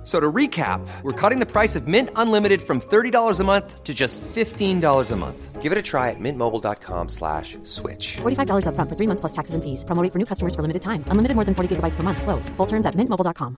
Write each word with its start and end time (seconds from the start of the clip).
F- 0.00 0.06
So 0.06 0.18
to 0.18 0.32
recap, 0.32 0.80
we're 1.02 1.12
cutting 1.12 1.40
the 1.40 1.46
price 1.46 1.76
of 1.76 1.86
Mint 1.86 2.08
Unlimited 2.16 2.62
from 2.62 2.80
$30 2.80 3.38
a 3.38 3.44
month 3.44 3.84
to 3.84 3.92
just 3.92 4.18
$15 4.34 5.10
a 5.10 5.16
month. 5.16 5.60
Give 5.60 5.72
it 5.72 5.76
a 5.76 5.82
try 5.82 6.08
at 6.08 6.16
mintmobile.com 6.18 7.10
slash 7.10 7.58
switch. 7.64 8.16
$45 8.22 8.64
upfront 8.64 8.88
for 8.88 8.96
three 8.96 9.06
months 9.06 9.20
plus 9.20 9.32
taxes 9.32 9.54
and 9.54 9.62
fees. 9.62 9.84
Promo 9.84 10.02
rate 10.02 10.10
for 10.12 10.18
new 10.18 10.24
customers 10.24 10.54
for 10.54 10.62
limited 10.62 10.80
time. 10.80 11.04
Unlimited 11.08 11.34
more 11.34 11.44
than 11.44 11.54
40 11.54 11.76
gigabytes 11.76 11.96
per 11.96 12.02
month. 12.02 12.22
Slows. 12.22 12.48
Full 12.56 12.66
terms 12.66 12.86
at 12.86 12.94
mintmobile.com. 12.94 13.56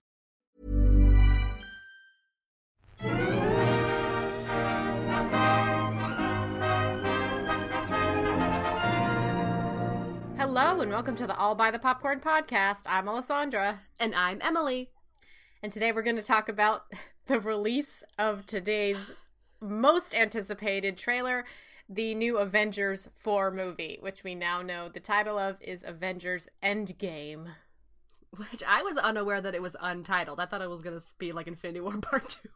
Hello 10.37 10.81
and 10.81 10.91
welcome 10.91 11.15
to 11.15 11.25
the 11.25 11.35
All 11.37 11.55
by 11.55 11.71
the 11.71 11.79
Popcorn 11.79 12.19
podcast. 12.19 12.81
I'm 12.85 13.07
Alessandra, 13.07 13.79
And 13.99 14.13
I'm 14.13 14.39
Emily. 14.41 14.91
And 15.63 15.71
today 15.71 15.93
we're 15.93 16.01
going 16.03 16.17
to 16.17 16.21
talk 16.21 16.49
about 16.49 16.85
the 17.27 17.39
release 17.39 18.03
of 18.19 18.45
today's 18.45 19.11
most 19.61 20.13
anticipated 20.13 20.97
trailer, 20.97 21.45
the 21.87 22.13
new 22.13 22.37
Avengers 22.37 23.07
4 23.15 23.49
movie, 23.49 23.97
which 24.01 24.25
we 24.25 24.35
now 24.35 24.61
know 24.61 24.89
the 24.89 24.99
title 24.99 25.39
of 25.39 25.55
is 25.61 25.85
Avengers 25.87 26.49
Endgame. 26.61 27.47
Which 28.35 28.63
I 28.67 28.81
was 28.81 28.97
unaware 28.97 29.39
that 29.39 29.55
it 29.55 29.61
was 29.61 29.77
untitled. 29.79 30.39
I 30.39 30.47
thought 30.47 30.61
it 30.61 30.69
was 30.69 30.81
going 30.81 30.99
to 30.99 31.05
be 31.17 31.31
like 31.31 31.47
Infinity 31.47 31.79
War 31.79 31.97
Part 32.01 32.37
2. 32.43 32.49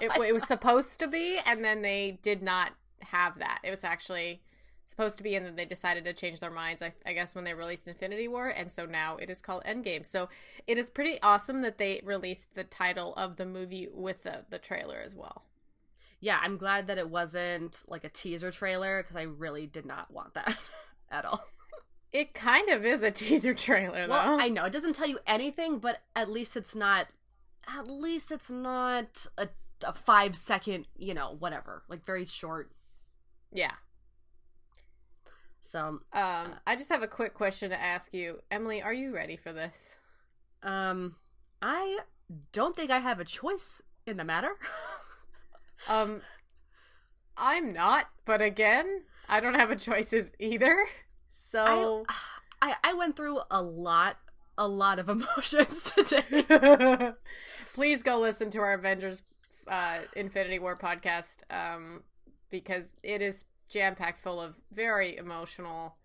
It, 0.00 0.12
it 0.16 0.32
was 0.32 0.46
supposed 0.46 1.00
to 1.00 1.08
be, 1.08 1.38
and 1.44 1.64
then 1.64 1.82
they 1.82 2.20
did 2.22 2.42
not 2.42 2.74
have 3.00 3.40
that. 3.40 3.58
It 3.64 3.70
was 3.70 3.82
actually 3.82 4.40
supposed 4.86 5.16
to 5.16 5.22
be, 5.22 5.34
and 5.34 5.44
then 5.46 5.56
they 5.56 5.64
decided 5.64 6.04
to 6.04 6.12
change 6.12 6.40
their 6.40 6.50
minds, 6.50 6.82
I, 6.82 6.94
I 7.06 7.12
guess, 7.12 7.34
when 7.34 7.44
they 7.44 7.54
released 7.54 7.88
Infinity 7.88 8.28
War, 8.28 8.48
and 8.48 8.72
so 8.72 8.86
now 8.86 9.16
it 9.16 9.30
is 9.30 9.40
called 9.42 9.64
Endgame. 9.64 10.06
So 10.06 10.28
it 10.66 10.78
is 10.78 10.90
pretty 10.90 11.20
awesome 11.22 11.62
that 11.62 11.78
they 11.78 12.00
released 12.04 12.54
the 12.54 12.64
title 12.64 13.14
of 13.16 13.36
the 13.36 13.46
movie 13.46 13.88
with 13.92 14.22
the, 14.24 14.44
the 14.50 14.58
trailer 14.58 15.00
as 15.04 15.14
well. 15.14 15.44
Yeah, 16.20 16.38
I'm 16.42 16.56
glad 16.56 16.86
that 16.86 16.96
it 16.98 17.10
wasn't 17.10 17.82
like 17.86 18.04
a 18.04 18.08
teaser 18.08 18.50
trailer 18.50 19.02
because 19.02 19.16
I 19.16 19.22
really 19.22 19.66
did 19.66 19.84
not 19.84 20.10
want 20.10 20.34
that 20.34 20.56
at 21.10 21.24
all. 21.24 21.44
It 22.12 22.32
kind 22.32 22.68
of 22.68 22.84
is 22.84 23.02
a 23.02 23.10
teaser 23.12 23.54
trailer, 23.54 24.06
though. 24.06 24.12
Well, 24.12 24.40
I 24.40 24.48
know 24.48 24.64
it 24.64 24.72
doesn't 24.72 24.94
tell 24.94 25.08
you 25.08 25.18
anything, 25.26 25.78
but 25.78 26.00
at 26.14 26.30
least 26.30 26.56
it's 26.56 26.74
not. 26.74 27.08
At 27.66 27.88
least 27.88 28.30
it's 28.30 28.50
not 28.50 29.26
a, 29.38 29.48
a 29.82 29.92
five 29.94 30.36
second, 30.36 30.86
you 30.96 31.14
know, 31.14 31.34
whatever, 31.38 31.82
like 31.88 32.04
very 32.04 32.26
short. 32.26 32.70
yeah. 33.52 33.72
So, 35.64 36.00
Um, 36.12 36.54
I 36.66 36.76
just 36.76 36.90
have 36.90 37.02
a 37.02 37.08
quick 37.08 37.32
question 37.32 37.70
to 37.70 37.80
ask 37.80 38.12
you, 38.12 38.42
Emily. 38.50 38.82
Are 38.82 38.92
you 38.92 39.14
ready 39.14 39.36
for 39.36 39.52
this? 39.52 39.96
um, 40.62 41.16
I 41.62 42.00
don't 42.52 42.76
think 42.76 42.90
I 42.90 42.98
have 42.98 43.18
a 43.20 43.24
choice 43.24 43.80
in 44.06 44.16
the 44.16 44.24
matter. 44.24 44.56
Um, 45.86 46.22
I'm 47.36 47.74
not, 47.74 48.08
but 48.24 48.40
again, 48.40 49.02
I 49.28 49.40
don't 49.40 49.52
have 49.54 49.70
a 49.70 49.76
choices 49.76 50.30
either. 50.38 50.86
So 51.30 52.06
I, 52.08 52.14
I 52.62 52.76
I 52.84 52.94
went 52.94 53.16
through 53.16 53.40
a 53.50 53.60
lot, 53.60 54.16
a 54.56 54.66
lot 54.66 54.98
of 54.98 55.08
emotions 55.10 55.92
today. 55.94 57.12
please 57.74 58.02
go 58.02 58.18
listen 58.18 58.48
to 58.50 58.60
our 58.60 58.72
Avengers 58.72 59.22
uh, 59.68 59.98
Infinity 60.16 60.58
War 60.58 60.74
podcast 60.78 61.42
um, 61.50 62.02
because 62.48 62.84
it 63.02 63.20
is 63.20 63.44
jam 63.74 63.94
packed 63.94 64.20
full 64.20 64.40
of 64.40 64.60
very 64.72 65.16
emotional 65.18 65.96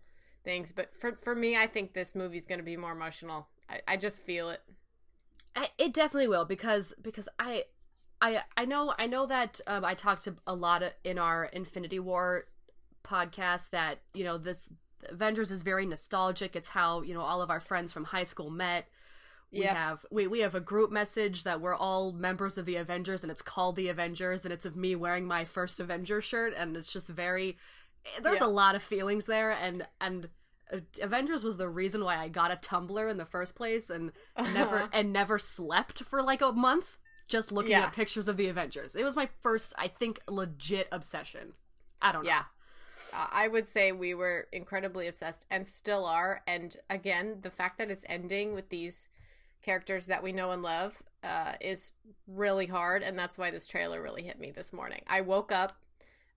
things. 0.43 0.73
But 0.73 0.93
for 0.99 1.17
for 1.21 1.35
me, 1.35 1.55
I 1.55 1.67
think 1.67 1.93
this 1.93 2.15
movie's 2.15 2.45
going 2.45 2.59
to 2.59 2.65
be 2.65 2.75
more 2.75 2.91
emotional. 2.91 3.47
I, 3.69 3.79
I 3.87 3.97
just 3.97 4.25
feel 4.25 4.49
it. 4.49 4.61
I, 5.55 5.69
it 5.77 5.93
definitely 5.93 6.27
will 6.27 6.45
because 6.45 6.93
because 7.01 7.29
I 7.37 7.65
I 8.21 8.41
I 8.57 8.65
know 8.65 8.93
I 8.97 9.07
know 9.07 9.25
that 9.27 9.61
um, 9.67 9.85
I 9.85 9.93
talked 9.93 10.23
to 10.23 10.35
a 10.45 10.53
lot 10.53 10.83
of, 10.83 10.93
in 11.03 11.17
our 11.17 11.45
Infinity 11.45 11.99
War 11.99 12.45
podcast 13.03 13.69
that 13.69 13.99
you 14.13 14.23
know 14.23 14.37
this 14.37 14.67
Avengers 15.07 15.51
is 15.51 15.61
very 15.61 15.85
nostalgic. 15.85 16.55
It's 16.55 16.69
how 16.69 17.03
you 17.03 17.13
know 17.13 17.21
all 17.21 17.41
of 17.41 17.51
our 17.51 17.59
friends 17.59 17.93
from 17.93 18.05
high 18.05 18.25
school 18.25 18.49
met. 18.49 18.87
We 19.51 19.59
Yep. 19.61 19.75
have 19.75 20.05
we 20.11 20.27
we 20.27 20.39
have 20.41 20.53
a 20.55 20.59
group 20.59 20.91
message 20.91 21.43
that 21.43 21.59
we're 21.61 21.75
all 21.75 22.11
members 22.11 22.57
of 22.57 22.65
the 22.65 22.75
Avengers 22.75 23.23
and 23.23 23.31
it's 23.31 23.41
called 23.41 23.75
the 23.75 23.87
Avengers 23.89 24.43
and 24.43 24.53
it's 24.53 24.65
of 24.65 24.75
me 24.75 24.95
wearing 24.95 25.25
my 25.25 25.43
first 25.45 25.79
Avenger 25.79 26.21
shirt 26.21 26.53
and 26.55 26.77
it's 26.77 26.91
just 26.93 27.09
very 27.09 27.57
there's 28.21 28.39
Yeah. 28.39 28.45
a 28.45 28.47
lot 28.47 28.75
of 28.75 28.83
feelings 28.83 29.25
there 29.25 29.49
and 29.51 29.87
and 29.99 30.29
uh, 30.71 30.77
Avengers 31.01 31.43
was 31.43 31.57
the 31.57 31.67
reason 31.67 32.03
why 32.03 32.17
I 32.17 32.27
got 32.27 32.51
a 32.51 32.55
Tumblr 32.57 33.09
in 33.09 33.17
the 33.17 33.25
first 33.25 33.55
place 33.55 33.89
and 33.89 34.11
never 34.53 34.87
and 34.93 35.11
never 35.11 35.39
slept 35.39 36.03
for 36.03 36.21
like 36.21 36.41
a 36.41 36.51
month 36.51 36.99
just 37.27 37.51
looking 37.51 37.71
Yeah. 37.71 37.85
at 37.85 37.93
pictures 37.93 38.27
of 38.27 38.37
the 38.37 38.49
Avengers. 38.49 38.95
It 38.95 39.03
was 39.03 39.15
my 39.15 39.29
first 39.41 39.73
I 39.79 39.87
think 39.87 40.19
legit 40.27 40.87
obsession. 40.91 41.53
I 42.01 42.11
don't 42.11 42.23
know. 42.23 42.29
Yeah. 42.29 42.43
Uh, 43.11 43.25
I 43.31 43.47
would 43.47 43.67
say 43.67 43.91
we 43.91 44.13
were 44.13 44.47
incredibly 44.51 45.07
obsessed 45.07 45.47
and 45.49 45.67
still 45.67 46.05
are. 46.05 46.43
And 46.45 46.75
again, 46.87 47.39
the 47.41 47.49
fact 47.49 47.79
that 47.79 47.89
it's 47.89 48.05
ending 48.07 48.53
with 48.53 48.69
these 48.69 49.09
characters 49.61 50.07
that 50.07 50.23
we 50.23 50.31
know 50.31 50.51
and 50.51 50.61
love 50.61 51.03
uh, 51.23 51.53
is 51.61 51.93
really 52.27 52.67
hard. 52.67 53.03
And 53.03 53.17
that's 53.17 53.37
why 53.37 53.51
this 53.51 53.67
trailer 53.67 54.01
really 54.01 54.23
hit 54.23 54.39
me 54.39 54.51
this 54.51 54.73
morning. 54.73 55.01
I 55.07 55.21
woke 55.21 55.51
up 55.51 55.77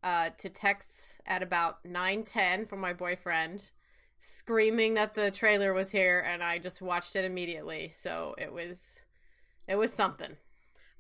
uh, 0.03 0.31
to 0.39 0.49
texts 0.49 1.21
at 1.27 1.43
about 1.43 1.85
9 1.85 2.25
10 2.25 2.67
from 2.67 2.81
my 2.81 2.93
boyfriend 2.93 3.71
screaming 4.19 4.95
that 4.95 5.15
the 5.15 5.31
trailer 5.31 5.73
was 5.73 5.93
here. 5.93 6.21
And 6.21 6.43
I 6.43 6.59
just 6.59 6.83
watched 6.83 7.17
it 7.17 7.25
immediately. 7.25 7.91
So 7.95 8.35
it 8.39 8.53
was. 8.53 9.01
It 9.69 9.77
was 9.77 9.93
something. 9.93 10.37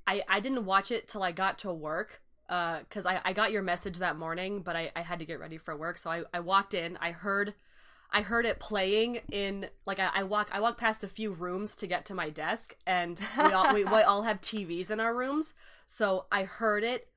I, 0.06 0.22
I 0.28 0.38
didn't 0.38 0.64
watch 0.64 0.92
it 0.92 1.08
till 1.08 1.24
I 1.24 1.32
got 1.32 1.58
to 1.60 1.72
work 1.72 2.22
because 2.46 3.06
I, 3.06 3.20
I 3.24 3.32
got 3.32 3.50
your 3.50 3.62
message 3.62 3.98
that 3.98 4.16
morning, 4.16 4.60
but 4.60 4.76
I, 4.76 4.92
I 4.94 5.02
had 5.02 5.18
to 5.18 5.24
get 5.24 5.40
ready 5.40 5.58
for 5.58 5.76
work. 5.76 5.98
So 5.98 6.10
I, 6.10 6.22
I 6.32 6.40
walked 6.40 6.74
in, 6.74 6.96
I 6.98 7.10
heard 7.10 7.54
I 8.12 8.22
heard 8.22 8.44
it 8.44 8.60
playing 8.60 9.20
in 9.30 9.68
like 9.86 9.98
I, 9.98 10.10
I 10.14 10.22
walk 10.24 10.50
I 10.52 10.60
walk 10.60 10.78
past 10.78 11.02
a 11.02 11.08
few 11.08 11.32
rooms 11.32 11.74
to 11.76 11.86
get 11.86 12.04
to 12.06 12.14
my 12.14 12.30
desk, 12.30 12.76
and 12.86 13.20
we 13.38 13.52
all 13.52 13.72
we, 13.74 13.84
we 13.84 14.02
all 14.02 14.22
have 14.22 14.40
TVs 14.40 14.90
in 14.90 15.00
our 15.00 15.14
rooms. 15.14 15.54
So 15.86 16.26
I 16.30 16.44
heard 16.44 16.84
it 16.84 17.08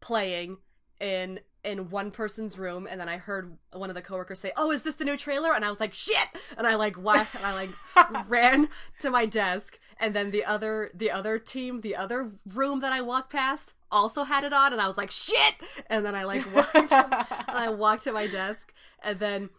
playing 0.00 0.58
in 1.00 1.40
in 1.64 1.88
one 1.90 2.10
person's 2.10 2.58
room, 2.58 2.86
and 2.88 3.00
then 3.00 3.08
I 3.08 3.16
heard 3.16 3.56
one 3.72 3.88
of 3.88 3.94
the 3.94 4.02
coworkers 4.02 4.38
say, 4.38 4.52
"Oh, 4.56 4.70
is 4.70 4.82
this 4.82 4.96
the 4.96 5.04
new 5.04 5.16
trailer?" 5.16 5.52
And 5.54 5.64
I 5.64 5.70
was 5.70 5.80
like, 5.80 5.94
"Shit!" 5.94 6.28
And 6.56 6.66
I 6.66 6.76
like 6.76 6.96
wa- 7.02 7.26
and 7.34 7.44
I 7.44 7.54
like 7.54 7.70
ran 8.28 8.68
to 9.00 9.10
my 9.10 9.26
desk, 9.26 9.78
and 9.98 10.14
then 10.14 10.30
the 10.30 10.44
other 10.44 10.90
the 10.94 11.10
other 11.10 11.38
team, 11.38 11.80
the 11.80 11.96
other 11.96 12.32
room 12.46 12.80
that 12.80 12.92
I 12.92 13.00
walked 13.00 13.32
past 13.32 13.74
also 13.90 14.24
had 14.24 14.44
it 14.44 14.52
on, 14.52 14.72
and 14.72 14.80
I 14.80 14.86
was 14.86 14.98
like, 14.98 15.10
"Shit!" 15.10 15.54
And 15.88 16.04
then 16.04 16.14
I 16.14 16.24
like 16.24 16.44
walked 16.54 16.74
and 16.92 17.12
I 17.48 17.70
walked 17.70 18.04
to 18.04 18.12
my 18.12 18.26
desk, 18.26 18.72
and 19.02 19.18
then 19.18 19.50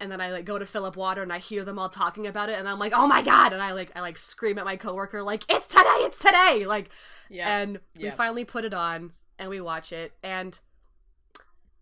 and 0.00 0.10
then 0.10 0.20
I 0.20 0.30
like 0.32 0.44
go 0.44 0.58
to 0.58 0.66
fill 0.66 0.84
up 0.86 0.96
water 0.96 1.22
and 1.22 1.32
I 1.32 1.38
hear 1.38 1.64
them 1.64 1.78
all 1.78 1.88
talking 1.88 2.26
about 2.26 2.48
it 2.48 2.58
and 2.58 2.68
I'm 2.68 2.78
like, 2.78 2.92
"Oh 2.94 3.06
my 3.06 3.22
god." 3.22 3.52
And 3.52 3.62
I 3.62 3.72
like 3.72 3.90
I 3.94 4.00
like 4.00 4.18
scream 4.18 4.58
at 4.58 4.64
my 4.64 4.76
coworker 4.76 5.22
like, 5.22 5.44
"It's 5.48 5.66
today, 5.66 5.84
it's 6.00 6.18
today." 6.18 6.64
Like 6.66 6.90
Yeah. 7.28 7.58
and 7.58 7.80
we 7.96 8.04
Yep. 8.04 8.16
finally 8.16 8.44
put 8.44 8.64
it 8.64 8.74
on 8.74 9.12
and 9.38 9.50
we 9.50 9.60
watch 9.60 9.92
it 9.92 10.12
and 10.22 10.58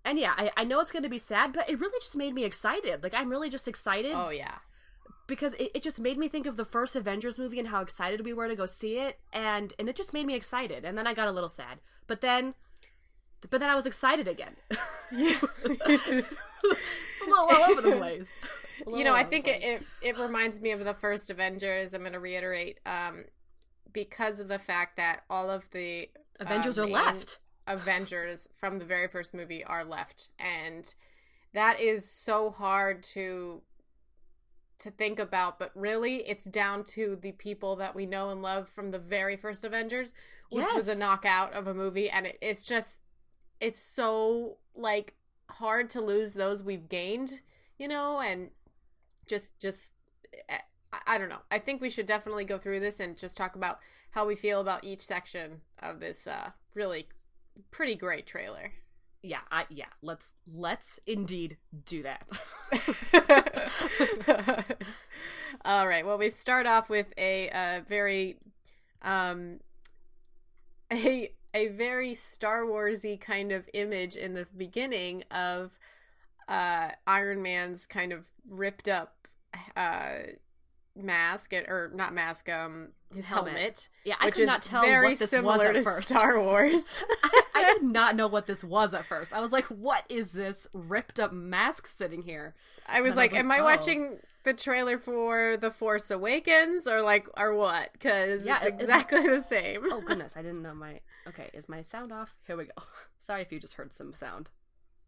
and 0.05 0.19
yeah, 0.19 0.33
I, 0.37 0.51
I 0.57 0.65
know 0.65 0.81
it's 0.81 0.93
gonna 0.93 1.09
be 1.09 1.19
sad, 1.19 1.53
but 1.53 1.69
it 1.69 1.79
really 1.79 1.99
just 2.01 2.17
made 2.17 2.35
me 2.35 2.45
excited. 2.45 3.03
Like 3.03 3.15
I'm 3.15 3.29
really 3.31 3.51
just 3.51 3.69
excited 3.69 4.13
oh, 4.15 4.31
yeah. 4.31 4.57
because 5.27 5.53
it, 5.55 5.71
it 5.75 5.83
just 5.83 6.01
made 6.01 6.17
me 6.17 6.29
think 6.29 6.47
of 6.47 6.57
the 6.57 6.65
first 6.65 6.97
Avengers 6.97 7.39
movie 7.39 7.59
and 7.59 7.69
how 7.69 7.83
excited 7.83 8.25
we 8.25 8.33
were 8.33 8.49
to 8.49 8.57
go 8.57 8.65
see 8.67 8.99
it, 8.99 9.19
and 9.33 9.75
and 9.79 9.89
it 9.89 9.97
just 9.97 10.15
made 10.15 10.25
me 10.27 10.35
excited. 10.35 10.85
And 10.85 10.97
then 10.97 11.07
I 11.07 11.13
got 11.15 11.29
a 11.29 11.33
little 11.33 11.49
sad, 11.51 11.79
but 12.07 12.21
then, 12.23 12.55
but 13.51 13.61
then 13.61 13.69
I 13.69 13.75
was 13.75 13.87
excited 13.87 14.27
again. 14.29 14.57
it's 16.65 17.23
a 17.27 17.29
little 17.29 17.45
all 17.45 17.71
over 17.71 17.81
the 17.81 17.97
place. 17.97 18.27
You 18.87 19.05
know 19.05 19.15
i 19.15 19.25
think 19.25 19.49
it, 19.49 19.63
it, 19.63 19.83
it 20.03 20.19
reminds 20.19 20.61
me 20.61 20.71
of 20.71 20.85
the 20.85 20.95
first 20.95 21.31
avengers. 21.31 21.93
I'm 21.93 22.01
going 22.03 22.13
to 22.13 22.21
reiterate 22.21 22.79
um 22.87 23.25
because 23.93 24.41
of 24.41 24.49
the 24.49 24.59
fact 24.59 24.97
that 24.97 25.23
all 25.29 25.51
of 25.51 25.71
the 25.71 26.09
Avengers 26.41 26.79
uh, 26.79 26.83
are 26.83 26.87
left. 26.87 27.39
avengers 27.67 28.49
from 28.55 28.79
the 28.79 28.85
very 28.85 29.09
first 29.09 29.35
movie 29.35 29.65
are 29.65 29.85
left. 29.85 30.29
And 30.39 30.95
that 31.53 31.81
is 31.81 32.09
so 32.11 32.51
hard 32.51 33.03
to 33.15 33.63
to 34.79 34.93
think 34.93 35.19
about 35.19 35.59
but 35.59 35.73
really 35.75 36.19
it's 36.29 36.45
down 36.45 36.85
to 36.85 37.19
the 37.21 37.33
people 37.33 37.75
that 37.75 37.97
we 37.97 38.07
know 38.07 38.31
and 38.31 38.43
love 38.43 38.69
from 38.69 38.93
the 38.93 38.99
very 38.99 39.37
first 39.37 39.65
avengers 39.65 40.13
which 40.51 40.65
was 40.73 40.87
a 40.87 40.95
knockout 40.95 41.53
of 41.53 41.67
a 41.67 41.75
movie. 41.75 42.09
And 42.09 42.27
it, 42.27 42.39
it's 42.41 42.67
just 42.67 43.01
it's 43.61 43.81
so 43.81 44.59
like 44.77 45.15
hard 45.51 45.91
to 45.91 46.01
lose 46.01 46.35
those 46.35 46.63
we've 46.63 46.89
gained 46.89 47.41
you 47.79 47.89
know 47.89 48.21
and 48.21 48.51
just 49.27 49.59
just 49.59 49.93
eh, 50.49 50.59
I, 50.93 50.99
I 51.07 51.19
don't 51.19 51.29
know. 51.29 51.43
I 51.51 51.59
think 51.59 51.81
we 51.81 51.91
should 51.91 52.07
definitely 52.07 52.45
go 52.45 52.59
through 52.59 52.81
this 52.81 53.01
and 53.01 53.17
just 53.17 53.37
talk 53.37 53.55
about 53.55 53.79
how 54.13 54.27
we 54.27 54.35
feel 54.35 54.61
about 54.61 54.85
each 54.85 55.01
section 55.03 55.61
of 55.79 56.01
this 56.01 56.27
uh, 56.27 56.51
really 56.75 57.09
pretty 57.71 57.95
great 57.95 58.27
trailer. 58.27 58.73
Yeah, 59.23 59.41
I 59.51 59.67
yeah, 59.69 59.87
let's 60.01 60.33
let's 60.53 61.01
indeed 61.07 61.57
do 61.85 62.05
that. 62.05 62.27
All 65.65 65.89
right. 65.89 66.07
Well, 66.07 66.19
we 66.19 66.31
start 66.31 66.67
off 66.67 66.89
with 66.89 67.13
a 67.19 67.51
uh, 67.51 67.81
very 67.89 68.37
um 69.03 69.59
a 70.91 71.33
a 71.55 71.69
very 71.69 72.15
Star 72.15 72.63
Warsy 72.65 73.21
kind 73.21 73.53
of 73.53 73.69
image 73.75 74.17
in 74.17 74.35
the 74.35 74.47
beginning 74.57 75.25
of 75.31 75.79
uh 76.49 76.91
Iron 77.07 77.43
Man's 77.43 77.87
kind 77.87 78.13
of 78.13 78.25
ripped 78.49 78.89
up 78.89 79.29
uh 79.77 80.19
mask 80.97 81.53
or 81.53 81.91
not 81.95 82.13
mask 82.13 82.49
um 82.49 82.89
his 83.15 83.29
helmet, 83.29 83.53
Helmet. 83.55 83.89
Yeah, 84.05 84.17
I 84.21 84.31
could 84.31 84.47
not 84.47 84.61
tell 84.63 84.83
very 84.83 85.09
what 85.09 85.13
this 85.13 85.21
was 85.21 85.31
similar 85.31 85.67
at 85.69 85.73
to 85.77 85.83
first. 85.83 86.09
Star 86.09 86.39
Wars. 86.43 87.05
I, 87.25 87.43
I 87.55 87.73
did 87.75 87.83
not 87.83 88.17
know 88.17 88.27
what 88.27 88.47
this 88.47 88.63
was 88.63 88.93
at 88.93 89.07
first. 89.07 89.33
I 89.33 89.41
was 89.41 89.51
like, 89.51 89.65
"What 89.67 90.05
is 90.11 90.33
this 90.33 90.69
ripped 90.75 91.19
up 91.19 91.33
mask 91.33 91.87
sitting 91.87 92.21
here?" 92.23 92.55
I 92.87 93.01
was 93.01 93.13
And 93.13 93.21
I 93.21 93.23
like, 93.23 93.31
was 93.31 93.37
like, 93.37 93.41
am 93.41 93.51
I 93.51 93.59
oh. 93.61 93.65
watching 93.65 94.19
the 94.45 94.53
trailer 94.53 94.99
for 94.99 95.57
The 95.57 95.71
Force 95.71 96.11
Awakens 96.11 96.87
or 96.87 97.01
like 97.01 97.27
or 97.39 97.55
what? 97.55 97.93
Because 97.95 98.45
Yeah, 98.45 98.57
it's 98.59 98.67
it- 98.67 98.75
it- 98.75 98.81
exactly 98.81 99.23
the 99.27 99.41
same. 99.41 99.81
Oh 99.91 100.03
goodness, 100.03 100.37
I 100.37 100.43
didn't 100.43 100.63
know 100.63 100.75
my. 100.75 101.01
Okay, 101.29 101.51
is 101.53 101.69
my 101.69 101.83
sound 101.83 102.13
off? 102.13 102.35
Here 102.47 102.57
we 102.57 102.65
go. 102.65 102.73
Sorry 103.19 103.43
if 103.43 103.53
you 103.53 103.61
just 103.61 103.75
heard 103.75 103.93
some 103.93 104.13
sound. 104.13 104.51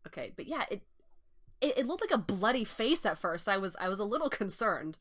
Okay, 0.06 0.32
but 0.36 0.46
yeah, 0.46 0.64
it 0.70 0.82
it, 1.60 1.78
it 1.78 1.86
looked 1.86 2.02
like 2.02 2.10
a 2.18 2.18
bloody 2.22 2.64
face 2.64 3.04
at 3.06 3.18
first. 3.18 3.48
I 3.48 3.58
was 3.58 3.76
I 3.80 3.88
was 3.88 3.98
a 3.98 4.04
little 4.04 4.30
concerned. 4.42 4.98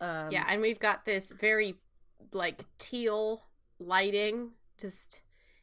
Um, 0.00 0.28
yeah, 0.30 0.44
and 0.48 0.60
we've 0.60 0.80
got 0.80 1.04
this 1.04 1.30
very 1.32 1.76
like 2.32 2.64
teal 2.78 3.44
lighting 3.78 4.52
just 4.80 5.22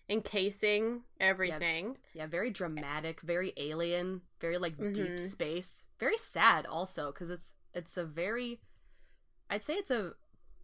encasing 0.09 1.03
everything. 1.19 1.97
yeah, 2.13 2.27
very 2.27 2.49
dramatic, 2.49 3.21
very 3.21 3.53
alien, 3.57 4.21
very 4.39 4.57
like 4.57 4.77
deep 4.77 5.11
Mhm. 5.11 5.29
space, 5.29 5.85
very 5.99 6.17
sad 6.17 6.65
also 6.65 7.11
because 7.11 7.29
it's 7.29 7.53
it's 7.73 7.95
a 7.97 8.03
very, 8.05 8.59
I'd 9.49 9.63
say 9.63 9.75
it's 9.75 9.91
a 9.91 10.13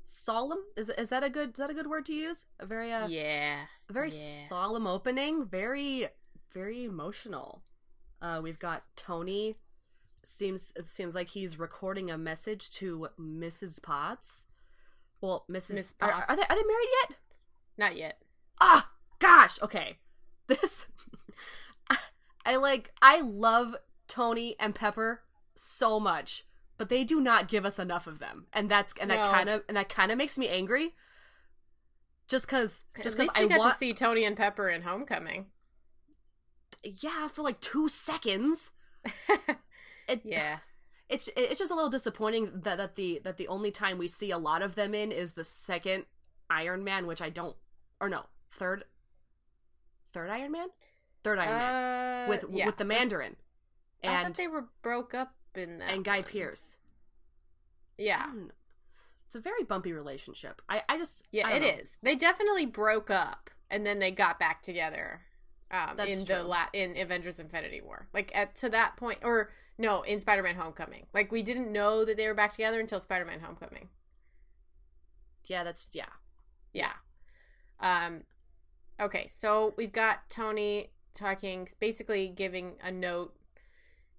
solemn. 0.07 0.63
Is 0.75 0.89
is 0.89 1.09
that 1.09 1.23
a 1.23 1.29
good 1.29 1.49
is 1.51 1.57
that 1.57 1.69
a 1.69 1.73
good 1.73 1.87
word 1.87 2.05
to 2.07 2.13
use? 2.13 2.45
A 2.59 2.65
very 2.65 2.91
uh, 2.91 3.07
yeah. 3.07 3.65
a 3.89 3.93
very 3.93 4.09
Yeah. 4.09 4.47
solemn 4.47 4.87
opening 4.87 5.45
very 5.45 6.07
very 6.53 6.85
emotional 6.85 7.61
uh 8.21 8.39
we've 8.41 8.57
got 8.57 8.83
tony 8.95 9.57
seems 10.23 10.71
it 10.75 10.89
seems 10.89 11.13
like 11.13 11.29
he's 11.29 11.59
recording 11.59 12.09
a 12.09 12.17
message 12.17 12.71
to 12.71 13.09
mrs 13.19 13.79
potts 13.81 14.45
well 15.21 15.45
mrs 15.51 15.69
Miss 15.75 15.95
are, 16.01 16.09
are 16.11 16.35
they, 16.35 16.41
are 16.41 16.55
they 16.55 16.63
married 16.63 16.89
yet 17.01 17.17
Not 17.77 17.95
yet. 17.95 18.21
ah 18.59 18.89
gosh 19.19 19.59
okay 19.61 19.97
this 20.47 20.87
I, 21.91 21.97
I 22.45 22.55
like 22.55 22.91
i 23.01 23.21
love 23.21 23.75
tony 24.07 24.55
and 24.59 24.73
pepper 24.73 25.21
so 25.53 25.99
much 25.99 26.45
but 26.77 26.89
they 26.89 27.03
do 27.03 27.19
not 27.19 27.47
give 27.47 27.65
us 27.65 27.79
enough 27.79 28.07
of 28.07 28.19
them 28.19 28.45
and 28.53 28.69
that's 28.69 28.93
and 28.99 29.09
that 29.09 29.31
kind 29.31 29.49
of 29.49 29.63
and 29.67 29.75
that 29.77 29.89
kind 29.89 30.11
of 30.11 30.17
makes 30.17 30.37
me 30.37 30.47
angry 30.47 30.93
just 32.27 32.45
because 32.45 32.83
just 33.03 33.17
because 33.17 33.31
i 33.35 33.45
got 33.47 33.59
want 33.59 33.71
to 33.73 33.77
see 33.77 33.93
Tony 33.93 34.23
and 34.25 34.35
Pepper 34.37 34.69
in 34.69 34.81
Homecoming. 34.83 35.47
yeah 36.83 37.27
for 37.27 37.41
like 37.41 37.59
two 37.59 37.87
seconds 37.89 38.71
it, 40.07 40.21
yeah. 40.23 40.57
it's 41.09 41.29
it's 41.35 41.59
just 41.59 41.71
a 41.71 41.75
little 41.75 41.89
disappointing 41.89 42.51
that, 42.63 42.77
that 42.77 42.95
the 42.95 43.21
that 43.23 43.37
the 43.37 43.47
only 43.47 43.71
time 43.71 43.97
we 43.97 44.07
see 44.07 44.31
a 44.31 44.37
lot 44.37 44.61
of 44.61 44.75
them 44.75 44.93
in 44.93 45.11
is 45.11 45.33
the 45.33 45.43
second 45.43 46.05
iron 46.49 46.83
man 46.83 47.07
which 47.07 47.21
i 47.21 47.29
don't 47.29 47.55
or 47.99 48.09
no 48.09 48.25
third 48.51 48.83
third 50.13 50.29
iron 50.29 50.51
man 50.51 50.67
third 51.23 51.39
iron 51.39 51.49
man 51.49 52.25
Uh, 52.25 52.29
with 52.29 52.45
yeah. 52.49 52.65
with 52.65 52.77
the 52.77 52.85
mandarin 52.85 53.35
I 54.03 54.07
and 54.07 54.27
thought 54.27 54.35
they 54.35 54.47
were 54.47 54.65
broke 54.81 55.13
up 55.13 55.33
in 55.57 55.79
that. 55.79 55.91
and 55.91 56.03
guy 56.05 56.17
one. 56.21 56.23
Pearce 56.29 56.77
Yeah. 57.97 58.25
Know. 58.35 58.49
it's 59.25 59.35
a 59.35 59.39
very 59.39 59.63
bumpy 59.63 59.91
relationship 59.93 60.61
i 60.69 60.81
i 60.89 60.97
just 60.97 61.23
Yeah, 61.31 61.47
I 61.47 61.53
it 61.53 61.59
don't 61.61 61.79
is. 61.79 61.97
They 62.03 62.15
definitely 62.15 62.65
broke 62.65 63.09
up 63.09 63.49
and 63.69 63.85
then 63.85 63.99
they 63.99 64.11
got 64.11 64.39
back 64.39 64.61
together 64.61 65.21
um, 65.69 65.97
That's 65.97 66.09
in 66.09 66.19
the 66.19 66.25
true. 66.35 66.43
la- 66.43 66.69
in 66.71 66.95
Avengers 66.97 67.39
Infinity 67.41 67.81
War. 67.81 68.07
Like 68.13 68.31
at 68.33 68.55
to 68.57 68.69
that 68.69 68.95
point 68.95 69.19
or 69.21 69.51
no, 69.77 70.01
in 70.03 70.19
Spider-Man 70.21 70.55
Homecoming. 70.55 71.05
Like 71.13 71.29
we 71.31 71.43
didn't 71.43 71.71
know 71.71 72.05
that 72.05 72.15
they 72.17 72.25
were 72.25 72.33
back 72.33 72.51
together 72.51 72.79
until 72.79 72.99
Spider-Man 73.01 73.41
Homecoming. 73.41 73.89
yeah 75.45 75.63
that's 75.63 75.87
yeah 75.91 76.05
Yeah. 76.73 76.93
Um 77.79 78.23
okay, 78.99 79.27
so 79.27 79.73
we've 79.77 79.91
got 79.91 80.29
Tony 80.29 80.87
talking 81.13 81.67
basically 81.79 82.27
giving 82.29 82.75
a 82.81 82.91
note 82.91 83.35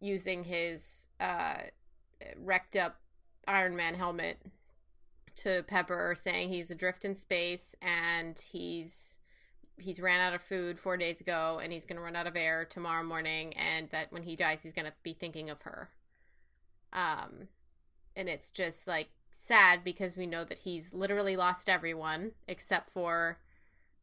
using 0.01 0.45
his 0.45 1.09
uh 1.21 1.57
wrecked 2.37 2.77
up 2.77 3.01
Iron 3.47 3.77
Man 3.77 3.95
helmet 3.95 4.39
to 5.37 5.65
Pepper 5.67 6.15
saying 6.17 6.49
he's 6.49 6.71
adrift 6.71 7.05
in 7.05 7.15
space 7.15 7.75
and 7.81 8.39
he's 8.51 9.19
he's 9.81 10.01
ran 10.01 10.21
out 10.21 10.35
of 10.35 10.43
food 10.43 10.79
4 10.79 10.97
days 10.97 11.21
ago 11.21 11.61
and 11.63 11.73
he's 11.73 11.85
going 11.85 11.97
to 11.97 12.03
run 12.03 12.17
out 12.17 12.27
of 12.27 12.37
air 12.37 12.65
tomorrow 12.65 13.05
morning 13.05 13.55
and 13.55 13.89
that 13.91 14.13
when 14.13 14.25
he 14.25 14.35
dies 14.35 14.63
he's 14.65 14.73
going 14.73 14.87
to 14.87 14.93
be 15.03 15.13
thinking 15.13 15.49
of 15.49 15.63
her. 15.63 15.91
Um 16.93 17.49
and 18.17 18.29
it's 18.29 18.51
just 18.51 18.89
like 18.89 19.09
sad 19.31 19.85
because 19.85 20.17
we 20.17 20.27
know 20.27 20.43
that 20.43 20.61
he's 20.61 20.93
literally 20.93 21.37
lost 21.37 21.69
everyone 21.69 22.33
except 22.49 22.91
for 22.91 23.39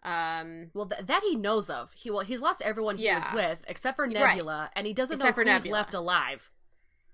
um 0.05 0.69
well 0.73 0.85
th- 0.85 1.05
that 1.05 1.21
he 1.23 1.35
knows 1.35 1.69
of 1.69 1.91
he 1.93 2.09
well 2.11 2.21
he's 2.21 2.39
lost 2.41 2.61
everyone 2.61 2.97
he 2.97 3.05
Yeah. 3.05 3.33
was 3.33 3.33
with 3.33 3.59
except 3.67 3.95
for 3.97 4.05
Right. 4.05 4.13
nebula 4.13 4.69
and 4.75 4.85
he 4.87 4.93
doesn't 4.93 5.15
Except 5.19 5.37
know 5.37 5.43
who's 5.43 5.63
Nebula. 5.63 5.73
left 5.77 5.93
alive 5.93 6.51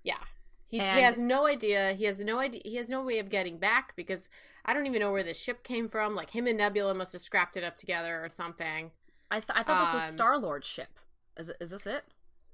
yeah 0.04 0.18
he, 0.64 0.78
he 0.78 0.84
has 0.84 1.18
no 1.18 1.46
idea 1.46 1.92
he 1.94 2.04
has 2.04 2.20
no 2.20 2.38
idea 2.38 2.60
he 2.64 2.76
has 2.76 2.88
no 2.88 3.02
way 3.02 3.18
of 3.18 3.28
getting 3.30 3.56
back 3.58 3.94
because 3.96 4.28
i 4.64 4.74
don't 4.74 4.86
even 4.86 5.00
know 5.00 5.10
where 5.12 5.22
this 5.22 5.38
ship 5.38 5.62
came 5.62 5.88
from 5.88 6.14
like 6.14 6.30
him 6.30 6.46
and 6.46 6.58
nebula 6.58 6.94
must 6.94 7.12
have 7.14 7.22
scrapped 7.22 7.56
it 7.56 7.64
up 7.64 7.76
together 7.76 8.22
or 8.24 8.28
something 8.28 8.90
I, 9.30 9.36
th- 9.40 9.46
I 9.54 9.62
thought 9.62 9.86
this 9.86 9.94
was 9.94 10.10
Um, 10.10 10.12
Star 10.12 10.36
Lord's 10.38 10.66
ship. 10.66 10.98
Is 11.38 11.48
it? 11.48 11.56
Is 11.58 11.70
this 11.70 11.86
it? 11.86 12.04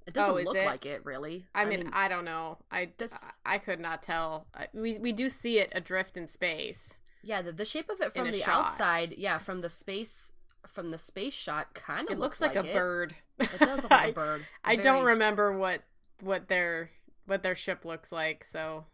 It 0.07 0.11
Oh, 0.17 0.21
doesn't 0.21 0.39
is 0.39 0.45
look 0.47 0.57
it? 0.57 0.65
like 0.67 0.87
it, 0.87 1.05
really. 1.05 1.45
i, 1.53 1.65
mean, 1.65 1.91
i 1.93 2.07
don't 2.07 2.25
know 2.25 2.59
i 2.71 2.93
This- 2.97 3.19
i 3.45 3.59
could 3.59 3.81
not 3.81 4.01
tell 4.03 4.47
we 4.73 4.97
we 4.99 5.11
do 5.11 5.29
see 5.29 5.59
it 5.59 5.71
adrift 5.75 6.17
in 6.17 6.29
space 6.29 7.01
yeah, 7.29 7.43
the, 7.43 7.53
the 7.53 7.65
shape 7.65 7.91
of 7.91 8.01
it 8.01 8.15
from 8.15 8.31
the 8.31 8.39
shot. 8.39 8.49
outside, 8.71 9.15
yeah, 9.19 9.39
from 9.39 9.61
the 9.61 9.69
space, 9.69 10.31
from 10.67 10.91
the 10.91 10.99
space 10.99 11.35
shot, 11.35 11.75
kind 11.75 12.09
of 12.09 12.15
it 12.15 12.19
looks 12.19 12.41
like, 12.41 12.57
a 12.57 12.65
it. 12.65 12.73
bird 12.73 13.15
It 13.39 13.59
does 13.61 13.83
look 13.83 13.91
like 14.03 14.11
a 14.11 14.13
bird. 14.15 14.47
i 14.65 14.75
don't 14.77 15.05
remember 15.05 15.57
what 15.57 15.83
what 16.23 16.49
their 16.49 16.91
what 17.27 17.43
their 17.43 17.55
ship 17.55 17.85
looks 17.85 18.11
like 18.11 18.45
so 18.45 18.87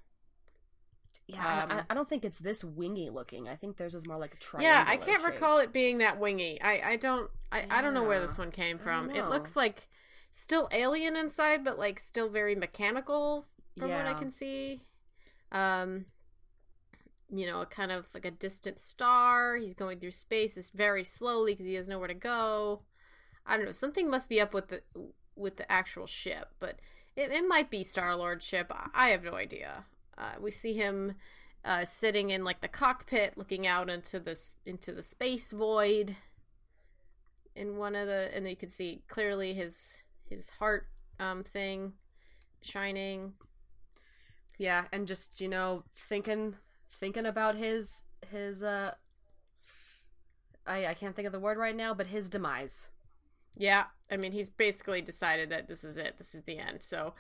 Yeah, 1.27 1.39
I- 1.43 1.75
I, 1.75 1.79
um, 1.79 1.87
I 1.91 1.95
don't 1.95 2.09
think 2.09 2.25
it's 2.25 2.39
this 2.39 2.63
wingy 2.63 3.09
looking. 3.09 3.49
I 3.49 3.57
think 3.57 3.77
theirs 3.77 3.95
is 3.95 4.07
more 4.07 4.19
like 4.19 4.35
a 4.35 4.37
triangle. 4.39 4.69
Yeah, 4.71 4.85
I 4.87 4.97
can't 4.99 5.25
recall 5.25 5.59
it 5.59 5.73
being 5.73 5.99
that 5.99 6.19
wingy. 6.21 6.61
I 6.61 6.93
I 6.93 6.97
don't 6.97 7.31
I, 7.51 7.65
I 7.71 7.83
don't 7.83 7.95
know 7.95 8.03
where 8.05 8.21
this 8.21 8.37
one 8.37 8.51
came 8.51 8.79
from. 8.79 9.11
It 9.11 9.29
looks 9.29 9.57
like 9.57 9.89
still 10.31 10.69
alien 10.73 11.17
inside, 11.17 11.65
but 11.65 11.79
like 11.79 11.99
still 11.99 12.29
very 12.29 12.55
mechanical 12.57 13.47
from 13.79 13.91
what 13.91 14.07
I 14.07 14.15
can 14.15 14.31
see. 14.31 14.83
Um 15.53 16.07
you 17.31 17.47
know, 17.47 17.61
a 17.61 17.67
kind 17.67 17.91
of 17.93 18.07
like 18.15 18.25
a 18.25 18.31
distant 18.31 18.79
star. 18.79 19.57
He's 19.57 19.75
going 19.75 19.99
through 19.99 20.13
space 20.13 20.55
this 20.55 20.71
very 20.71 21.05
slowly 21.05 21.53
because 21.53 21.67
he 21.67 21.75
has 21.75 21.89
nowhere 21.89 22.09
to 22.09 22.15
go. 22.15 22.83
I 23.47 23.57
don't 23.57 23.67
know. 23.67 23.73
Something 23.73 24.11
must 24.11 24.29
be 24.29 24.41
up 24.41 24.55
with 24.55 24.69
the 24.69 24.83
with 25.37 25.57
the 25.57 25.71
actual 25.71 26.07
ship, 26.07 26.49
but 26.61 26.79
it, 27.17 27.31
it 27.31 27.47
might 27.47 27.71
be 27.71 27.83
Star 27.83 28.17
Lord's 28.17 28.47
ship. 28.47 28.71
I- 28.71 28.91
I 28.95 29.09
have 29.09 29.25
no 29.25 29.35
idea. 29.35 29.85
Uh, 30.17 30.35
we 30.41 30.51
see 30.51 30.75
him 30.75 31.15
uh, 31.65 31.85
sitting 31.85 32.31
in 32.31 32.45
like 32.45 32.61
the 32.61 32.69
cockpit, 32.69 33.37
looking 33.37 33.67
out 33.67 33.91
into 33.91 34.21
this 34.21 34.55
into 34.65 34.93
the 34.93 35.03
space 35.03 35.51
void. 35.53 36.17
In 37.57 37.77
one 37.77 37.95
of 37.95 38.09
the, 38.09 38.35
and 38.35 38.49
you 38.49 38.57
can 38.57 38.71
see 38.71 39.03
clearly 39.09 39.55
his 39.55 40.05
his 40.29 40.51
heart 40.51 40.89
um 41.21 41.45
thing 41.45 41.93
shining. 42.63 43.35
Yeah, 44.59 44.85
and 44.93 45.07
just 45.07 45.41
you 45.41 45.49
know 45.49 45.85
thinking 46.09 46.57
thinking 47.01 47.27
about 47.27 47.57
his 47.57 48.05
his 48.31 48.63
uh, 48.63 48.95
I 50.67 50.87
I 50.87 50.95
can't 50.95 51.15
think 51.15 51.27
of 51.27 51.33
the 51.33 51.41
word 51.41 51.59
right 51.59 51.77
now, 51.77 51.95
but 51.95 52.09
his 52.09 52.29
demise. 52.29 52.89
Yeah, 53.57 53.85
I 54.11 54.17
mean 54.17 54.33
he's 54.33 54.51
basically 54.51 55.03
decided 55.03 55.51
that 55.51 55.69
this 55.69 55.85
is 55.85 55.97
it. 55.97 56.17
This 56.19 56.35
is 56.35 56.43
the 56.43 56.59
end. 56.59 56.83
So, 56.83 57.15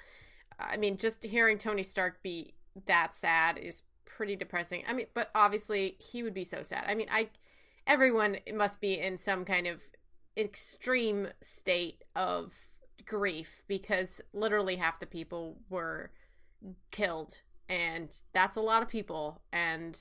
I 0.59 0.76
mean, 0.76 0.97
just 0.97 1.25
hearing 1.25 1.59
Tony 1.59 1.83
Stark 1.83 2.23
be 2.23 2.54
that 2.87 3.14
sad 3.14 3.59
is 3.59 3.83
pretty 4.04 4.37
depressing. 4.37 4.83
I 4.88 4.93
mean, 4.93 5.07
but 5.14 5.31
obviously 5.35 5.97
he 5.99 6.23
would 6.23 6.35
be 6.35 6.45
so 6.45 6.62
sad. 6.62 6.85
I 6.87 6.95
mean, 6.95 7.09
I 7.11 7.28
everyone 7.87 8.38
must 8.52 8.81
be 8.81 8.99
in 8.99 9.19
some 9.19 9.45
kind 9.45 9.66
of 9.66 9.83
extreme 10.37 11.28
state 11.40 12.02
of 12.16 12.54
grief 13.04 13.62
because 13.69 14.21
literally 14.33 14.76
half 14.76 14.99
the 14.99 15.07
people 15.07 15.59
were 15.69 16.11
killed 16.90 17.43
and 17.68 18.11
that's 18.33 18.56
a 18.56 18.61
lot 18.61 18.83
of 18.83 18.88
people 18.88 19.40
and 19.52 19.99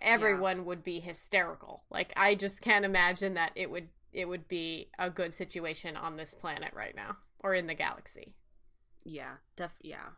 everyone 0.00 0.64
would 0.64 0.82
be 0.82 1.00
hysterical. 1.00 1.84
Like 1.90 2.12
I 2.16 2.34
just 2.34 2.60
can't 2.60 2.84
imagine 2.84 3.34
that 3.34 3.52
it 3.54 3.70
would 3.70 3.88
it 4.12 4.26
would 4.26 4.48
be 4.48 4.88
a 4.98 5.10
good 5.10 5.34
situation 5.34 5.96
on 5.96 6.16
this 6.16 6.34
planet 6.34 6.72
right 6.74 6.94
now 6.96 7.16
or 7.38 7.54
in 7.54 7.66
the 7.66 7.74
galaxy. 7.74 8.34
Yeah, 9.04 9.34
def 9.56 9.72
yeah. 9.82 10.10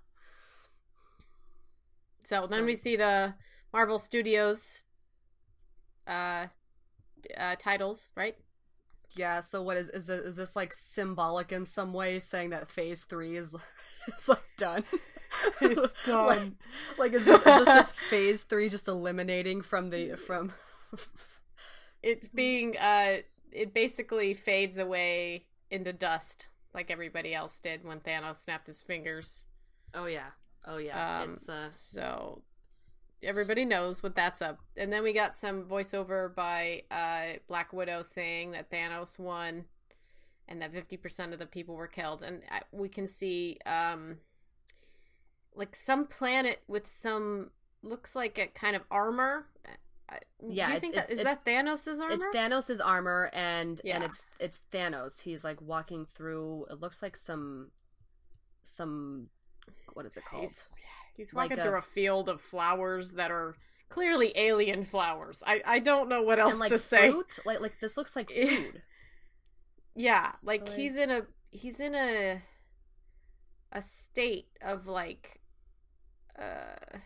So 2.25 2.47
then 2.47 2.65
we 2.65 2.77
see 2.77 2.97
the 2.97 3.35
Marvel 3.73 3.99
Studios 3.99 4.85
uh, 6.07 6.47
uh 7.37 7.57
titles, 7.59 8.11
right? 8.17 8.37
Yeah, 9.15 9.43
so 9.43 9.62
what 9.62 9.77
is 9.77 9.89
is 9.91 10.09
it, 10.09 10.21
is 10.25 10.37
this 10.37 10.57
like 10.57 10.73
symbolic 10.73 11.53
in 11.53 11.67
some 11.67 11.93
way 11.93 12.19
saying 12.19 12.51
that 12.51 12.69
phase 12.69 13.05
3 13.05 13.37
is 13.37 13.55
it's 14.09 14.29
like 14.29 14.43
done? 14.57 14.85
It's 15.61 16.07
done. 16.07 16.57
like, 16.99 17.12
like 17.12 17.21
is, 17.21 17.25
this, 17.25 17.39
is 17.39 17.45
this 17.45 17.65
just 17.65 17.93
phase 18.11 18.43
3 18.45 18.69
just 18.69 18.89
eliminating 18.89 19.62
from 19.62 19.91
the 19.91 20.17
from 20.17 20.53
It's 22.03 22.29
being 22.29 22.77
uh 22.77 23.19
it 23.53 23.75
basically 23.75 24.35
fades 24.35 24.79
away 24.79 25.47
into 25.71 25.93
dust 25.93 26.49
like 26.75 26.91
everybody 26.91 27.35
else 27.35 27.59
did 27.59 27.85
when 27.85 28.01
Thanos 28.01 28.37
snapped 28.37 28.67
his 28.67 28.83
fingers. 28.83 29.47
Oh 29.95 30.07
yeah. 30.07 30.31
Oh 30.67 30.79
yeah. 30.79 31.23
Um, 31.23 31.35
it's 31.35 31.49
uh 31.49 31.71
so 31.71 32.43
everybody 33.23 33.65
knows 33.65 34.03
what 34.03 34.15
that's 34.15 34.43
up. 34.43 34.59
And 34.77 34.93
then 34.93 35.03
we 35.03 35.12
got 35.12 35.37
some 35.37 35.65
voiceover 35.65 36.35
by 36.35 36.83
uh, 36.91 37.39
Black 37.47 37.73
Widow 37.73 38.03
saying 38.03 38.53
that 38.53 38.71
Thanos 38.71 39.19
won 39.19 39.67
and 40.49 40.61
that 40.61 40.73
50% 40.73 41.33
of 41.33 41.39
the 41.39 41.47
people 41.47 41.77
were 41.77 41.87
killed. 41.87 42.23
And 42.23 42.43
I, 42.51 42.62
we 42.73 42.89
can 42.89 43.07
see 43.07 43.59
um, 43.65 44.19
like 45.54 45.75
some 45.76 46.06
planet 46.06 46.62
with 46.66 46.87
some 46.87 47.50
looks 47.82 48.14
like 48.16 48.38
a 48.38 48.47
kind 48.47 48.76
of 48.76 48.82
armor. 48.90 49.47
Yeah, 50.47 50.66
Do 50.66 50.73
you 50.75 50.80
think 50.80 50.94
that 50.94 51.11
is 51.11 51.23
that 51.23 51.44
Thanos' 51.44 51.99
armor? 52.00 52.14
It's 52.14 52.25
Thanos' 52.37 52.80
armor 52.85 53.30
and 53.32 53.80
Yeah. 53.85 53.94
and 53.97 54.04
it's 54.04 54.23
it's 54.38 54.61
Thanos. 54.71 55.23
He's 55.23 55.42
like 55.44 55.61
walking 55.62 56.04
through 56.04 56.66
it 56.71 56.80
looks 56.80 57.00
like 57.02 57.16
some 57.16 57.71
some 58.62 59.28
what 59.94 60.04
is 60.06 60.16
it 60.16 60.25
called? 60.25 60.42
He's 60.42 60.68
he's 61.16 61.32
Like 61.35 61.50
walking 61.50 61.61
a- 61.61 61.62
through 61.68 61.78
a 61.78 61.82
field 61.82 62.28
of 62.28 62.40
flowers 62.40 63.12
that 63.12 63.30
are 63.30 63.54
clearly 63.88 64.32
alien 64.37 64.85
flowers. 64.85 65.42
I 65.47 65.62
I 65.64 65.78
don't 65.78 66.09
know 66.09 66.23
what 66.23 66.38
else 66.38 66.52
and 66.52 66.61
like 66.61 66.71
to 66.71 66.78
say. 66.78 67.11
Like 67.47 67.61
like 67.61 67.80
this 67.80 67.97
looks 67.97 68.14
like 68.16 68.30
food. 68.30 68.82
Yeah, 69.94 70.32
like 70.42 70.66
So, 70.68 70.75
he's 70.75 70.97
in 70.97 71.11
a 71.11 71.23
he's 71.50 71.80
in 71.80 71.94
a 71.94 72.42
a 73.73 73.80
state 73.82 74.49
of 74.61 74.87
like 74.87 75.40
uh 76.39 76.99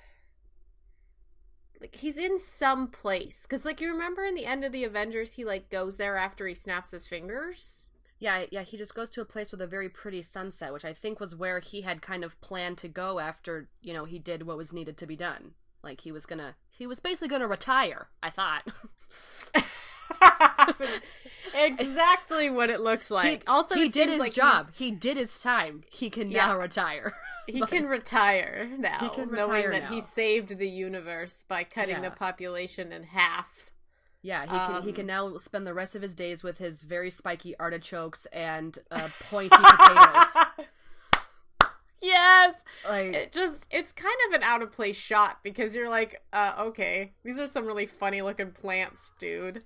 like 1.80 1.94
he's 1.96 2.16
in 2.16 2.38
some 2.38 2.88
place 2.88 3.44
cuz 3.46 3.64
like 3.64 3.80
you 3.80 3.90
remember 3.92 4.24
in 4.24 4.34
the 4.34 4.46
end 4.46 4.64
of 4.64 4.72
the 4.72 4.84
Avengers 4.84 5.32
he 5.34 5.44
like 5.44 5.68
goes 5.70 5.96
there 5.96 6.16
after 6.16 6.46
he 6.46 6.54
snaps 6.54 6.90
his 6.90 7.06
fingers. 7.06 7.82
Yeah, 8.18 8.46
yeah, 8.50 8.62
he 8.62 8.78
just 8.78 8.94
goes 8.94 9.10
to 9.10 9.20
a 9.20 9.26
place 9.26 9.52
with 9.52 9.60
a 9.60 9.66
very 9.66 9.90
pretty 9.90 10.22
sunset, 10.22 10.72
which 10.72 10.86
I 10.86 10.94
think 10.94 11.20
was 11.20 11.36
where 11.36 11.60
he 11.60 11.82
had 11.82 12.00
kind 12.00 12.24
of 12.24 12.40
planned 12.40 12.78
to 12.78 12.88
go 12.88 13.18
after, 13.18 13.68
you 13.82 13.92
know, 13.92 14.06
he 14.06 14.18
did 14.18 14.44
what 14.44 14.56
was 14.56 14.72
needed 14.72 14.96
to 14.96 15.06
be 15.06 15.16
done. 15.16 15.52
Like 15.82 16.00
he 16.00 16.12
was 16.12 16.24
gonna 16.24 16.56
he 16.70 16.86
was 16.86 16.98
basically 16.98 17.28
gonna 17.28 17.46
retire, 17.46 18.08
I 18.22 18.30
thought. 18.30 18.66
Exactly 21.54 22.50
what 22.50 22.70
it 22.70 22.80
looks 22.80 23.10
like. 23.10 23.42
he, 23.42 23.46
also 23.46 23.74
he 23.74 23.88
did 23.88 24.08
his 24.08 24.18
like 24.18 24.32
job. 24.32 24.68
He 24.72 24.90
did 24.90 25.16
his 25.16 25.40
time. 25.40 25.84
He 25.90 26.10
can 26.10 26.30
Yeah. 26.30 26.46
now 26.46 26.58
retire. 26.58 27.14
He 27.46 27.60
can 27.62 27.86
retire 27.86 28.68
now, 28.78 28.98
He 28.98 29.08
can 29.10 29.30
knowing 29.32 29.50
retire 29.64 29.70
that 29.72 29.82
now. 29.84 29.88
he 29.88 30.00
saved 30.00 30.58
the 30.58 30.68
universe 30.68 31.44
by 31.48 31.64
cutting 31.64 31.96
Yeah. 31.96 32.08
the 32.08 32.10
population 32.10 32.92
in 32.92 33.04
half. 33.04 33.70
Yeah, 34.22 34.42
he 34.42 34.48
can 34.48 34.82
he 34.82 34.88
Um, 34.90 34.94
can 34.94 35.06
now 35.06 35.36
spend 35.38 35.66
the 35.66 35.74
rest 35.74 35.94
of 35.94 36.02
his 36.02 36.14
days 36.14 36.42
with 36.42 36.58
his 36.58 36.82
very 36.82 37.10
spiky 37.10 37.56
artichokes 37.58 38.26
and 38.32 38.76
uh, 38.90 39.08
pointy 39.30 39.50
potatoes. 39.56 40.46
yes, 42.02 42.54
Like 42.88 43.14
it 43.14 43.32
just 43.32 43.68
it's 43.70 43.92
kind 43.92 44.16
of 44.28 44.34
an 44.34 44.42
out 44.42 44.62
of 44.62 44.72
place 44.72 44.96
shot 44.96 45.38
because 45.42 45.74
you're 45.76 45.88
like, 45.88 46.22
uh, 46.32 46.54
okay, 46.58 47.12
these 47.24 47.38
are 47.38 47.46
some 47.46 47.66
really 47.66 47.86
funny 47.86 48.22
looking 48.22 48.50
plants, 48.50 49.12
dude. 49.18 49.62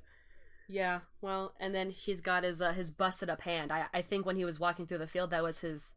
Yeah, 0.69 1.01
well, 1.21 1.53
and 1.59 1.75
then 1.75 1.91
he's 1.91 2.21
got 2.21 2.45
his 2.45 2.61
uh, 2.61 2.73
his 2.73 2.91
busted 2.91 3.29
up 3.29 3.41
hand. 3.43 3.73
I 3.73 3.87
I 3.93 4.03
think 4.03 4.25
when 4.27 4.37
he 4.37 4.45
was 4.45 4.61
walking 4.61 4.87
through 4.87 4.99
the 4.99 5.07
field, 5.09 5.31
that 5.31 5.43
was 5.43 5.61
his 5.61 5.95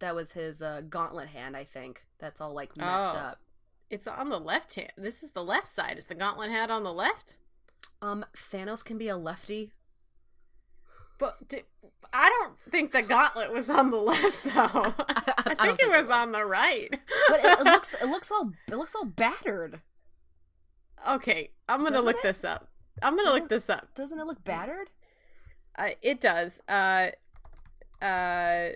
that 0.00 0.14
was 0.14 0.32
his 0.32 0.60
uh, 0.60 0.82
gauntlet 0.88 1.28
hand. 1.28 1.56
I 1.56 1.64
think 1.64 2.02
that's 2.18 2.40
all 2.40 2.52
like 2.54 2.76
messed 2.76 2.88
Oh. 3.14 3.18
up. 3.18 3.40
It's 3.88 4.06
on 4.06 4.28
the 4.28 4.38
left 4.40 4.74
hand. 4.74 4.92
This 4.96 5.22
is 5.22 5.30
the 5.30 5.42
left 5.44 5.66
side. 5.66 5.98
Is 5.98 6.06
the 6.06 6.14
gauntlet 6.14 6.50
hat 6.50 6.70
on 6.70 6.84
the 6.84 6.92
left? 6.92 7.38
Um, 8.02 8.24
Thanos 8.36 8.84
can 8.84 8.98
be 8.98 9.08
a 9.08 9.16
lefty. 9.16 9.72
But 11.18 11.52
I 12.14 12.28
don't 12.30 12.54
think 12.70 12.92
the 12.92 13.02
gauntlet 13.02 13.52
was 13.52 13.68
on 13.68 13.90
the 13.90 13.96
left 13.98 14.44
though. 14.44 14.50
I, 14.54 14.94
I 15.36 15.42
think, 15.42 15.58
don't 15.58 15.68
it 15.68 15.76
think 15.76 15.80
it 15.82 15.88
was 15.90 16.10
on 16.10 16.32
the 16.32 16.44
right. 16.44 16.88
But 17.28 17.40
it, 17.44 17.60
it 17.60 17.64
looks 17.64 17.94
it 18.00 18.06
looks 18.08 18.30
all 18.30 18.52
it 18.70 18.76
looks 18.76 18.94
all 18.94 19.04
battered. 19.04 19.80
okay, 21.08 21.50
I'm 21.68 21.78
gonna 21.80 21.90
Doesn't 21.96 22.04
look 22.06 22.16
it? 22.16 22.22
this 22.22 22.44
up. 22.44 22.68
I'm 23.02 23.16
gonna 23.16 23.32
look 23.32 23.48
this 23.48 23.68
up. 23.68 23.94
Doesn't 23.94 24.18
it 24.18 24.26
look 24.26 24.42
battered? 24.44 24.88
Uh, 25.76 25.90
it 26.02 26.20
does. 26.20 26.62
Uh, 26.68 27.08
uh, 28.02 28.68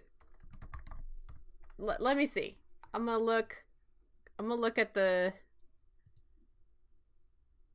l- 1.81 1.97
let 2.01 2.17
me 2.17 2.27
see. 2.27 2.59
I'm 2.93 3.07
gonna 3.07 3.19
look. 3.19 3.65
I'm 4.39 4.49
gonna 4.49 4.61
look 4.61 4.79
at 4.79 4.95
the. 4.95 5.33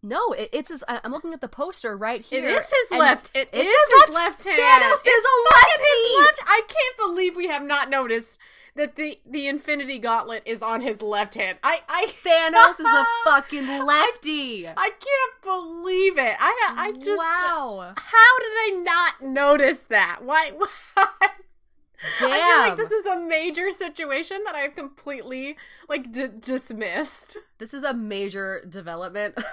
No, 0.02 0.32
it, 0.32 0.50
it's 0.54 0.70
his. 0.70 0.84
I- 0.88 1.02
I'm 1.04 1.12
looking 1.12 1.34
at 1.34 1.42
the 1.42 1.48
poster 1.50 1.96
right 1.98 2.22
here. 2.22 2.48
It 2.48 2.52
is 2.52 2.72
his 2.72 2.98
left. 2.98 3.32
It 3.36 3.50
it's 3.52 3.68
is 3.68 4.02
his 4.06 4.16
left 4.16 4.44
hand. 4.46 4.60
Thanos 4.60 5.02
is 5.06 5.26
a 5.26 5.38
lefty! 5.56 6.18
left. 6.20 6.44
I 6.48 6.62
can't 6.68 6.98
believe 6.98 7.36
we 7.36 7.48
have 7.48 7.64
not 7.64 7.90
noticed 7.90 8.40
that 8.76 8.96
the 8.96 9.20
the 9.26 9.48
Infinity 9.48 10.00
Gauntlet 10.00 10.44
is 10.46 10.62
on 10.62 10.82
his 10.82 11.02
left 11.02 11.36
hand. 11.36 11.58
I 11.64 11.82
I 11.90 12.06
Thanos 12.26 12.80
is 12.80 12.86
a 12.86 13.06
fucking 13.30 13.68
lefty. 13.86 14.68
I 14.68 14.90
can't 14.90 15.42
believe 15.44 16.18
it. 16.18 16.36
I 16.40 16.74
I 16.78 16.92
just 16.94 17.10
wow. 17.10 17.94
How 17.98 18.40
did 18.40 18.54
I 18.56 18.82
not 18.84 19.22
notice 19.22 19.84
that? 19.86 20.20
Why? 20.24 20.52
why? 20.94 21.06
Damn. 22.20 22.32
I 22.32 22.38
feel 22.38 22.60
like 22.70 22.78
this 22.78 22.92
is 22.92 23.06
a 23.06 23.20
major 23.20 23.72
situation 23.72 24.42
that 24.46 24.56
I've 24.56 24.76
completely 24.76 25.58
like 25.90 26.12
d- 26.12 26.28
dismissed. 26.40 27.38
This 27.58 27.74
is 27.74 27.84
a 27.84 27.94
major 27.94 28.64
development. 28.68 29.38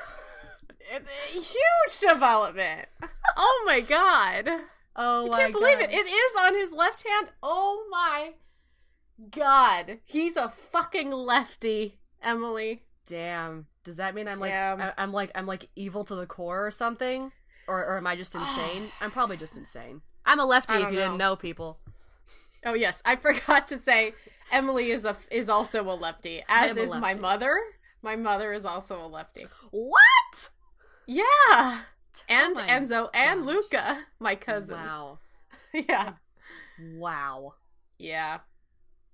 It's 0.88 1.10
a 1.10 1.32
huge 1.40 2.12
development. 2.12 2.86
Oh 3.36 3.64
my 3.66 3.80
god! 3.80 4.48
oh 4.94 5.32
I 5.32 5.40
can't 5.40 5.52
believe 5.52 5.80
God. 5.80 5.90
it. 5.90 5.94
It 5.94 6.06
is 6.06 6.36
on 6.38 6.54
his 6.54 6.70
left 6.72 7.04
hand. 7.04 7.30
Oh 7.42 7.84
my 7.90 8.34
god! 9.30 9.98
He's 10.04 10.36
a 10.36 10.48
fucking 10.48 11.10
lefty, 11.10 11.98
Emily. 12.22 12.84
Damn. 13.04 13.66
Does 13.84 13.96
that 13.96 14.14
mean 14.14 14.28
I'm 14.28 14.38
like 14.40 14.52
Damn. 14.52 14.80
I- 14.80 14.94
I'm 14.98 15.12
like 15.12 15.30
I'm 15.34 15.46
like 15.46 15.68
evil 15.76 16.04
to 16.04 16.14
the 16.14 16.26
core 16.26 16.66
or 16.66 16.70
something? 16.70 17.32
Or 17.66 17.84
or 17.84 17.96
am 17.98 18.06
I 18.06 18.14
just 18.16 18.34
insane? 18.36 18.88
I'm 19.00 19.10
probably 19.10 19.36
just 19.36 19.56
insane. 19.56 20.02
I'm 20.24 20.40
a 20.40 20.44
lefty 20.44 20.74
if 20.74 20.80
you 20.82 20.86
didn't 20.98 21.18
know. 21.18 21.30
know 21.30 21.36
people. 21.36 21.78
Oh 22.66 22.75
yes, 22.75 23.00
I 23.04 23.16
forgot 23.26 23.68
to 23.68 23.78
say 23.78 24.12
Emily 24.52 24.90
is 24.90 25.04
a 25.06 25.16
is 25.30 25.49
also 25.49 25.82
a 25.90 25.94
lefty, 25.94 26.42
as 26.49 26.76
a 26.76 26.82
is 26.82 26.94
my 26.96 27.14
mother. 27.14 27.56
My 28.02 28.16
mother 28.16 28.52
is 28.52 28.64
also 28.64 29.02
a 29.04 29.08
lefty. 29.08 29.46
What? 29.70 30.50
Yeah. 31.06 31.80
And 32.28 32.56
Oh 32.56 32.61
Enzo 32.62 33.08
and. 33.14 33.46
Luca, 33.46 34.04
my 34.20 34.35
cousins. 34.35 34.88
Wow. 34.90 35.18
Yeah. 35.73 36.12
Wow. 36.96 37.54
Yeah. 37.99 38.38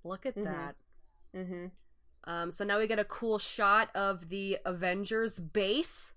Look 0.04 0.26
at 0.26 0.36
Mhm. 0.36 0.44
that. 0.44 0.74
Mm-hmm. 1.34 1.66
Um 2.24 2.50
so 2.52 2.64
now 2.64 2.78
we 2.78 2.86
get 2.86 2.98
a 2.98 3.04
cool 3.04 3.38
shot 3.38 3.88
of 3.94 4.28
the 4.28 4.58
Avengers 4.64 5.38
base. 5.40 6.12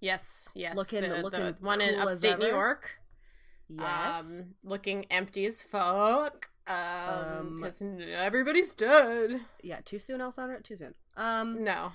Yes. 0.00 0.50
Yes. 0.54 0.76
Looking- 0.76 1.02
the, 1.02 1.08
the 1.08 1.22
looking 1.22 1.54
one 1.60 1.80
in 1.80 1.94
cool 1.94 2.08
as 2.08 2.16
upstate 2.16 2.38
New. 2.38 2.48
York. 2.48 2.99
Yes. 3.78 4.40
Um, 4.40 4.54
looking 4.64 5.04
empty 5.10 5.46
as 5.46 5.62
fuck. 5.62 6.50
Um, 6.66 6.76
Um, 6.76 7.56
because 7.56 7.82
everybody's 8.14 8.74
dead. 8.74 9.40
yeah, 9.62 9.80
too 9.84 9.98
soon, 9.98 10.20
Alessandra? 10.20 10.60
Too 10.62 10.76
soon. 10.76 10.94
Um 11.16 11.62
No. 11.64 11.92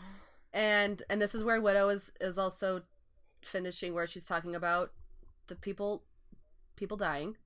and 0.54 1.02
and 1.10 1.22
this 1.22 1.34
is 1.36 1.44
where 1.44 1.60
Widow 1.62 1.90
is 1.90 2.12
is 2.22 2.38
also 2.38 2.84
finishing 3.42 3.94
where 3.94 4.08
she's 4.08 4.26
talking 4.26 4.56
about 4.56 4.92
the 5.48 5.56
people 5.56 6.04
people 6.76 6.98
dying. 6.98 7.38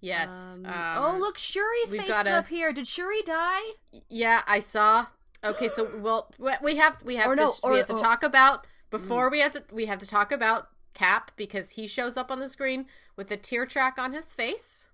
Yes. 0.00 0.58
Um, 0.64 0.66
Um, 0.66 1.04
oh 1.04 1.18
look, 1.18 1.38
Shuri's 1.38 1.90
face 1.90 2.08
gotta- 2.08 2.30
up 2.32 2.48
here. 2.48 2.72
Did 2.72 2.88
Shuri 2.88 3.22
die? 3.22 3.60
Yeah, 4.08 4.42
I 4.46 4.58
saw. 4.60 5.06
Okay, 5.44 5.68
so 5.68 5.96
well, 5.98 6.30
we- 6.38 6.52
we 6.62 6.76
have 6.76 7.02
we 7.04 7.16
have 7.16 7.26
Or 7.28 7.36
to 7.36 7.42
no, 7.44 7.54
or- 7.62 7.72
we 7.72 7.78
have 7.78 7.86
to 7.86 7.94
or- 7.94 8.00
talk 8.00 8.22
about 8.22 8.66
before 8.90 9.30
we 9.30 9.40
have 9.40 9.52
to 9.52 9.64
we 9.72 9.86
have 9.86 9.98
to 10.00 10.06
talk 10.06 10.32
about 10.32 10.68
Cap 10.94 11.30
because 11.36 11.70
he 11.70 11.86
shows 11.86 12.16
up 12.16 12.30
on 12.30 12.40
the 12.40 12.48
screen 12.48 12.86
with 13.16 13.30
a 13.30 13.36
tear 13.36 13.66
track 13.66 13.98
on 13.98 14.12
his 14.12 14.34
face. 14.34 14.88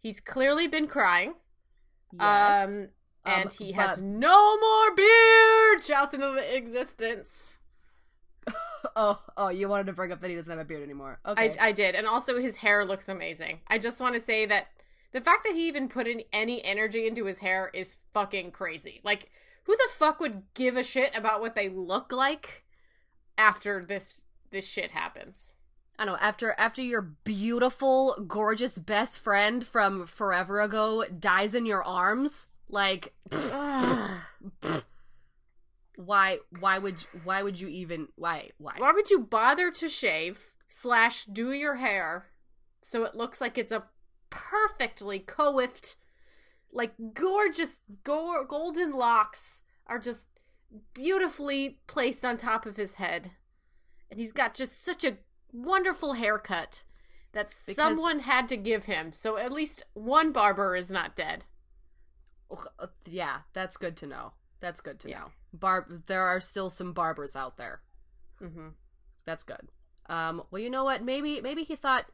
He's 0.00 0.20
clearly 0.20 0.66
been 0.66 0.86
crying. 0.86 1.34
Yes. 2.12 2.68
Um, 2.68 2.88
Um, 3.26 3.32
and 3.40 3.52
he 3.54 3.72
has 3.72 4.02
no 4.02 4.58
more 4.58 4.94
beard. 4.94 5.82
Shouts 5.82 6.12
into 6.14 6.26
the 6.32 6.56
existence. 6.56 7.58
Oh, 8.96 9.18
oh, 9.38 9.48
you 9.48 9.66
wanted 9.68 9.86
to 9.86 9.94
bring 9.94 10.12
up 10.12 10.20
that 10.20 10.28
he 10.28 10.36
doesn't 10.36 10.50
have 10.50 10.60
a 10.60 10.64
beard 10.64 10.82
anymore. 10.82 11.18
Okay. 11.26 11.54
I, 11.58 11.68
I 11.68 11.72
did, 11.72 11.94
and 11.94 12.06
also 12.06 12.38
his 12.38 12.56
hair 12.58 12.84
looks 12.84 13.08
amazing. 13.08 13.60
I 13.66 13.78
just 13.78 13.98
want 13.98 14.14
to 14.14 14.20
say 14.20 14.44
that 14.44 14.68
the 15.12 15.22
fact 15.22 15.44
that 15.44 15.54
he 15.54 15.66
even 15.68 15.88
put 15.88 16.06
in 16.06 16.22
any 16.34 16.62
energy 16.62 17.06
into 17.06 17.24
his 17.24 17.38
hair 17.38 17.70
is 17.72 17.96
fucking 18.12 18.50
crazy. 18.50 19.00
Like, 19.02 19.30
who 19.64 19.74
the 19.74 19.88
fuck 19.90 20.20
would 20.20 20.42
give 20.52 20.76
a 20.76 20.84
shit 20.84 21.16
about 21.16 21.40
what 21.40 21.54
they 21.54 21.70
look 21.70 22.12
like 22.12 22.64
after 23.38 23.82
this 23.82 24.26
this 24.54 24.66
shit 24.66 24.92
happens? 24.92 25.52
I 25.98 26.06
know 26.06 26.16
after 26.16 26.54
after 26.56 26.80
your 26.80 27.02
beautiful, 27.02 28.16
gorgeous 28.26 28.78
best 28.78 29.18
friend 29.18 29.64
from 29.64 30.06
forever 30.06 30.62
ago 30.62 31.04
dies 31.04 31.54
in 31.54 31.66
your 31.66 31.84
arms, 31.84 32.46
like 32.68 33.12
why 35.96 36.38
why 36.58 36.78
would 36.78 36.96
why 37.24 37.42
would 37.42 37.60
you 37.60 37.68
even 37.68 38.08
why 38.16 38.48
why? 38.56 38.76
Why 38.78 38.92
would 38.92 39.10
you 39.10 39.20
bother 39.20 39.70
to 39.72 39.88
shave 39.88 40.54
slash 40.68 41.26
do 41.26 41.52
your 41.52 41.76
hair 41.76 42.26
so 42.84 43.04
it 43.04 43.14
looks 43.14 43.40
like 43.40 43.56
it's 43.56 43.72
a 43.72 43.84
perfectly 44.28 45.18
coiffed, 45.18 45.96
like 46.70 46.92
gorgeous 47.14 47.80
go- 48.04 48.44
golden 48.46 48.92
locks 48.92 49.62
are 49.86 49.98
just 49.98 50.26
beautifully 50.92 51.78
placed 51.86 52.24
on 52.24 52.36
top 52.36 52.66
of 52.66 52.76
his 52.76 52.96
head, 52.96 53.30
and 54.10 54.20
he's 54.20 54.32
got 54.32 54.54
just 54.54 54.82
such 54.82 55.04
a 55.04 55.18
wonderful 55.52 56.14
haircut 56.14 56.84
that 57.32 57.50
someone 57.50 58.20
had 58.20 58.46
to 58.48 58.56
give 58.56 58.84
him. 58.84 59.12
So 59.12 59.36
at 59.36 59.52
least 59.52 59.82
one 59.94 60.32
barber 60.32 60.76
is 60.76 60.90
not 60.90 61.16
dead. 61.16 61.44
Uh, 62.50 62.86
Yeah, 63.06 63.40
that's 63.52 63.76
good 63.76 63.96
to 63.98 64.06
know. 64.06 64.32
That's 64.60 64.80
good 64.80 65.00
to 65.00 65.08
Yeah. 65.08 65.18
know. 65.20 65.32
Barb, 65.52 66.06
there 66.06 66.22
are 66.22 66.40
still 66.40 66.70
some 66.70 66.92
barbers 66.92 67.34
out 67.36 67.56
there. 67.56 67.82
Mm-hmm. 68.40 68.68
That's 69.24 69.42
good. 69.42 69.68
Um, 70.06 70.42
well, 70.50 70.60
you 70.60 70.68
know 70.70 70.84
what? 70.84 71.02
Maybe 71.02 71.40
maybe 71.40 71.64
he 71.64 71.76
thought 71.76 72.06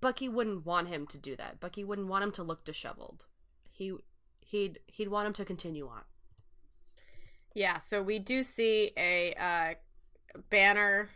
Bucky 0.00 0.28
wouldn't 0.28 0.66
want 0.66 0.88
him 0.88 1.06
to 1.06 1.18
do 1.18 1.34
that. 1.36 1.60
Bucky 1.60 1.82
wouldn't 1.82 2.08
want 2.08 2.22
him 2.24 2.32
to 2.32 2.42
look 2.42 2.64
disheveled. 2.64 3.24
He 3.70 3.94
he'd 4.40 4.80
he'd 4.86 5.08
want 5.08 5.26
him 5.28 5.32
to 5.34 5.44
continue 5.44 5.88
on. 5.88 6.02
Yeah, 7.54 7.78
so 7.78 8.02
we 8.02 8.18
do 8.18 8.42
see 8.42 8.92
a 8.96 9.32
uh, 9.34 9.74
banner 10.50 11.08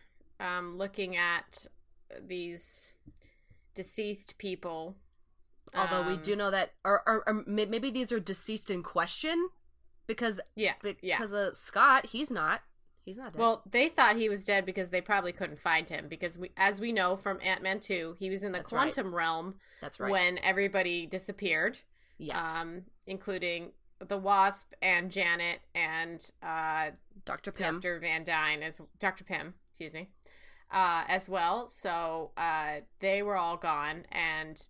um, 0.43 0.77
looking 0.77 1.17
at 1.17 1.67
these 2.21 2.95
deceased 3.75 4.39
people. 4.39 4.97
Although 5.75 6.07
we 6.07 6.15
Um, 6.15 6.23
do 6.23 6.37
know 6.37 6.51
that, 6.51 6.73
or, 6.85 7.03
or, 7.09 7.25
or 7.27 7.45
maybe 7.47 7.91
these 7.91 8.13
are 8.13 8.21
deceased 8.21 8.71
in 8.71 8.83
question, 8.83 9.49
because 10.07 10.39
Yeah, 10.55 10.75
yeah. 11.01 11.17
because 11.19 11.33
of 11.33 11.57
Scott, 11.57 12.07
he's 12.07 12.31
not. 12.31 12.61
He's 13.05 13.17
not 13.17 13.33
dead. 13.33 13.41
Well, 13.41 13.63
they 13.69 13.89
thought 13.89 14.17
he 14.17 14.29
was 14.29 14.45
dead 14.45 14.65
because 14.67 14.91
they 14.91 15.01
probably 15.01 15.33
couldn't 15.33 15.59
find 15.59 15.89
him 15.89 16.07
because 16.09 16.37
we, 16.39 16.51
as 16.57 16.81
we 16.81 16.93
know 16.93 17.17
from 17.17 17.39
Ant 17.43 17.63
Man 17.63 17.81
two, 17.81 18.15
he 18.19 18.29
was 18.31 18.43
in 18.43 18.53
the 18.53 18.59
That's 18.59 18.71
right. 18.73 18.93
quantum 18.93 19.15
realm 19.15 19.55
that's 19.81 19.99
right. 19.99 20.11
when 20.13 20.39
everybody 20.39 21.07
disappeared, 21.07 21.79
yes, 22.19 22.37
um, 22.37 22.85
including 23.07 23.73
the 23.99 24.19
Wasp 24.19 24.73
and 24.83 25.11
Janet 25.11 25.61
and 25.75 26.31
uh, 26.43 26.91
Doctor 27.25 27.51
Pym. 27.51 27.77
Dr. 27.81 27.99
Van 27.99 28.23
Dyne 28.25 28.63
as 28.63 28.81
Dr. 29.01 29.25
Pym, 29.25 29.55
excuse 29.71 29.95
me, 29.95 30.09
uh, 30.73 31.05
as 31.07 31.29
well. 31.29 31.69
So 31.69 32.33
uh, 32.37 32.81
they 33.01 33.23
were 33.23 33.37
all 33.37 33.57
gone, 33.57 34.07
and 34.11 34.61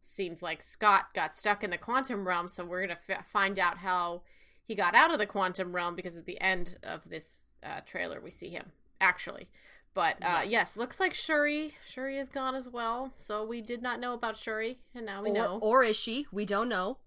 seems 0.00 0.42
like 0.42 0.62
Scott 0.62 1.14
got 1.14 1.34
stuck 1.34 1.62
in 1.62 1.70
the 1.70 1.78
quantum 1.78 2.26
realm. 2.26 2.48
So 2.48 2.64
we're 2.64 2.80
gonna 2.86 2.98
f- 3.08 3.26
find 3.26 3.58
out 3.58 3.78
how 3.78 4.22
he 4.64 4.74
got 4.74 4.94
out 4.94 5.12
of 5.12 5.18
the 5.18 5.26
quantum 5.26 5.74
realm 5.74 5.94
because 5.94 6.16
at 6.16 6.26
the 6.26 6.40
end 6.40 6.78
of 6.82 7.08
this 7.10 7.44
uh, 7.62 7.80
trailer 7.84 8.20
we 8.20 8.30
see 8.30 8.48
him 8.48 8.72
actually. 9.00 9.48
But 9.92 10.16
uh, 10.22 10.42
yes. 10.42 10.50
Yes. 10.50 10.76
looks 10.76 11.00
like 11.00 11.14
Shuri. 11.14 11.74
Shuri 11.84 12.16
is 12.16 12.28
gone 12.28 12.54
as 12.54 12.68
well. 12.68 13.12
So 13.16 13.44
we 13.44 13.60
did 13.60 13.82
not 13.82 13.98
know 13.98 14.14
about 14.14 14.36
Shuri, 14.36 14.78
and 14.94 15.04
now 15.04 15.22
we 15.22 15.30
or, 15.30 15.34
know. 15.34 15.58
or 15.60 15.82
is 15.82 15.96
she? 15.96 16.26
We 16.30 16.46
don't 16.46 16.68
know. 16.68 16.98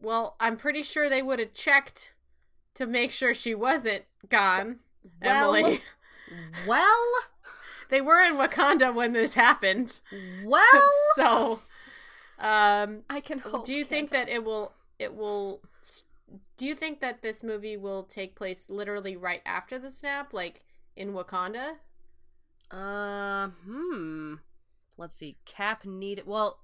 well, 0.00 0.36
I'm 0.40 0.56
pretty 0.56 0.82
sure 0.82 1.08
they 1.08 1.22
would 1.22 1.38
have 1.38 1.52
checked 1.52 2.14
to 2.74 2.86
make 2.86 3.10
sure 3.10 3.34
she 3.34 3.54
wasn't 3.54 4.04
gone. 4.28 4.78
Well, 5.22 5.54
Emily. 5.54 5.82
Well, 6.66 7.06
They 7.90 8.00
were 8.00 8.20
in 8.20 8.36
Wakanda 8.36 8.94
when 8.94 9.12
this 9.12 9.34
happened. 9.34 10.00
well. 10.44 10.90
so, 11.14 11.60
um, 12.38 13.02
I 13.10 13.20
can 13.20 13.40
hope. 13.40 13.64
do 13.64 13.74
you 13.74 13.84
think 13.84 14.10
that 14.10 14.28
it 14.28 14.44
will 14.44 14.72
it 14.98 15.14
will 15.14 15.60
do 16.56 16.66
you 16.66 16.74
think 16.74 17.00
that 17.00 17.22
this 17.22 17.42
movie 17.42 17.76
will 17.76 18.02
take 18.04 18.34
place 18.34 18.70
literally 18.70 19.16
right 19.16 19.42
after 19.44 19.78
the 19.78 19.90
snap 19.90 20.32
like 20.32 20.62
in 20.96 21.12
Wakanda? 21.12 21.76
Uh, 22.70 23.48
hmm. 23.64 24.34
Let's 24.96 25.16
see. 25.16 25.38
Cap 25.44 25.84
needed. 25.84 26.26
Well, 26.26 26.60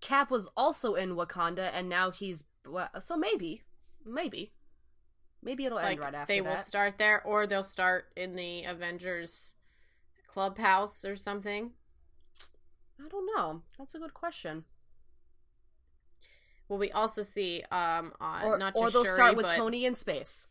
Cap 0.00 0.30
was 0.30 0.48
also 0.56 0.94
in 0.94 1.16
Wakanda, 1.16 1.70
and 1.72 1.88
now 1.88 2.10
he's. 2.10 2.44
Well, 2.66 2.88
so 3.00 3.16
maybe, 3.16 3.62
maybe, 4.04 4.52
maybe 5.42 5.64
it'll 5.64 5.76
Like 5.76 5.92
end 5.92 6.00
right 6.00 6.14
after 6.14 6.32
they 6.32 6.40
that. 6.40 6.48
will 6.48 6.56
start 6.56 6.98
there 6.98 7.22
or 7.22 7.46
they'll 7.46 7.62
start 7.62 8.06
in 8.16 8.34
the 8.34 8.64
Avengers 8.64 9.54
clubhouse 10.34 11.04
or 11.04 11.14
something. 11.16 11.70
I 13.04 13.08
don't 13.08 13.26
know. 13.36 13.62
That's 13.78 13.94
a 13.94 13.98
good 13.98 14.14
question. 14.14 14.64
Well, 16.68 16.78
we 16.78 16.90
also 16.90 17.22
see 17.22 17.62
um 17.70 18.12
uh, 18.20 18.42
Or, 18.44 18.58
not 18.58 18.72
or 18.76 18.90
they'll 18.90 19.04
Shuri, 19.04 19.14
start 19.14 19.36
with 19.36 19.46
but- 19.46 19.56
Tony 19.56 19.84
in 19.84 19.94
space. 19.94 20.46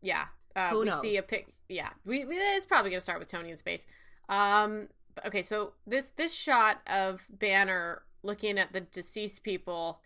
Yeah. 0.00 0.26
Uh, 0.56 0.70
Who 0.70 0.80
we 0.80 0.84
knows? 0.86 1.00
see 1.02 1.16
a 1.16 1.22
pic. 1.22 1.48
Yeah, 1.68 1.90
we, 2.04 2.24
we 2.24 2.36
it's 2.36 2.66
probably 2.66 2.90
gonna 2.90 3.00
start 3.00 3.18
with 3.18 3.28
Tony 3.28 3.50
in 3.50 3.56
space. 3.58 3.86
Um. 4.28 4.88
but- 5.14 5.26
Okay, 5.26 5.42
so 5.42 5.74
this 5.86 6.08
this 6.16 6.32
shot 6.32 6.80
of 6.86 7.26
Banner 7.30 8.02
looking 8.22 8.58
at 8.58 8.72
the 8.72 8.80
deceased 8.80 9.42
people, 9.42 10.00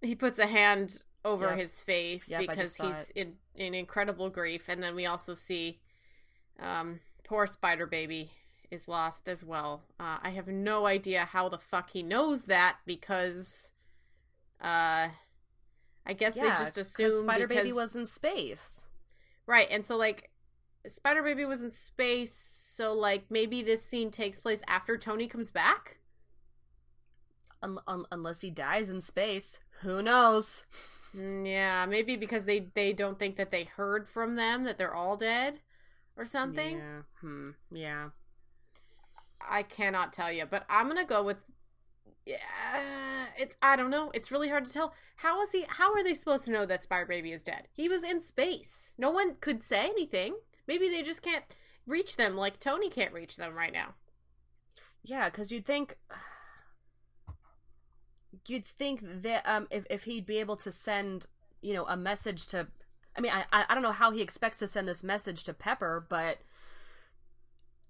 he 0.00 0.14
puts 0.14 0.38
a 0.38 0.46
hand 0.46 1.02
over 1.24 1.48
Yep. 1.50 1.58
his 1.58 1.80
face 1.80 2.28
Yep, 2.30 2.40
because 2.48 2.76
he's 2.76 3.10
in 3.10 3.36
in 3.54 3.74
incredible 3.74 4.30
grief, 4.30 4.68
and 4.68 4.82
then 4.82 4.94
we 4.94 5.04
also 5.06 5.34
see, 5.34 5.80
um, 6.58 7.00
poor 7.30 7.46
Spider 7.46 7.86
Baby 7.86 8.32
is 8.72 8.88
lost 8.88 9.28
as 9.28 9.44
well. 9.44 9.84
Uh, 10.00 10.18
I 10.20 10.30
have 10.30 10.48
no 10.48 10.84
idea 10.86 11.28
how 11.30 11.48
the 11.48 11.58
fuck 11.58 11.90
he 11.90 12.02
knows 12.02 12.46
that 12.46 12.78
because, 12.84 13.70
uh. 14.60 15.08
I 16.06 16.12
guess 16.14 16.34
they 16.34 16.48
just 16.48 16.76
assume 16.76 17.20
Spider 17.20 17.46
Baby 17.46 17.72
was 17.72 17.94
in 17.94 18.04
space. 18.06 18.80
Right, 19.46 19.68
and 19.70 19.86
so 19.86 19.96
like 19.96 20.30
Spider 20.86 21.22
Baby 21.22 21.44
was 21.44 21.60
in 21.60 21.70
space, 21.70 22.32
so 22.32 22.94
like 22.94 23.30
maybe 23.30 23.62
this 23.62 23.84
scene 23.84 24.10
takes 24.10 24.40
place 24.40 24.62
after 24.66 24.98
Tony 24.98 25.28
comes 25.28 25.52
back. 25.52 25.98
Un- 27.62 27.78
un- 27.86 28.06
unless 28.10 28.40
he 28.40 28.50
dies 28.50 28.88
in 28.88 29.00
space, 29.00 29.60
who 29.82 30.02
knows? 30.02 30.64
Mm, 31.16 31.46
Yeah, 31.46 31.86
maybe 31.86 32.16
because 32.16 32.46
they 32.46 32.70
they 32.74 32.92
don't 32.92 33.18
think 33.18 33.36
that 33.36 33.50
they 33.52 33.64
heard 33.64 34.08
from 34.08 34.34
them 34.36 34.64
that 34.64 34.78
they're 34.78 34.94
all 34.94 35.16
dead 35.16 35.60
or 36.20 36.26
something. 36.26 36.76
Yeah. 36.76 37.02
Hmm. 37.22 37.50
Yeah. 37.72 38.10
I 39.40 39.62
cannot 39.62 40.12
tell 40.12 40.30
you, 40.30 40.44
but 40.44 40.66
I'm 40.68 40.86
gonna 40.86 41.06
go 41.06 41.22
with. 41.22 41.38
Yeah, 42.26 42.36
it's 43.38 43.56
I 43.62 43.74
don't 43.74 43.90
know. 43.90 44.10
It's 44.12 44.30
really 44.30 44.50
hard 44.50 44.66
to 44.66 44.72
tell. 44.72 44.92
How 45.16 45.40
is 45.42 45.52
he? 45.52 45.64
How 45.66 45.92
are 45.94 46.04
they 46.04 46.12
supposed 46.12 46.44
to 46.44 46.52
know 46.52 46.66
that 46.66 46.82
Spider 46.82 47.06
Baby 47.06 47.32
is 47.32 47.42
dead? 47.42 47.68
He 47.72 47.88
was 47.88 48.04
in 48.04 48.20
space. 48.20 48.94
No 48.98 49.10
one 49.10 49.36
could 49.36 49.62
say 49.62 49.86
anything. 49.86 50.36
Maybe 50.68 50.90
they 50.90 51.02
just 51.02 51.22
can't 51.22 51.44
reach 51.86 52.16
them, 52.18 52.36
like 52.36 52.58
Tony 52.58 52.90
can't 52.90 53.14
reach 53.14 53.36
them 53.36 53.56
right 53.56 53.72
now. 53.72 53.94
Yeah, 55.02 55.30
because 55.30 55.50
you'd 55.50 55.64
think 55.64 55.96
you'd 58.46 58.66
think 58.66 59.00
that 59.22 59.42
um 59.46 59.66
if 59.70 59.86
if 59.88 60.04
he'd 60.04 60.26
be 60.26 60.36
able 60.36 60.56
to 60.56 60.70
send 60.70 61.26
you 61.62 61.72
know 61.72 61.86
a 61.86 61.96
message 61.96 62.46
to 62.48 62.68
I 63.16 63.20
mean 63.20 63.32
I 63.32 63.44
I 63.68 63.74
don't 63.74 63.82
know 63.82 63.92
how 63.92 64.10
he 64.10 64.22
expects 64.22 64.58
to 64.58 64.66
send 64.68 64.86
this 64.88 65.02
message 65.02 65.44
to 65.44 65.52
Pepper, 65.54 66.04
but 66.08 66.38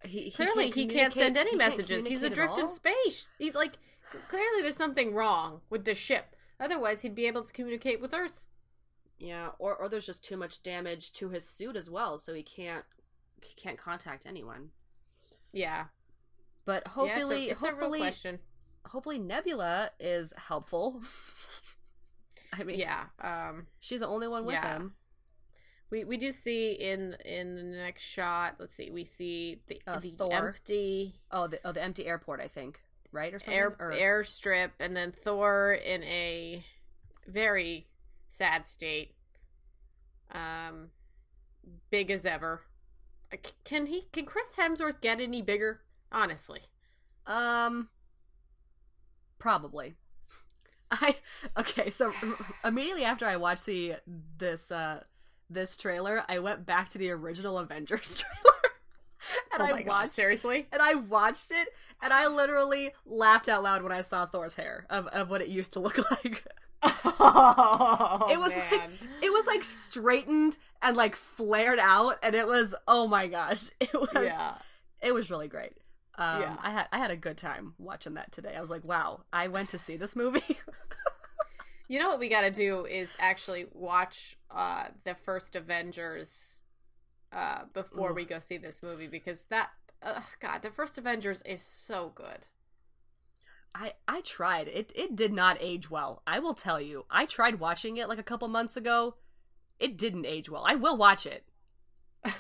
he, 0.05 0.23
he 0.25 0.31
clearly 0.31 0.71
he 0.71 0.87
can't 0.87 1.13
send 1.15 1.37
any 1.37 1.51
he 1.51 1.57
messages. 1.57 2.07
He's 2.07 2.23
adrift 2.23 2.59
in 2.59 2.69
space. 2.69 3.31
He's 3.39 3.55
like 3.55 3.75
clearly 4.29 4.63
there's 4.63 4.77
something 4.77 5.15
wrong 5.15 5.61
with 5.71 5.85
the 5.85 5.95
ship. 5.95 6.35
Otherwise, 6.59 7.03
he'd 7.03 7.15
be 7.15 7.27
able 7.27 7.43
to 7.43 7.53
communicate 7.53 8.01
with 8.01 8.13
Earth. 8.13 8.45
Yeah, 9.19 9.51
or 9.59 9.75
or 9.77 9.89
there's 9.89 10.07
just 10.07 10.25
too 10.25 10.37
much 10.37 10.63
damage 10.63 11.13
to 11.15 11.29
his 11.31 11.47
suit 11.47 11.77
as 11.77 11.91
well, 11.91 12.17
so 12.19 12.35
he 12.35 12.43
can't 12.43 12.85
he 13.43 13.55
can't 13.55 13.79
contact 13.79 14.25
anyone. 14.27 14.71
Yeah, 15.53 15.87
But 16.65 16.85
yeah, 16.87 16.93
hopefully, 16.93 17.21
it's 17.21 17.31
a, 17.31 17.53
it's 17.53 17.63
a 17.65 17.67
real 17.69 17.75
hopefully, 17.77 17.99
question. 17.99 18.39
hopefully 18.87 19.19
Nebula 19.19 19.91
is 19.99 20.33
helpful. 20.37 21.03
I 22.53 22.63
mean, 22.63 22.79
Yeah, 22.79 23.05
um, 23.21 23.67
she's 23.81 24.01
the 24.01 24.07
only 24.09 24.29
one 24.29 24.45
with 24.47 24.55
Yeah. 24.55 24.77
him. 24.77 24.95
We 25.91 26.05
we 26.05 26.17
do 26.17 26.31
see 26.33 26.73
in 26.73 27.15
in 27.25 27.55
the 27.57 27.63
next 27.63 28.03
shot. 28.03 28.57
Let's 28.59 28.75
see, 28.75 28.91
we 28.91 29.05
see 29.05 29.61
the 29.67 29.81
Uh, 29.87 29.99
the 30.01 30.11
Thor. 30.13 30.33
empty 30.49 31.15
Oh, 31.31 31.47
the 31.47 31.61
oh 31.65 31.73
the 31.73 31.83
empty 31.83 32.07
airport, 32.07 32.41
I 32.41 32.49
think, 32.49 32.81
right 33.13 33.33
or 33.35 33.39
something. 33.39 33.55
air 33.55 33.77
or, 33.79 33.93
airstrip, 33.93 34.71
and 34.79 34.97
then 34.97 35.13
Thor 35.13 35.73
in 35.73 36.03
a 36.05 36.65
very 37.27 37.89
sad 38.29 38.67
state. 38.67 39.15
Um, 40.33 40.91
big 41.91 42.11
as 42.11 42.25
ever. 42.25 42.63
Uh, 43.33 43.37
Can 43.65 43.87
he? 43.87 44.03
Can 44.13 44.27
Chris 44.27 44.55
Hemsworth 44.57 45.01
get 45.01 45.21
any 45.21 45.43
bigger? 45.43 45.81
Honestly, 46.13 46.61
Um, 47.27 47.89
probably. 49.39 49.95
I 50.91 51.17
okay. 51.57 51.91
So 51.91 52.13
immediately 52.65 53.05
after 53.05 53.27
I 53.27 53.37
watched 53.37 53.67
the 53.67 53.97
this 54.07 54.71
uh 54.73 55.03
this 55.51 55.77
trailer, 55.77 56.23
I 56.29 56.39
went 56.39 56.65
back 56.65 56.89
to 56.91 56.99
the 56.99 57.11
original 57.11 57.59
Avengers 57.59 58.17
trailer, 58.23 58.59
and 59.53 59.63
oh 59.63 59.67
I 59.67 59.73
my 59.73 59.83
god, 59.83 59.89
watched 59.89 60.13
seriously. 60.13 60.69
and 60.73 60.81
I 60.81 60.95
watched 60.95 61.51
it, 61.51 61.69
and 62.03 62.13
I 62.13 62.27
literally 62.29 62.93
laughed 63.05 63.49
out 63.49 63.63
loud 63.63 63.83
when 63.83 63.93
I 63.93 64.01
saw 64.01 64.25
Thor's 64.27 64.55
hair 64.55 64.87
of 64.89 65.07
of 65.09 65.29
what 65.29 65.43
it 65.43 65.49
used 65.49 65.73
to 65.75 65.81
look 65.81 65.99
like. 66.25 66.45
Oh, 66.83 68.27
it 68.31 68.39
was 68.39 68.51
like 68.51 68.91
it 69.23 69.31
was 69.31 69.47
like 69.47 69.65
straightened 69.65 70.57
and 70.83 70.97
like 70.97 71.17
flared 71.17 71.79
out, 71.79 72.17
and 72.23 72.35
it 72.35 72.47
was 72.47 72.75
oh 72.89 73.07
my 73.07 73.27
gosh, 73.27 73.71
it 73.81 73.93
was 73.93 74.09
yeah. 74.15 74.55
it 75.03 75.13
was 75.13 75.31
really 75.31 75.49
great. 75.49 75.73
Um, 76.17 76.41
Yeah. 76.41 76.57
I 76.63 76.71
had 76.71 76.89
I 76.93 76.99
had 76.99 77.11
a 77.11 77.17
good 77.17 77.37
time 77.37 77.75
watching 77.79 78.15
that 78.15 78.33
today. 78.33 78.55
I 78.57 78.61
was 78.61 78.71
like, 78.71 78.85
wow, 78.85 79.23
I 79.33 79.49
went 79.49 79.69
to 79.71 79.79
see 79.79 79.97
this 79.97 80.15
movie. 80.17 80.59
You 81.91 81.99
know 81.99 82.07
what 82.07 82.21
we 82.21 82.29
got 82.29 82.43
to 82.43 82.53
do 82.53 82.85
is 82.87 83.17
actually 83.19 83.67
watch 83.73 84.37
uh 84.49 84.91
the 85.03 85.17
first 85.17 85.57
Avengers 85.57 86.61
uh 87.33 87.63
before 87.75 88.13
Ooh. 88.13 88.15
we 88.15 88.25
go 88.25 88.39
see 88.39 88.59
this 88.59 88.81
movie 88.81 89.09
because 89.09 89.47
that 89.51 89.71
uh, 90.01 90.21
god, 90.39 90.63
the 90.63 90.71
first 90.71 90.99
Avengers 90.99 91.43
is 91.43 91.61
so 91.63 92.13
good. 92.15 92.47
I 93.75 93.95
I 94.07 94.21
tried. 94.21 94.69
It 94.69 94.93
it 94.95 95.17
did 95.17 95.33
not 95.33 95.57
age 95.59 95.91
well. 95.91 96.23
I 96.29 96.39
will 96.39 96.55
tell 96.55 96.81
you. 96.81 97.07
I 97.11 97.27
tried 97.27 97.59
watching 97.59 97.97
it 97.97 98.09
like 98.09 98.21
a 98.21 98.23
couple 98.23 98.47
months 98.47 98.77
ago. 98.77 99.17
It 99.81 99.99
didn't 99.99 100.27
age 100.27 100.49
well. 100.49 100.65
I 100.65 100.77
will 100.77 100.97
watch 100.97 101.27
it. 101.27 101.45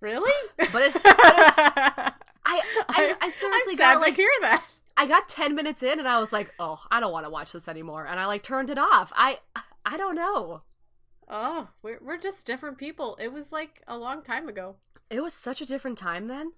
Really? 0.00 0.30
But 0.72 0.82
it- 0.82 0.92
I 1.04 2.12
I, 2.46 3.16
I 3.20 3.30
seriously 3.30 3.72
I'm 3.72 3.78
got 3.78 4.00
like 4.00 4.14
hear 4.14 4.30
that. 4.42 4.64
I 4.98 5.06
got 5.06 5.28
10 5.28 5.54
minutes 5.54 5.82
in 5.82 6.00
and 6.00 6.08
I 6.08 6.18
was 6.18 6.32
like, 6.32 6.52
"Oh, 6.58 6.82
I 6.90 6.98
don't 6.98 7.12
want 7.12 7.24
to 7.24 7.30
watch 7.30 7.52
this 7.52 7.68
anymore." 7.68 8.04
And 8.04 8.18
I 8.18 8.26
like 8.26 8.42
turned 8.42 8.68
it 8.68 8.78
off. 8.78 9.12
I 9.14 9.38
I 9.86 9.96
don't 9.96 10.16
know. 10.16 10.62
Oh, 11.28 11.68
we're 11.82 12.00
we're 12.02 12.18
just 12.18 12.44
different 12.46 12.78
people. 12.78 13.16
It 13.20 13.32
was 13.32 13.52
like 13.52 13.82
a 13.86 13.96
long 13.96 14.22
time 14.22 14.48
ago. 14.48 14.76
It 15.08 15.22
was 15.22 15.32
such 15.32 15.60
a 15.60 15.66
different 15.66 15.98
time 15.98 16.26
then. 16.26 16.52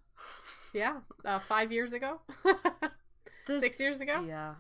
Yeah, 0.73 1.01
uh, 1.25 1.39
five 1.39 1.71
years 1.71 1.93
ago, 1.93 2.21
This, 3.47 3.61
six 3.61 3.79
years 3.79 4.01
ago. 4.01 4.25
Yeah. 4.27 4.55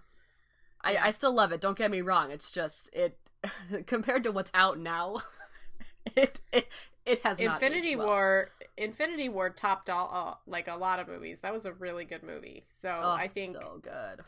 I 0.82 0.96
I 0.96 1.10
still 1.10 1.32
love 1.32 1.50
it. 1.52 1.60
Don't 1.60 1.78
get 1.78 1.90
me 1.90 2.00
wrong. 2.02 2.30
It's 2.30 2.50
just 2.50 2.90
it 2.92 3.18
compared 3.86 4.24
to 4.24 4.32
what's 4.32 4.50
out 4.54 4.78
now. 4.78 5.22
It 6.16 6.40
it 6.50 6.66
it 7.10 7.22
has 7.22 7.38
Infinity 7.38 7.96
well. 7.96 8.06
War. 8.06 8.50
Infinity 8.76 9.28
War 9.28 9.50
topped 9.50 9.90
all 9.90 10.40
like 10.46 10.68
a 10.68 10.76
lot 10.76 10.98
of 11.00 11.08
movies. 11.08 11.40
That 11.40 11.52
was 11.52 11.66
a 11.66 11.72
really 11.72 12.04
good 12.04 12.22
movie. 12.22 12.66
So 12.72 12.88
Oh, 13.02 13.10
I 13.10 13.28
think 13.28 13.54
so 13.54 13.80
good. 13.82 14.24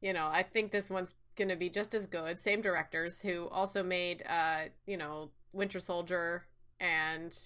you 0.00 0.12
know 0.12 0.28
I 0.30 0.42
think 0.42 0.70
this 0.72 0.90
one's 0.90 1.14
gonna 1.36 1.56
be 1.56 1.68
just 1.70 1.94
as 1.94 2.06
good. 2.06 2.38
Same 2.40 2.60
directors 2.60 3.20
who 3.22 3.48
also 3.48 3.82
made 3.82 4.22
uh 4.28 4.64
you 4.86 4.96
know 4.96 5.30
Winter 5.52 5.80
Soldier 5.80 6.44
and 6.80 7.36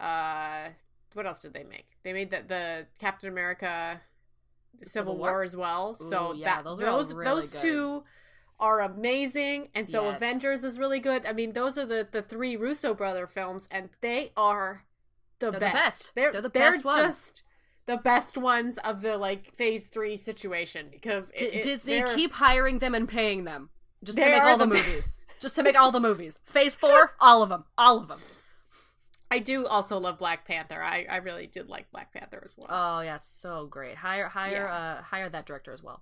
uh 0.00 0.68
what 1.14 1.26
else 1.26 1.42
did 1.42 1.54
they 1.54 1.64
make? 1.64 1.86
They 2.02 2.12
made 2.12 2.30
the 2.30 2.42
the 2.46 2.86
Captain 3.00 3.28
America 3.30 4.00
Civil, 4.82 5.12
Civil 5.12 5.16
War? 5.18 5.30
War? 5.30 5.42
as 5.42 5.56
well. 5.56 5.94
so 5.94 6.32
yeah, 6.34 6.56
that 6.56 6.64
those 6.64 6.78
those 6.78 6.86
are 6.86 6.90
all 6.90 6.96
those, 6.98 7.14
really 7.14 7.42
good. 7.42 8.02
Are 8.58 8.80
amazing 8.80 9.68
and 9.74 9.88
so 9.88 10.04
Yes. 10.06 10.16
Avengers 10.16 10.64
is 10.64 10.78
really 10.78 11.00
good. 11.00 11.26
I 11.26 11.32
mean 11.32 11.52
those 11.52 11.76
are 11.78 11.84
the 11.86 12.06
the 12.10 12.22
three 12.22 12.56
Russo 12.56 12.94
brother 12.94 13.26
films 13.26 13.68
and 13.70 13.90
they 14.00 14.32
are 14.36 14.84
the 15.38 15.50
They're 15.50 15.52
the 15.52 15.60
best. 15.60 15.74
best. 15.74 16.12
They're, 16.14 16.32
They're 16.32 16.40
the 16.42 16.48
they're 16.48 16.72
best 16.72 16.84
ones. 16.84 16.96
just 16.96 17.42
the 17.86 17.96
best 17.98 18.36
ones 18.38 18.78
of 18.78 19.00
the 19.02 19.18
like 19.18 19.52
phase 19.54 19.88
3 19.88 20.16
situation 20.16 20.88
because 20.90 21.30
D- 21.36 21.44
it, 21.44 21.54
it- 21.56 21.62
Disney 21.64 22.02
keep 22.14 22.32
hiring 22.32 22.78
them 22.78 22.94
and 22.94 23.08
paying 23.08 23.44
them 23.44 23.68
just 24.02 24.16
to 24.18 24.24
make 24.24 24.42
all 24.42 24.56
the, 24.56 24.66
the 24.66 24.74
movies. 24.74 25.18
just 25.40 25.54
to 25.56 25.62
make 25.62 25.78
all 25.78 25.92
the 25.92 26.00
movies. 26.00 26.38
Phase 26.46 26.74
four, 26.76 27.14
all 27.20 27.42
of 27.42 27.48
them, 27.50 27.64
all 27.76 27.98
of 27.98 28.08
them. 28.08 28.18
I 29.30 29.40
do 29.40 29.66
also 29.66 29.98
love 29.98 30.18
Black 30.18 30.46
Panther. 30.46 30.80
I 30.82 31.04
I 31.10 31.16
really 31.16 31.46
did 31.46 31.68
like 31.68 31.90
Black 31.90 32.12
Panther 32.12 32.40
as 32.44 32.56
well. 32.56 32.68
Oh 32.70 33.00
yeah, 33.00 33.18
so 33.18 33.66
great. 33.66 33.96
Hire 33.96 34.28
hire 34.28 34.52
Yeah. 34.52 34.98
uh 34.98 35.02
hire 35.02 35.28
that 35.28 35.46
director 35.46 35.72
as 35.72 35.82
well. 35.82 36.00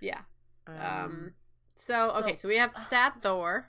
yeah. 0.00 0.20
Um, 0.66 0.76
Um 0.76 1.32
so 1.76 2.10
okay, 2.16 2.30
so- 2.30 2.40
so 2.42 2.48
we 2.48 2.56
have 2.56 2.76
Sad 2.76 3.14
Thor. 3.20 3.68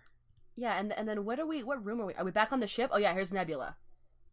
yeah, 0.56 0.80
and 0.80 0.91
and 0.93 1.08
then 1.08 1.24
what 1.26 1.39
are 1.39 1.46
we? 1.46 1.62
What 1.63 1.84
room 1.86 2.02
are 2.02 2.06
we? 2.06 2.13
Are 2.15 2.26
we 2.26 2.32
back 2.32 2.52
on 2.52 2.60
the 2.60 2.67
ship? 2.67 2.89
Oh 2.93 2.98
yeah, 2.98 3.13
here's 3.13 3.32
Nebula. 3.32 3.76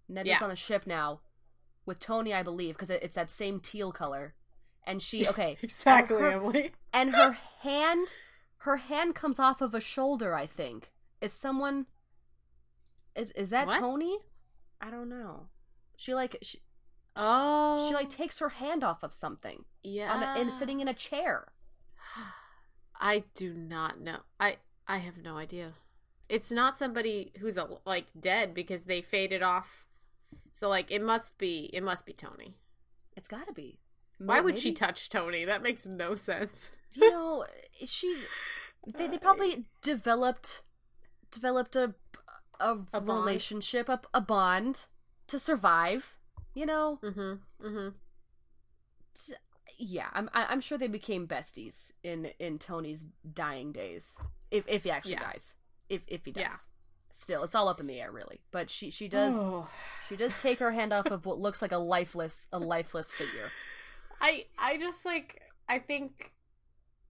Nebula's 0.08 0.38
Yeah. 0.40 0.44
on 0.44 0.50
the 0.50 0.56
ship 0.56 0.86
now 0.86 1.20
with 1.86 1.98
Tony, 1.98 2.32
I 2.32 2.42
believe, 2.42 2.74
because 2.76 2.90
it, 2.90 3.02
it's 3.02 3.16
that 3.16 3.30
same 3.30 3.60
teal 3.60 3.92
color. 3.92 4.34
And 4.86 5.02
she 5.02 5.26
okay 5.32 5.58
Exactly, 5.62 6.16
and 6.16 6.24
her, 6.24 6.32
Emily. 6.32 6.72
and 6.92 7.14
her 7.14 7.32
hand, 7.60 8.14
her 8.58 8.76
hand 8.78 9.14
comes 9.14 9.38
off 9.38 9.60
of 9.60 9.74
a 9.74 9.80
shoulder. 9.80 10.34
I 10.34 10.46
think 10.46 10.90
is 11.20 11.32
someone. 11.32 11.86
Is 13.16 13.30
is 13.32 13.50
that 13.50 13.66
What? 13.66 13.80
Tony? 13.80 14.18
I 14.80 14.90
don't 14.90 15.08
know. 15.08 15.48
She 15.96 16.14
like 16.14 16.36
she, 16.42 16.58
Oh. 17.16 17.86
she 17.88 17.94
like 17.94 18.06
oh. 18.06 18.10
takes 18.10 18.38
her 18.40 18.48
hand 18.50 18.82
off 18.82 19.02
of 19.04 19.14
something 19.14 19.64
yeah. 19.84 20.12
on 20.12 20.22
a, 20.22 20.40
and 20.40 20.52
sitting 20.52 20.80
in 20.80 20.88
a 20.88 20.94
chair. 20.94 21.52
I 23.00 23.24
do 23.34 23.54
not 23.54 24.00
know. 24.00 24.18
I 24.38 24.56
I 24.86 24.98
have 24.98 25.18
no 25.18 25.36
idea. 25.36 25.72
It's 26.28 26.50
not 26.50 26.76
somebody 26.76 27.32
who's 27.38 27.56
a, 27.58 27.68
like 27.84 28.06
dead 28.18 28.54
because 28.54 28.84
they 28.84 29.02
faded 29.02 29.42
off. 29.42 29.86
So 30.50 30.68
like 30.68 30.90
it 30.90 31.02
must 31.02 31.36
be 31.38 31.70
it 31.72 31.82
must 31.82 32.06
be 32.06 32.12
Tony. 32.12 32.56
It's 33.16 33.28
got 33.28 33.46
to 33.46 33.52
be. 33.52 33.78
Why 34.18 34.40
would 34.40 34.58
she 34.58 34.72
touch 34.72 35.08
Tony? 35.08 35.44
That 35.44 35.62
makes 35.62 35.86
no 35.86 36.14
sense. 36.14 36.70
you 36.92 37.10
know 37.10 37.44
she 37.84 38.16
they, 38.86 39.08
they 39.08 39.18
probably 39.18 39.64
developed 39.82 40.62
developed 41.32 41.74
a 41.76 41.94
a, 42.60 42.78
A 42.92 43.00
relationship 43.00 43.88
a, 43.88 44.00
a 44.14 44.20
bond 44.20 44.86
to 45.26 45.38
survive 45.40 46.16
you 46.54 46.64
know 46.64 47.00
Mhm. 47.02 47.40
Mhm. 47.60 47.94
Yeah 49.78 50.06
i'm 50.12 50.28
I- 50.34 50.46
i'm 50.46 50.60
sure 50.60 50.78
they 50.78 50.88
became 50.88 51.26
besties 51.26 51.90
in 52.02 52.26
in 52.38 52.58
tony's 52.58 53.06
dying 53.32 53.72
days 53.72 54.16
if 54.50 54.64
if 54.68 54.84
he 54.84 54.90
actually 54.90 55.12
Yeah. 55.12 55.20
dies 55.32 55.56
if 55.88 56.02
if 56.06 56.24
he 56.24 56.32
dies 56.32 56.42
Yeah. 56.42 56.56
still 57.12 57.44
it's 57.44 57.54
all 57.54 57.68
up 57.68 57.80
in 57.80 57.86
the 57.86 58.00
air 58.00 58.10
really 58.12 58.40
but 58.50 58.70
she 58.70 58.90
she 58.90 59.08
does 59.08 59.32
Oh. 59.34 59.68
she 60.08 60.16
does 60.16 60.40
take 60.40 60.58
her 60.58 60.72
hand 60.72 60.92
off 60.92 61.06
of 61.06 61.26
what 61.26 61.38
looks 61.38 61.60
like 61.62 61.72
a 61.72 61.78
lifeless 61.78 62.46
a 62.52 62.58
lifeless 62.58 63.10
figure 63.10 63.50
I 64.20 64.46
I 64.58 64.76
just 64.78 65.04
like 65.04 65.40
I 65.68 65.78
think 65.78 66.32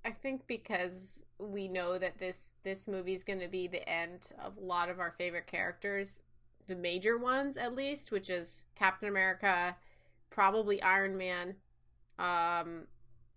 I 0.04 0.10
think 0.10 0.46
because 0.46 1.24
we 1.38 1.68
know 1.68 1.98
that 1.98 2.18
this 2.18 2.52
this 2.62 2.86
movie's 2.88 3.24
going 3.24 3.40
to 3.40 3.48
be 3.48 3.66
the 3.66 3.88
end 3.88 4.30
of 4.42 4.56
a 4.56 4.60
lot 4.60 4.88
of 4.90 5.00
our 5.00 5.10
favorite 5.12 5.46
characters, 5.46 6.20
the 6.66 6.76
major 6.76 7.16
ones 7.16 7.56
at 7.56 7.74
least, 7.74 8.10
which 8.10 8.28
is 8.28 8.66
Captain 8.74 9.08
America, 9.08 9.76
probably 10.28 10.82
Iron 10.82 11.16
Man, 11.16 11.56
um 12.18 12.86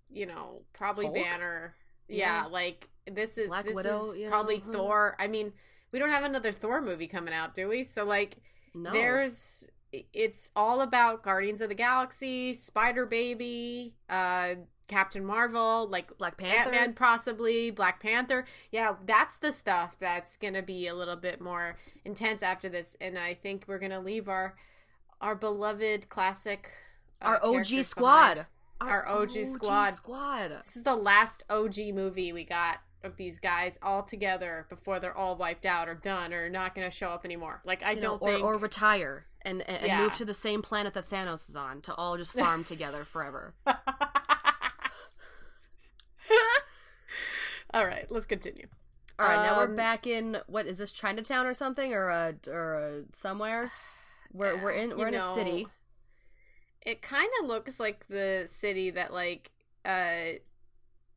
you 0.09 0.25
know, 0.25 0.61
probably 0.73 1.05
Hulk? 1.05 1.17
Banner. 1.17 1.75
Yeah. 2.07 2.43
Yeah, 2.43 2.47
like 2.49 2.89
this 3.11 3.37
is 3.37 3.49
Black 3.49 3.65
this 3.65 3.75
Widow, 3.75 4.11
is 4.11 4.19
you 4.19 4.25
know, 4.25 4.31
probably? 4.31 4.59
Thor. 4.59 5.15
I 5.19 5.27
mean, 5.27 5.53
we 5.91 5.99
don't 5.99 6.09
have 6.09 6.23
another 6.23 6.51
Thor 6.51 6.81
movie 6.81 7.07
coming 7.07 7.33
out, 7.33 7.55
do 7.55 7.67
we? 7.67 7.83
So 7.83 8.05
like 8.05 8.37
no 8.73 8.91
there's 8.91 9.69
it's 9.91 10.51
all 10.55 10.81
about 10.81 11.23
Guardians 11.23 11.61
of 11.61 11.69
the 11.69 11.75
Galaxy, 11.75 12.53
Spider 12.53 13.05
Baby, 13.05 13.95
uh 14.09 14.55
Captain 14.87 15.25
Marvel, 15.25 15.87
like 15.89 16.17
Black 16.17 16.37
Panther. 16.37 16.71
Ant-Man 16.71 16.93
possibly, 16.93 17.71
Black 17.71 17.99
Panther. 18.01 18.45
Yeah, 18.71 18.95
that's 19.05 19.35
the 19.35 19.51
stuff 19.51 19.97
that's 19.99 20.37
going 20.37 20.53
to 20.53 20.61
be 20.61 20.87
a 20.87 20.95
little 20.95 21.17
bit 21.17 21.41
more 21.41 21.75
intense 22.05 22.41
after 22.41 22.69
this 22.69 22.95
and 23.01 23.17
I 23.17 23.33
think 23.33 23.65
we're 23.67 23.79
going 23.79 23.91
to 23.91 23.99
leave 23.99 24.29
our 24.29 24.55
our 25.19 25.35
beloved 25.35 26.07
classic 26.09 26.69
uh, 27.21 27.25
our 27.25 27.45
OG 27.45 27.83
squad. 27.83 28.33
behind. 28.35 28.47
Our 28.79 29.07
OG 29.07 29.43
squad. 29.45 29.91
squad. 29.93 30.51
This 30.65 30.77
is 30.77 30.83
the 30.83 30.95
last 30.95 31.43
OG 31.49 31.77
movie 31.93 32.31
we 32.33 32.43
got 32.45 32.79
of 33.03 33.15
these 33.17 33.39
guys 33.39 33.77
all 33.81 34.03
together 34.03 34.65
before 34.69 34.99
they're 34.99 35.15
all 35.15 35.35
wiped 35.35 35.65
out 35.65 35.87
or 35.87 35.93
done 35.95 36.33
or 36.33 36.49
not 36.49 36.75
going 36.75 36.85
to 36.89 36.95
show 36.95 37.09
up 37.09 37.25
anymore. 37.25 37.61
Like 37.65 37.83
I 37.83 37.91
You 37.91 38.01
don't 38.01 38.21
or, 38.21 38.27
think 38.29 38.43
or 38.43 38.57
retire 38.57 39.25
and, 39.43 39.61
and, 39.61 39.77
and 39.77 39.87
Yeah. 39.87 40.01
move 40.03 40.15
to 40.15 40.25
the 40.25 40.33
same 40.33 40.61
planet 40.61 40.93
that 40.95 41.05
Thanos 41.07 41.47
is 41.49 41.55
on 41.55 41.81
to 41.81 41.93
all 41.95 42.17
just 42.17 42.33
farm 42.33 42.63
together 42.65 43.03
forever. 43.05 43.53
All 47.73 47.85
right, 47.85 48.05
let's 48.09 48.25
continue. 48.25 48.67
All 49.19 49.27
right, 49.27 49.43
now 49.43 49.57
we're 49.57 49.65
Um, 49.65 49.75
back 49.75 50.07
in 50.07 50.37
what 50.47 50.65
is 50.67 50.77
this 50.77 50.91
Chinatown 50.91 51.45
or 51.45 51.53
something 51.53 51.93
or 51.93 52.09
a 52.09 52.35
or 52.47 52.73
a, 52.75 53.03
somewhere? 53.13 53.71
We're 54.33 54.61
we're 54.61 54.71
in 54.71 54.97
we're 54.97 55.07
in 55.07 55.15
a 55.15 55.33
city. 55.33 55.67
It 56.87 57.01
kind 57.01 57.29
of 57.41 57.47
looks 57.47 57.79
like 57.79 58.07
the 58.07 58.43
city 58.45 58.89
that 58.91 59.11
like 59.13 59.51
uh 59.85 60.39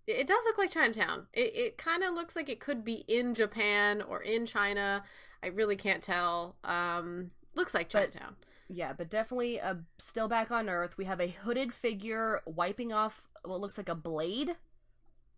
It 0.07 0.27
does 0.27 0.43
look 0.47 0.59
like 0.59 0.71
Chinatown. 0.71 1.27
It 1.33 1.57
it 1.57 1.79
kind 1.79 2.03
of 2.03 2.15
looks 2.15 2.35
like 2.37 2.49
it 2.49 2.61
could 2.61 2.85
be 2.85 3.05
in 3.07 3.35
Japan 3.35 4.03
or 4.03 4.21
in 4.21 4.47
China. 4.47 5.05
I 5.43 5.47
really 5.49 5.77
can't 5.77 6.03
tell. 6.03 6.57
Um, 6.65 7.31
looks 7.55 7.75
like 7.75 7.87
But- 7.91 8.11
Chinatown. 8.13 8.37
Yeah, 8.73 8.93
but 8.93 9.09
definitely 9.11 9.61
uh, 9.61 9.75
still 9.99 10.29
back 10.29 10.51
on 10.53 10.69
Earth. 10.69 10.97
We 10.97 11.05
have 11.07 11.21
a 11.21 11.27
hooded 11.43 11.73
figure 11.75 12.41
wiping 12.47 12.93
off 12.93 13.29
what 13.45 13.61
looks 13.61 13.77
like 13.79 13.89
a 13.89 13.97
blade 13.97 14.57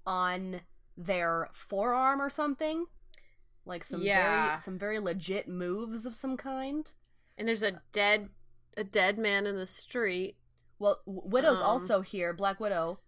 on 0.06 0.60
their 0.96 1.48
forearm 1.52 2.20
or 2.20 2.28
something. 2.30 2.86
Like 3.64 3.84
some 3.84 4.02
Yeah. 4.02 4.48
very 4.50 4.60
some 4.62 4.78
very 4.78 4.98
legit 4.98 5.48
moves 5.48 6.04
of 6.04 6.14
some 6.14 6.36
kind. 6.36 6.90
And 7.38 7.48
there's 7.48 7.62
a 7.62 7.80
dead 7.92 8.28
a 8.76 8.84
dead 8.84 9.18
man 9.18 9.46
in 9.46 9.56
the 9.56 9.66
street. 9.66 10.36
Well, 10.78 11.00
Widow's 11.06 11.58
Um, 11.58 11.64
also 11.66 12.00
here, 12.00 12.32
Black 12.32 12.58
Widow, 12.60 12.98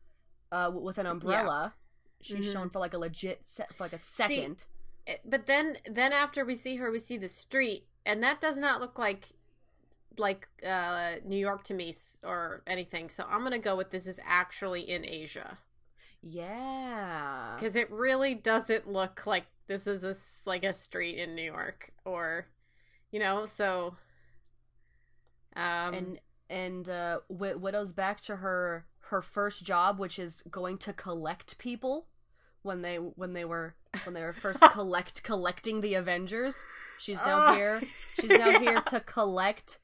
uh, 0.53 0.71
with 0.75 0.99
an 0.99 1.07
umbrella. 1.07 1.75
She's 2.21 2.47
Mhm. 2.47 2.53
shown 2.53 2.71
for 2.71 2.79
like 2.79 2.95
a 2.95 2.99
legit 2.99 3.49
se- 3.49 3.67
for 3.75 3.85
like 3.85 3.93
a 3.93 3.99
second. 3.99 4.67
It- 5.07 5.21
But 5.25 5.47
then 5.47 5.79
then 5.85 6.13
after 6.13 6.45
we 6.45 6.55
see 6.55 6.77
her, 6.77 6.91
we 6.91 6.99
see 6.99 7.17
the 7.19 7.29
street, 7.29 7.87
and 8.07 8.23
that 8.23 8.41
does 8.41 8.57
not 8.59 8.81
look 8.81 8.99
like 8.99 9.31
like 10.17 10.49
uh 10.65 11.17
New 11.25 11.37
York 11.37 11.65
to 11.65 11.75
me 11.75 11.93
or 12.23 12.63
anything. 12.69 13.09
So 13.11 13.25
I'm 13.29 13.43
gonna 13.43 13.59
go 13.59 13.75
with 13.77 13.91
this 13.91 14.07
is 14.07 14.21
actually 14.25 14.89
in 14.89 15.05
Asia 15.05 15.59
yeah. 16.23 17.55
because 17.57 17.77
it 17.77 17.91
really 17.91 18.35
doesn't 18.35 18.89
look 18.89 19.27
like 19.27 19.47
this 19.67 19.87
is 19.87 20.05
a 20.05 20.15
like 20.49 20.65
a 20.65 20.73
street 20.73 21.19
in 21.19 21.35
New 21.35 21.43
York 21.43 21.91
or 22.05 22.47
you 23.11 23.19
know. 23.19 23.47
So 23.47 23.97
um 25.57 25.95
and 25.95 26.19
and 26.51 26.89
uh, 26.89 27.21
Wi- 27.29 27.55
Widow's 27.57 27.93
back 27.93 28.21
to 28.23 28.37
her 28.37 28.87
her 29.09 29.23
first 29.23 29.65
job, 29.65 29.99
which 29.99 30.19
is 30.19 30.43
going 30.51 30.79
to 30.79 30.93
collect 30.93 31.59
people 31.59 32.07
when 32.63 32.83
they 32.83 32.97
when 32.97 33.33
they 33.33 33.45
were 33.45 33.75
when 34.05 34.15
they 34.15 34.23
were 34.23 34.33
first 34.33 34.61
collect 34.73 35.23
collecting 35.23 35.81
the 35.81 35.95
Avengers. 35.95 36.57
She's 36.99 37.21
down 37.23 37.53
Oh. 37.53 37.55
here. 37.55 37.83
She's 38.21 38.31
down 38.31 38.53
Yeah. 38.53 38.59
here 38.71 38.81
to 38.81 39.01
collect 39.01 39.79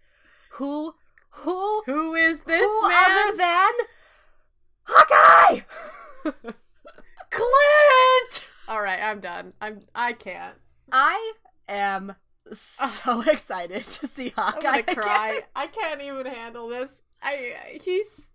who 0.52 0.94
who 1.30 1.82
who 1.86 2.14
is 2.14 2.40
this 2.42 2.60
who 2.60 2.88
man? 2.88 3.10
other 3.10 3.36
than 3.36 3.70
Hawkeye. 4.84 5.60
Clint. 7.30 8.44
All 8.68 8.80
right, 8.82 9.00
I'm 9.02 9.20
done. 9.20 9.52
I'm 9.60 9.80
I 9.94 10.12
can't. 10.12 10.56
I 10.92 11.32
am 11.68 12.14
so 12.52 13.20
excited 13.26 13.82
to 13.82 14.06
see 14.06 14.32
I'm 14.36 14.52
Hawkeye. 14.54 14.60
gonna 14.62 14.78
again. 14.78 14.94
cry. 14.96 15.40
I 15.56 15.66
can't 15.66 16.00
even 16.02 16.26
handle 16.26 16.68
this. 16.68 17.02
I 17.22 17.78
he's 17.82 18.28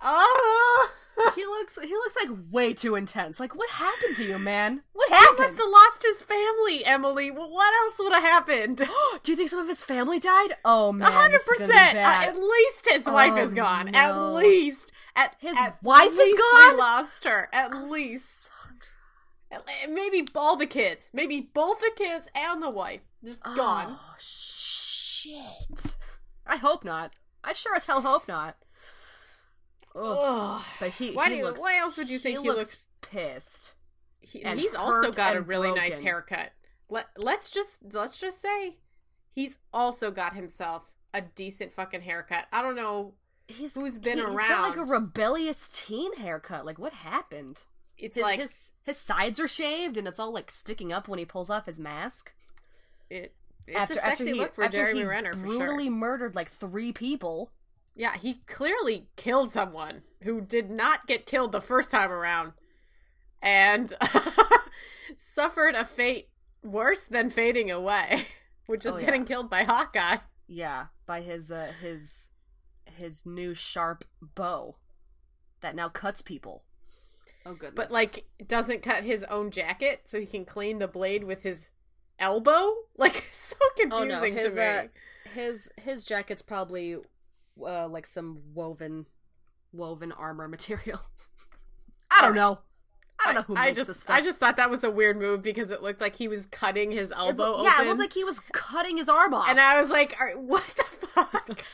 ah. 0.00 0.90
He 1.34 1.46
looks 1.46 1.78
he 1.82 1.88
looks 1.94 2.14
like 2.22 2.28
way 2.50 2.74
too 2.74 2.94
intense. 2.94 3.40
Like 3.40 3.54
what 3.56 3.70
happened 3.70 4.16
to 4.16 4.24
you, 4.24 4.38
man? 4.38 4.82
What 4.92 5.08
happened? 5.10 5.38
He 5.38 5.42
must 5.44 5.58
have 5.58 5.68
lost 5.70 6.02
his 6.02 6.20
family, 6.20 6.84
Emily. 6.84 7.30
What 7.30 7.74
else 7.84 7.98
would 7.98 8.12
have 8.12 8.22
happened? 8.22 8.76
Do 9.22 9.32
you 9.32 9.36
think 9.36 9.48
some 9.48 9.58
of 9.58 9.66
his 9.66 9.82
family 9.82 10.18
died? 10.18 10.56
Oh 10.64 10.90
A 10.90 10.92
man, 10.92 11.10
hundred 11.10 11.40
this 11.40 11.48
is 11.48 11.58
gonna 11.60 11.68
be 11.68 11.72
percent. 11.72 11.98
Uh. 11.98 12.00
At 12.30 12.36
least 12.36 12.88
his 12.88 13.06
wife 13.10 13.32
Oh, 13.34 13.38
is 13.42 13.54
gone. 13.54 13.86
no. 13.92 13.98
At 13.98 14.16
least. 14.44 14.92
At 15.16 15.34
His 15.38 15.56
at 15.56 15.82
wife 15.82 16.12
is 16.12 16.38
gone? 16.38 16.72
We 16.74 16.78
lost 16.78 17.24
her. 17.24 17.48
At 17.50 17.72
Oh, 17.72 17.84
least. 17.84 18.50
Le- 19.50 19.88
Maybe 19.88 20.26
all 20.34 20.56
the 20.56 20.66
kids. 20.66 21.10
Maybe 21.12 21.40
both 21.40 21.80
the 21.80 21.92
kids 21.96 22.28
and 22.34 22.62
the 22.62 22.70
wife 22.70 23.00
just 23.24 23.40
oh, 23.44 23.54
gone. 23.54 23.86
Oh 23.90 24.14
shit! 24.18 25.96
I 26.46 26.56
hope 26.56 26.84
not. 26.84 27.14
I 27.44 27.52
sure 27.52 27.74
as 27.74 27.86
hell 27.86 28.02
hope 28.02 28.28
not. 28.28 28.56
Ugh. 29.94 30.62
But 30.78 30.90
he, 30.90 31.12
why, 31.12 31.30
he 31.30 31.36
do 31.36 31.44
looks, 31.44 31.60
why 31.60 31.78
else 31.78 31.96
would 31.96 32.10
you 32.10 32.18
think 32.18 32.40
he, 32.40 32.48
looks? 32.48 32.58
looks 32.58 32.86
pissed? 33.00 33.72
he- 34.26 34.42
and 34.42 34.58
he's 34.58 34.74
also 34.74 35.10
got 35.12 35.36
a 35.36 35.40
really 35.40 35.72
nice 35.72 36.00
haircut. 36.00 36.50
Let 36.88 37.06
Let's 37.16 37.50
just 37.50 37.94
let's 37.94 38.18
just 38.18 38.40
say, 38.40 38.78
he's 39.32 39.58
also 39.72 40.10
got 40.10 40.34
himself 40.34 40.92
a 41.14 41.20
decent 41.20 41.72
fucking 41.72 42.02
haircut. 42.02 42.46
I 42.52 42.62
don't 42.62 42.76
know. 42.76 43.14
He's 43.48 43.74
Who's 43.74 43.98
been 43.98 44.18
he, 44.18 44.24
He's 44.24 44.34
got 44.34 44.68
like 44.68 44.76
a 44.76 44.90
rebellious 44.90 45.82
teen 45.86 46.16
haircut. 46.16 46.66
Like 46.66 46.78
what 46.78 46.92
happened? 46.92 47.62
It's 47.98 48.16
His, 48.16 48.22
like 48.22 48.40
his 48.40 48.70
his 48.82 48.96
sides 48.98 49.40
are 49.40 49.48
shaved 49.48 49.96
and 49.96 50.06
it's 50.06 50.18
all 50.20 50.32
like 50.32 50.50
sticking 50.50 50.92
up 50.92 51.08
when 51.08 51.18
he 51.18 51.24
pulls 51.24 51.50
off 51.50 51.66
his 51.66 51.78
mask. 51.78 52.32
it. 53.10 53.34
It's 53.68 53.90
a 53.90 53.96
sexy 53.96 54.32
look 54.32 54.54
for 54.54 54.64
after 54.64 54.76
Jeremy 54.76 55.00
he 55.00 55.04
Renner 55.06 55.32
for 55.32 55.40
brutally 55.40 55.86
sure. 55.86 55.92
murdered 55.92 56.34
like 56.36 56.50
three 56.50 56.92
people. 56.92 57.50
Yeah, 57.96 58.16
he 58.16 58.42
clearly 58.46 59.08
killed 59.16 59.50
someone 59.50 60.02
who 60.22 60.40
did 60.40 60.70
not 60.70 61.06
get 61.08 61.26
killed 61.26 61.50
the 61.50 61.60
first 61.60 61.90
time 61.90 62.12
around, 62.12 62.52
and 63.42 63.92
suffered 65.16 65.74
a 65.74 65.84
fate 65.84 66.28
worse 66.62 67.06
than 67.06 67.30
fading 67.30 67.70
away, 67.70 68.26
which 68.66 68.84
is 68.86 68.94
Oh, 68.94 68.98
yeah. 68.98 69.06
getting 69.06 69.24
killed 69.24 69.50
by 69.50 69.64
Hawkeye. 69.64 70.18
Yeah, 70.46 70.86
by 71.06 71.22
his 71.22 71.50
uh 71.50 71.72
his 71.80 72.28
his 72.84 73.26
new 73.26 73.52
sharp 73.54 74.04
bow 74.20 74.76
that 75.60 75.74
now 75.74 75.88
cuts 75.88 76.22
people. 76.22 76.62
Oh 77.46 77.54
goodness. 77.54 77.74
But 77.76 77.90
like, 77.90 78.24
doesn't 78.46 78.82
cut 78.82 79.04
his 79.04 79.22
own 79.24 79.50
jacket 79.50 80.02
so 80.06 80.18
he 80.20 80.26
can 80.26 80.44
clean 80.44 80.78
the 80.78 80.88
blade 80.88 81.24
with 81.24 81.42
his 81.42 81.70
elbow. 82.18 82.72
Like, 82.98 83.26
so 83.30 83.54
oh 83.62 83.70
confusing 83.78 84.34
no, 84.36 84.40
to 84.40 84.50
me. 84.50 84.62
uh, 84.62 84.82
his 85.34 85.70
his 85.76 86.02
jacket's 86.04 86.40
probably 86.42 86.96
uh 87.62 87.86
like 87.88 88.06
some 88.06 88.40
woven 88.54 89.04
woven 89.72 90.12
armor 90.12 90.48
material. 90.48 91.00
I 92.10 92.22
don't 92.22 92.34
know. 92.34 92.60
I 93.20 93.32
don't 93.32 93.34
know 93.34 93.42
who 93.42 93.56
I 93.56 93.66
makes 93.66 93.76
just, 93.76 93.88
this 93.88 94.00
stuff. 94.00 94.16
I 94.16 94.20
just 94.22 94.38
thought 94.40 94.56
that 94.56 94.70
was 94.70 94.82
a 94.84 94.90
weird 94.90 95.18
move 95.18 95.42
because 95.42 95.70
it 95.70 95.82
looked 95.82 96.00
like 96.00 96.16
he 96.16 96.26
was 96.28 96.46
cutting 96.46 96.90
his 96.90 97.10
It 97.10 97.16
elbow 97.18 97.44
looked- 97.44 97.58
open. 97.60 97.64
Yeah, 97.64 97.82
it 97.82 97.86
looked 97.88 98.00
like 98.00 98.12
he 98.12 98.24
was 98.24 98.40
cutting 98.52 98.96
his 98.98 99.08
arm 99.08 99.34
off. 99.34 99.48
and 99.48 99.58
I 99.60 99.80
was 99.80 99.90
like, 99.90 100.16
Are, 100.20 100.30
"What 100.32 100.64
the 100.76 100.84
fuck?" 101.06 101.64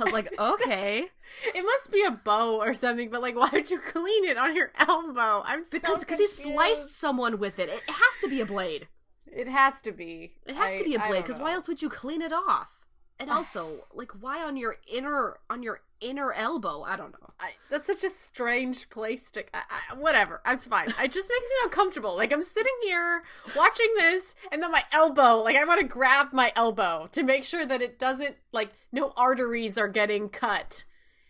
I 0.00 0.04
was 0.04 0.12
like, 0.20 0.32
okay, 0.38 1.06
It 1.54 1.62
must 1.64 1.90
be 1.92 2.02
a 2.02 2.10
bow 2.10 2.60
or 2.60 2.74
something, 2.74 3.10
but 3.10 3.22
like, 3.22 3.36
why 3.40 3.50
would 3.52 3.70
you 3.70 3.78
clean 3.78 4.24
it 4.24 4.36
on 4.36 4.56
your 4.56 4.72
elbow? 4.78 5.42
I'm 5.44 5.62
so 5.64 5.70
because 5.70 5.98
because 6.00 6.18
he 6.18 6.26
sliced 6.26 6.98
someone 6.98 7.38
with 7.38 7.58
it. 7.58 7.68
It 7.68 7.82
has 7.86 8.20
to 8.22 8.28
be 8.28 8.40
a 8.40 8.46
blade. 8.46 8.88
It 9.26 9.46
has 9.46 9.80
to 9.82 9.92
be. 9.92 10.34
It 10.46 10.56
has 10.56 10.72
I- 10.72 10.78
to 10.78 10.84
be 10.84 10.94
a 10.94 10.98
blade 10.98 11.22
because 11.22 11.38
why 11.38 11.52
else 11.52 11.68
would 11.68 11.82
you 11.82 11.88
clean 11.88 12.22
it 12.22 12.32
off? 12.32 12.70
And 13.18 13.30
also, 13.36 13.86
like, 13.92 14.10
why 14.20 14.42
on 14.42 14.56
your 14.56 14.78
inner 14.92 15.38
on 15.48 15.62
your 15.62 15.80
inner 16.00 16.32
elbow? 16.32 16.82
I 16.82 16.96
don't 16.96 17.12
know. 17.12 17.30
I, 17.38 17.52
that's 17.70 17.86
such 17.86 18.04
a 18.04 18.10
strange 18.10 18.90
place 18.90 19.30
to. 19.32 19.44
I, 19.56 19.62
I, 19.90 19.94
whatever, 19.94 20.40
it's 20.46 20.66
fine. 20.66 20.88
It 20.88 21.10
just 21.12 21.30
makes 21.30 21.48
me 21.48 21.56
uncomfortable. 21.64 22.16
Like 22.16 22.32
I'm 22.32 22.42
sitting 22.42 22.72
here 22.82 23.22
watching 23.56 23.92
this, 23.96 24.34
and 24.52 24.62
then 24.62 24.70
my 24.70 24.84
elbow. 24.92 25.42
Like 25.42 25.56
I 25.56 25.64
want 25.64 25.80
to 25.80 25.86
grab 25.86 26.32
my 26.32 26.52
elbow 26.56 27.08
to 27.12 27.22
make 27.22 27.44
sure 27.44 27.64
that 27.66 27.82
it 27.82 27.98
doesn't. 27.98 28.36
Like 28.52 28.72
no 28.92 29.12
arteries 29.16 29.78
are 29.78 29.88
getting 29.88 30.28
cut. 30.28 30.84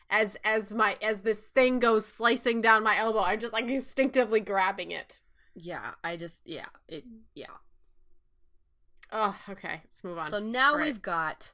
As 0.09 0.37
as 0.45 0.75
my 0.75 0.97
as 1.01 1.21
this 1.21 1.49
thing 1.49 1.79
goes 1.79 2.05
slicing 2.05 2.61
down 2.61 2.83
my 2.83 2.99
elbow, 2.99 3.21
I'm 3.21 3.39
just 3.39 3.53
like 3.53 3.69
instinctively 3.69 4.41
grabbing 4.41 4.91
it. 4.91 5.21
Yeah, 5.55 5.93
I 6.03 6.17
just 6.17 6.43
yeah 6.45 6.67
it 6.89 7.05
yeah. 7.35 7.47
Oh, 9.13 9.37
okay. 9.49 9.81
Let's 9.85 10.05
move 10.05 10.19
on. 10.19 10.31
So 10.31 10.39
now 10.39 10.75
right. 10.75 10.87
we've 10.87 11.03
got 11.03 11.53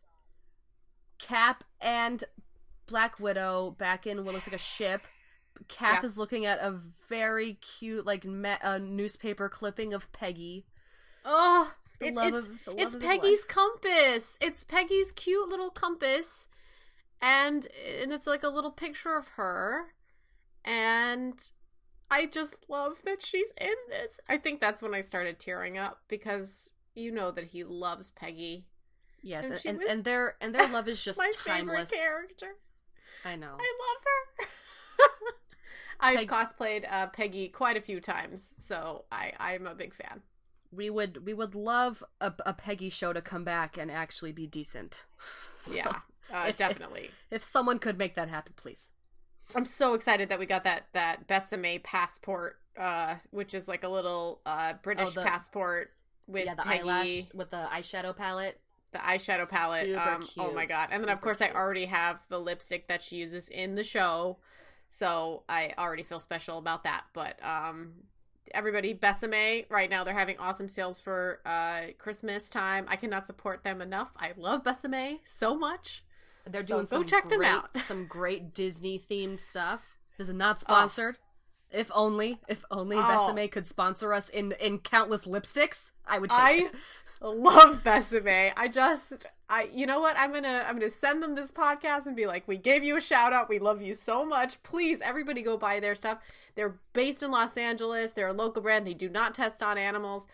Cap 1.19 1.65
and 1.81 2.25
Black 2.87 3.19
Widow 3.21 3.75
back 3.79 4.07
in 4.07 4.25
what 4.25 4.35
looks 4.35 4.47
like 4.47 4.57
a 4.57 4.63
ship. 4.63 5.03
Cap 5.69 6.03
Yeah. 6.03 6.07
is 6.07 6.19
looking 6.19 6.45
at 6.45 6.59
a 6.61 6.81
very 7.09 7.55
cute 7.55 8.05
like 8.05 8.25
me- 8.25 8.59
a 8.63 8.79
newspaper 8.79 9.49
clipping 9.49 9.95
of 9.95 10.11
Peggy. 10.13 10.67
Oh, 11.25 11.75
it- 11.99 12.15
it's 12.17 12.49
of- 12.49 12.79
it's 12.79 12.95
Peggy's 12.97 13.45
compass. 13.45 14.39
It's 14.41 14.65
Peggy's 14.65 15.13
cute 15.13 15.49
little 15.49 15.71
compass, 15.71 16.49
and 17.23 17.67
and 17.69 18.13
it's 18.13 18.27
like 18.27 18.43
a 18.43 18.49
little 18.51 18.71
picture 18.71 19.17
of 19.17 19.29
her, 19.29 19.95
and 20.65 21.51
I 22.11 22.27
just 22.27 22.57
love 22.69 23.03
that 23.03 23.25
she's 23.25 23.53
in 23.61 23.75
this. 23.89 24.21
I 24.29 24.37
think 24.37 24.61
that's 24.61 24.83
when 24.83 24.95
I 24.95 25.01
started 25.01 25.39
tearing 25.39 25.79
up 25.79 26.03
because 26.09 26.73
you 26.95 27.11
know 27.11 27.31
that 27.31 27.45
he 27.47 27.65
loves 27.65 28.11
Peggy, 28.11 28.67
Yes, 29.23 29.65
And 29.65 29.81
and 29.81 29.91
and 29.91 30.05
their 30.05 30.37
and 30.41 30.55
their 30.55 30.69
love 30.69 30.87
is 30.87 31.03
just 31.05 31.19
my 31.19 31.33
timeless. 31.35 31.91
favorite 31.91 31.99
character. 32.39 32.57
I 33.27 33.37
know. 33.37 33.57
I 33.59 33.73
love 33.83 34.03
her. 34.05 34.47
I've 36.01 36.19
Peg- 36.19 36.29
cosplayed 36.29 36.85
uh, 36.91 37.07
Peggy 37.09 37.49
quite 37.49 37.77
a 37.77 37.81
few 37.81 38.01
times, 38.01 38.55
so 38.59 39.05
I 39.11 39.33
I'm 39.41 39.67
a 39.67 39.75
big 39.75 39.95
fan. 39.95 40.23
we 40.73 40.91
would 40.91 41.25
we 41.25 41.33
would 41.35 41.55
love 41.55 42.03
a, 42.21 42.33
a 42.45 42.53
Peggy 42.53 42.91
show 42.91 43.13
to 43.13 43.21
come 43.23 43.45
back 43.45 43.77
and 43.79 43.91
actually 43.91 44.33
be 44.33 44.47
decent. 44.47 45.07
So, 45.67 45.73
Yeah, 45.75 45.97
uh, 46.33 46.47
if- 46.51 46.57
definitely. 46.59 47.11
If 47.29 47.43
someone 47.43 47.81
could 47.81 47.99
make 47.99 48.15
that 48.15 48.29
happen, 48.29 48.53
please. 48.57 48.91
I'm 49.55 49.65
so 49.65 49.95
excited 49.95 50.29
that 50.29 50.39
we 50.39 50.47
got 50.47 50.63
that 50.63 50.85
that 50.93 51.27
Besame 51.27 51.83
passport, 51.83 52.61
uh, 52.79 53.17
which 53.31 53.53
is 53.55 53.67
like 53.67 53.83
a 53.83 53.89
little 53.89 54.41
uh 54.47 54.75
British 54.83 55.15
the- 55.15 55.23
passport 55.25 55.91
with 56.29 56.45
yeah, 56.47 56.55
the 56.55 56.63
Peggy, 56.63 56.81
eyelash 56.83 57.23
with 57.35 57.51
the 57.51 57.67
eyeshadow 57.73 58.15
palette. 58.17 58.61
The 58.97 59.03
eyeshadow 59.03 59.49
palette. 59.51 59.95
Um, 59.97 60.27
oh 60.39 60.53
my 60.53 60.67
god! 60.67 60.89
And 60.93 61.03
then 61.03 61.11
of 61.11 61.21
course 61.21 61.41
I 61.41 61.51
already 61.51 61.87
have 61.87 62.21
the 62.29 62.39
lipstick 62.39 62.89
that 62.89 63.03
she 63.03 63.17
uses 63.17 63.49
in 63.49 63.75
the 63.75 63.85
show, 63.85 64.39
So 64.89 65.45
I 65.49 65.73
already 65.79 66.03
feel 66.03 66.21
special 66.21 66.59
about 66.59 66.85
that. 66.85 67.05
But 67.13 67.39
um, 67.45 67.93
everybody, 68.53 68.95
Besame, 68.95 69.67
right 69.71 69.91
now 69.91 70.05
they're 70.05 70.15
having 70.15 70.39
awesome 70.39 70.69
sales 70.69 71.01
for 71.01 71.41
uh, 71.45 71.93
Christmas 71.99 72.49
time. 72.49 72.87
I 72.89 72.97
cannot 72.97 73.27
support 73.27 73.65
them 73.65 73.81
enough. 73.81 74.13
I 74.19 74.33
love 74.37 74.63
Besame 74.63 75.19
so 75.25 75.57
much. 75.57 76.05
They're 76.49 76.63
So 76.67 76.75
doing 76.77 76.87
go 76.87 76.97
some 76.99 77.05
check 77.05 77.29
them 77.29 77.39
great, 77.39 77.49
out. 77.49 77.77
some 77.89 78.07
great 78.09 78.55
Disney 78.55 78.99
themed 79.11 79.41
stuff. 79.41 79.83
This 80.17 80.29
is 80.29 80.35
not 80.35 80.61
sponsored. 80.61 81.19
If 81.73 81.91
only, 81.93 82.39
if 82.49 82.65
only 82.71 82.97
Oh. 82.97 83.01
Besame 83.01 83.51
could 83.51 83.67
sponsor 83.67 84.15
us 84.15 84.29
in 84.31 84.53
in 84.61 84.79
countless 84.79 85.25
lipsticks, 85.25 85.91
I 86.07 86.19
would 86.21 86.31
take 86.31 86.39
I. 86.39 86.71
love 87.21 87.83
Besame. 87.83 88.53
I 88.57 88.69
just 88.69 89.27
I 89.49 89.69
you 89.73 89.87
know 89.87 90.01
what? 90.01 90.17
I'm 90.19 90.33
gonna 90.33 90.65
I'm 90.67 90.79
gonna 90.79 90.91
send 90.91 91.23
them 91.23 91.35
this 91.35 91.53
podcast 91.53 92.07
and 92.07 92.17
be 92.17 92.27
like, 92.27 92.47
we 92.47 92.57
gave 92.57 92.85
you 92.85 92.97
a 92.97 93.01
shout 93.01 93.33
out. 93.33 93.49
We 93.49 93.59
love 93.59 93.83
you 93.83 93.95
so 93.95 94.25
much. 94.25 94.63
Please, 94.63 95.01
everybody 95.01 95.43
go 95.43 95.57
buy 95.57 95.81
their 95.81 95.95
stuff. 95.95 96.19
They're 96.55 96.79
based 96.93 97.23
in 97.23 97.31
Los 97.31 97.57
Angeles. 97.57 98.13
They're 98.13 98.29
a 98.29 98.33
local 98.33 98.63
brand. 98.63 98.87
They 98.87 98.95
do 98.95 99.09
not 99.09 99.35
test 99.35 99.63
on 99.63 99.79
animals. 99.79 100.27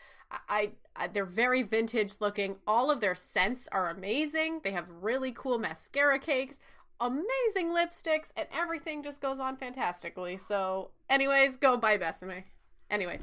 I, 0.48 0.72
I 0.96 1.08
they're 1.08 1.24
very 1.24 1.62
vintage 1.62 2.14
looking. 2.20 2.56
All 2.66 2.90
of 2.90 3.00
their 3.00 3.14
scents 3.14 3.68
are 3.70 3.88
amazing. 3.88 4.60
They 4.64 4.72
have 4.72 4.86
really 4.88 5.32
cool 5.32 5.58
mascara 5.58 6.18
cakes, 6.18 6.58
amazing 7.00 7.70
lipsticks, 7.70 8.30
and 8.36 8.48
everything 8.52 9.02
just 9.02 9.20
goes 9.20 9.38
on 9.38 9.56
fantastically. 9.56 10.36
So, 10.36 10.90
anyways, 11.10 11.56
go 11.56 11.76
buy 11.76 11.98
Besame. 11.98 12.44
Anyway, 12.90 13.20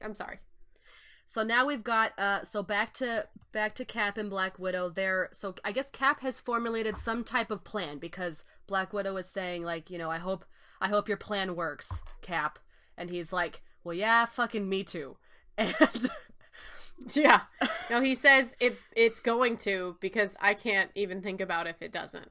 I'm 0.00 0.14
sorry. 0.14 0.38
So 1.26 1.42
now 1.42 1.66
we've 1.66 1.84
got 1.84 2.18
uh 2.18 2.44
so 2.44 2.62
back 2.62 2.92
to 2.94 3.26
back 3.52 3.74
to 3.76 3.84
Cap 3.84 4.16
and 4.16 4.30
Black 4.30 4.58
Widow. 4.58 4.88
There 4.88 5.30
so 5.32 5.54
I 5.64 5.72
guess 5.72 5.88
Cap 5.90 6.20
has 6.20 6.38
formulated 6.40 6.96
some 6.96 7.24
type 7.24 7.50
of 7.50 7.64
plan 7.64 7.98
because 7.98 8.44
Black 8.66 8.92
Widow 8.92 9.16
is 9.16 9.28
saying 9.28 9.62
like, 9.64 9.90
you 9.90 9.98
know, 9.98 10.10
I 10.10 10.18
hope 10.18 10.44
I 10.80 10.88
hope 10.88 11.08
your 11.08 11.16
plan 11.16 11.56
works, 11.56 12.02
Cap. 12.22 12.58
And 12.98 13.10
he's 13.10 13.32
like, 13.32 13.62
"Well, 13.84 13.94
yeah, 13.94 14.24
fucking 14.26 14.68
me 14.68 14.84
too." 14.84 15.16
And 15.58 15.74
Yeah. 17.14 17.42
No, 17.90 18.00
he 18.00 18.14
says 18.14 18.56
it 18.60 18.78
it's 18.94 19.20
going 19.20 19.58
to 19.58 19.96
because 20.00 20.36
I 20.40 20.54
can't 20.54 20.90
even 20.94 21.20
think 21.22 21.40
about 21.40 21.66
if 21.66 21.82
it 21.82 21.92
doesn't. 21.92 22.30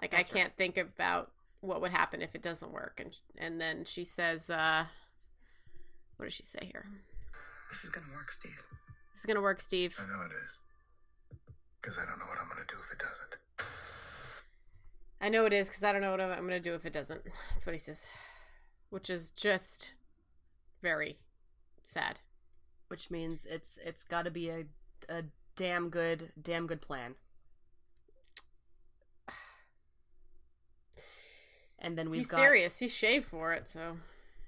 Like 0.00 0.14
I 0.14 0.18
That's 0.18 0.32
right. 0.32 0.40
can't 0.42 0.56
think 0.56 0.78
about 0.78 1.30
what 1.60 1.80
would 1.80 1.92
happen 1.92 2.22
if 2.22 2.34
it 2.34 2.42
doesn't 2.42 2.72
work 2.72 3.00
and 3.02 3.16
and 3.38 3.60
then 3.60 3.84
she 3.84 4.02
says 4.04 4.50
uh 4.50 4.86
what 6.16 6.26
does 6.26 6.34
she 6.34 6.42
say 6.42 6.70
here? 6.72 6.86
This 7.72 7.84
is 7.84 7.90
gonna 7.90 8.12
work, 8.14 8.30
Steve. 8.30 8.62
This 9.12 9.20
is 9.20 9.26
going 9.26 9.36
to 9.36 9.42
work, 9.42 9.60
Steve. 9.60 9.94
I 9.98 10.06
know 10.06 10.22
it 10.24 10.32
is. 10.32 11.38
Because 11.80 11.98
I 11.98 12.06
don't 12.06 12.18
know 12.18 12.24
what 12.26 12.38
I'm 12.40 12.48
going 12.48 12.64
to 12.66 12.74
do 12.74 12.80
if 12.82 12.92
it 12.92 12.98
doesn't. 12.98 13.68
I 15.20 15.28
know 15.28 15.44
it 15.44 15.52
is 15.52 15.68
cuz 15.68 15.84
I 15.84 15.92
don't 15.92 16.00
know 16.00 16.10
what 16.10 16.20
I'm, 16.20 16.30
I'm 16.32 16.48
going 16.48 16.50
to 16.50 16.60
do 16.60 16.74
if 16.74 16.86
it 16.86 16.92
doesn't. 16.92 17.22
That's 17.50 17.66
what 17.66 17.72
he 17.72 17.78
says. 17.78 18.08
Which 18.90 19.10
is 19.10 19.30
just 19.30 19.94
very 20.80 21.18
sad. 21.84 22.20
which 22.88 23.10
means 23.10 23.46
it's 23.46 23.78
it's 23.84 24.02
got 24.04 24.24
to 24.24 24.30
be 24.30 24.48
a 24.50 24.66
a 25.08 25.24
damn 25.56 25.88
good 25.90 26.32
damn 26.40 26.66
good 26.66 26.80
plan. 26.80 27.14
And 31.78 31.98
then 31.98 32.10
we've 32.10 32.20
He's 32.20 32.28
got 32.28 32.38
serious. 32.38 32.78
He's 32.78 32.94
shaved 32.94 33.24
for 33.24 33.52
it, 33.52 33.68
so 33.68 33.96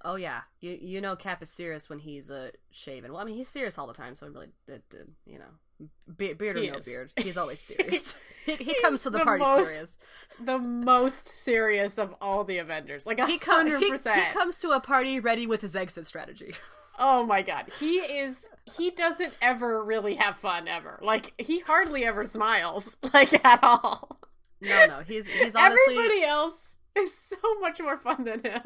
Oh 0.05 0.17
yeah, 0.17 0.43
you 0.61 0.79
you 0.81 1.01
know 1.01 1.17
Cap 1.17 1.43
is 1.43 1.51
serious 1.51 1.89
when 1.89 1.99
he's 1.99 2.31
uh, 2.31 2.51
shaven. 2.71 3.13
Well, 3.13 3.23
I 3.23 3.25
mean 3.25 3.37
he's 3.37 3.49
serious 3.49 3.79
all 3.79 3.87
the 3.87 3.95
time, 3.95 4.15
so 4.15 4.27
really, 4.27 4.49
it, 4.69 4.83
it, 4.93 5.09
you 5.27 5.39
know, 5.39 5.89
be- 6.17 6.35
beard 6.35 6.59
or 6.59 6.61
He 6.61 6.69
no 6.71 6.75
is. 6.79 6.85
beard, 6.85 7.13
he's 7.17 7.37
always 7.39 7.59
serious. 7.73 8.15
he, 8.45 8.57
he 8.57 8.75
comes 8.83 9.03
to 9.05 9.11
the, 9.11 9.19
the 9.19 9.25
party 9.25 9.43
most- 9.43 9.69
serious. 9.69 9.97
the 10.41 10.59
most 10.59 11.29
serious 11.29 11.99
of 11.99 12.15
all 12.21 12.45
the 12.45 12.59
Avengers. 12.59 13.07
Like 13.07 13.19
He, 13.25 13.39
hundred 13.39 13.81
he, 13.81 13.91
percent. 13.91 14.23
he 14.27 14.33
comes 14.35 14.59
to 14.59 14.71
a 14.73 14.81
party 14.81 15.21
ready 15.21 15.47
with 15.47 15.61
his 15.63 15.75
exit 15.75 16.07
strategy. 16.07 16.55
Oh 16.97 17.27
my 17.27 17.43
god. 17.43 17.73
He 17.81 17.97
is 17.97 18.49
he 18.77 18.91
doesn't 18.93 19.33
ever 19.43 19.83
really 19.83 20.15
have 20.15 20.37
fun 20.37 20.69
ever. 20.69 21.01
Like 21.03 21.33
he 21.39 21.59
hardly 21.59 22.05
ever 22.05 22.23
smiles 22.23 22.97
like 23.13 23.45
at 23.45 23.59
all. 23.65 24.21
No, 24.61 24.87
no, 24.87 25.01
he's 25.05 25.27
he's 25.27 25.57
honestly 25.57 25.97
Everybody 25.97 26.23
else 26.23 26.77
is 26.97 27.13
so 27.13 27.37
much 27.61 27.81
more 27.81 27.99
fun 27.99 28.23
than 28.23 28.45
him. 28.45 28.63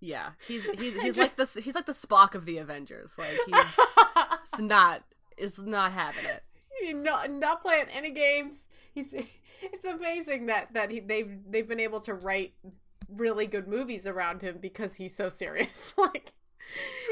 Yeah. 0.00 0.30
He's 0.46 0.64
he's 0.78 0.94
he's 0.94 1.16
just- 1.16 1.18
like 1.18 1.36
the 1.36 1.60
he's 1.60 1.74
like 1.74 1.86
the 1.86 1.92
Spock 1.92 2.34
of 2.34 2.44
the 2.44 2.58
Avengers. 2.58 3.14
Like 3.18 3.38
he's 3.46 3.56
it's 4.42 4.60
not 4.60 5.02
is 5.36 5.58
not 5.58 5.92
having 5.92 6.24
it. 6.24 6.42
He 6.80 6.92
not 6.92 7.30
not 7.30 7.62
playing 7.62 7.86
any 7.92 8.10
games. 8.10 8.68
He's 8.94 9.12
it's 9.62 9.86
amazing 9.86 10.46
that 10.46 10.74
that 10.74 10.90
he, 10.90 11.00
they've 11.00 11.38
they've 11.48 11.68
been 11.68 11.80
able 11.80 12.00
to 12.00 12.14
write 12.14 12.54
really 13.08 13.46
good 13.46 13.66
movies 13.66 14.06
around 14.06 14.42
him 14.42 14.58
because 14.60 14.96
he's 14.96 15.16
so 15.16 15.28
serious. 15.28 15.94
like 15.96 16.32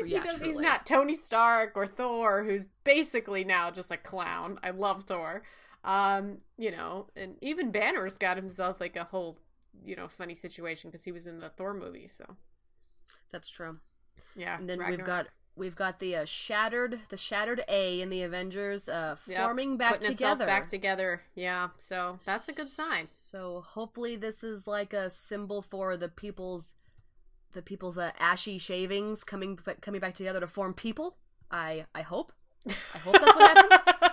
yeah, 0.04 0.22
he 0.22 0.28
does, 0.28 0.42
he's 0.42 0.58
not 0.58 0.84
Tony 0.84 1.14
Stark 1.14 1.72
or 1.76 1.86
Thor, 1.86 2.44
who's 2.44 2.66
basically 2.84 3.44
now 3.44 3.70
just 3.70 3.90
a 3.90 3.96
clown. 3.96 4.58
I 4.62 4.70
love 4.70 5.04
Thor. 5.04 5.42
Um, 5.84 6.38
you 6.58 6.70
know, 6.70 7.06
and 7.16 7.36
even 7.40 7.70
Banner's 7.70 8.18
got 8.18 8.36
himself 8.36 8.80
like 8.80 8.96
a 8.96 9.04
whole, 9.04 9.38
you 9.84 9.94
know, 9.96 10.08
funny 10.08 10.34
situation 10.34 10.90
because 10.90 11.04
he 11.04 11.12
was 11.12 11.26
in 11.26 11.38
the 11.38 11.48
Thor 11.48 11.72
movie. 11.72 12.08
So 12.08 12.36
That's 13.32 13.48
true. 13.48 13.78
yeah, 14.34 14.56
And 14.58 14.68
then 14.68 14.78
we've 14.88 15.04
got 15.04 15.26
we've 15.56 15.74
got 15.74 15.98
the 16.00 16.16
uh, 16.16 16.24
shattered 16.24 17.00
the 17.08 17.16
shattered 17.16 17.62
A 17.68 18.00
in 18.00 18.10
the 18.10 18.22
Avengers 18.22 18.88
uh 18.88 19.16
Yep, 19.26 19.44
forming 19.44 19.76
back 19.76 19.92
putting 19.94 20.10
together. 20.16 20.46
back 20.46 20.68
together. 20.68 21.22
Yeah, 21.34 21.68
so 21.78 22.18
that's 22.26 22.48
a 22.48 22.52
good 22.52 22.68
sign. 22.68 23.06
So 23.08 23.62
hopefully 23.66 24.16
this 24.16 24.44
is 24.44 24.66
like 24.66 24.92
a 24.92 25.08
symbol 25.10 25.62
for 25.62 25.96
the 25.96 26.08
people's 26.08 26.74
the 27.52 27.62
people's 27.62 27.96
uh, 27.96 28.10
ashy 28.18 28.58
shavings 28.58 29.24
coming 29.24 29.58
coming 29.80 30.00
back 30.00 30.14
together 30.14 30.40
to 30.40 30.46
form 30.46 30.74
people. 30.74 31.16
I 31.50 31.86
I 31.94 32.02
hope. 32.02 32.32
I 32.68 32.98
hope 32.98 33.14
that's 33.14 33.34
what 33.36 33.56
happens. 33.56 34.12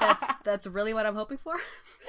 That's 0.00 0.24
that's 0.44 0.66
really 0.66 0.92
what 0.94 1.06
I'm 1.06 1.14
hoping 1.14 1.38
for. 1.38 1.54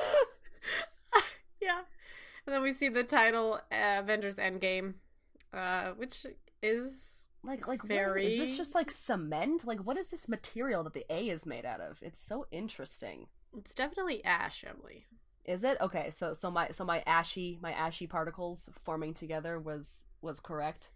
And 2.53 2.57
then 2.59 2.69
we 2.69 2.71
see 2.71 2.87
the 2.87 3.03
title 3.03 3.59
uh, 3.71 3.97
Avengers 3.97 4.35
Endgame, 4.35 4.93
uh, 5.51 5.93
which 5.93 6.27
is 6.61 7.27
Like 7.43 7.65
like 7.67 7.81
what- 7.81 7.87
Very- 7.87 8.27
is 8.27 8.37
this 8.37 8.55
just 8.55 8.75
like 8.75 8.91
cement? 8.91 9.65
Like 9.65 9.79
what 9.79 9.97
is 9.97 10.11
this 10.11 10.29
material 10.29 10.83
that 10.83 10.93
the 10.93 11.03
A 11.09 11.29
is 11.29 11.47
made 11.47 11.65
out 11.65 11.81
of? 11.81 11.97
It's 12.03 12.21
so 12.21 12.45
interesting. 12.51 13.25
it's 13.57 13.73
definitely 13.73 14.23
ash, 14.23 14.63
Emily. 14.69 15.07
Is 15.45 15.63
it? 15.63 15.79
Okay, 15.81 16.11
so 16.11 16.33
so 16.33 16.51
my 16.51 16.69
so 16.69 16.85
my 16.85 17.01
ashy 17.07 17.57
my 17.59 17.71
ashy 17.73 18.05
particles 18.05 18.69
forming 18.77 19.15
together 19.15 19.59
was 19.59 20.03
was 20.21 20.39
correct. 20.39 20.89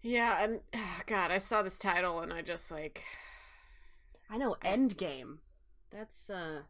Yeah, 0.00 0.42
and 0.42 0.58
oh, 0.74 1.00
God, 1.06 1.30
I 1.30 1.38
saw 1.38 1.62
this 1.62 1.78
title 1.78 2.18
and 2.18 2.32
I 2.32 2.42
just 2.42 2.68
like 2.72 3.04
I 4.28 4.38
know 4.38 4.56
Endgame. 4.64 5.38
That's 5.92 6.28
uh 6.28 6.62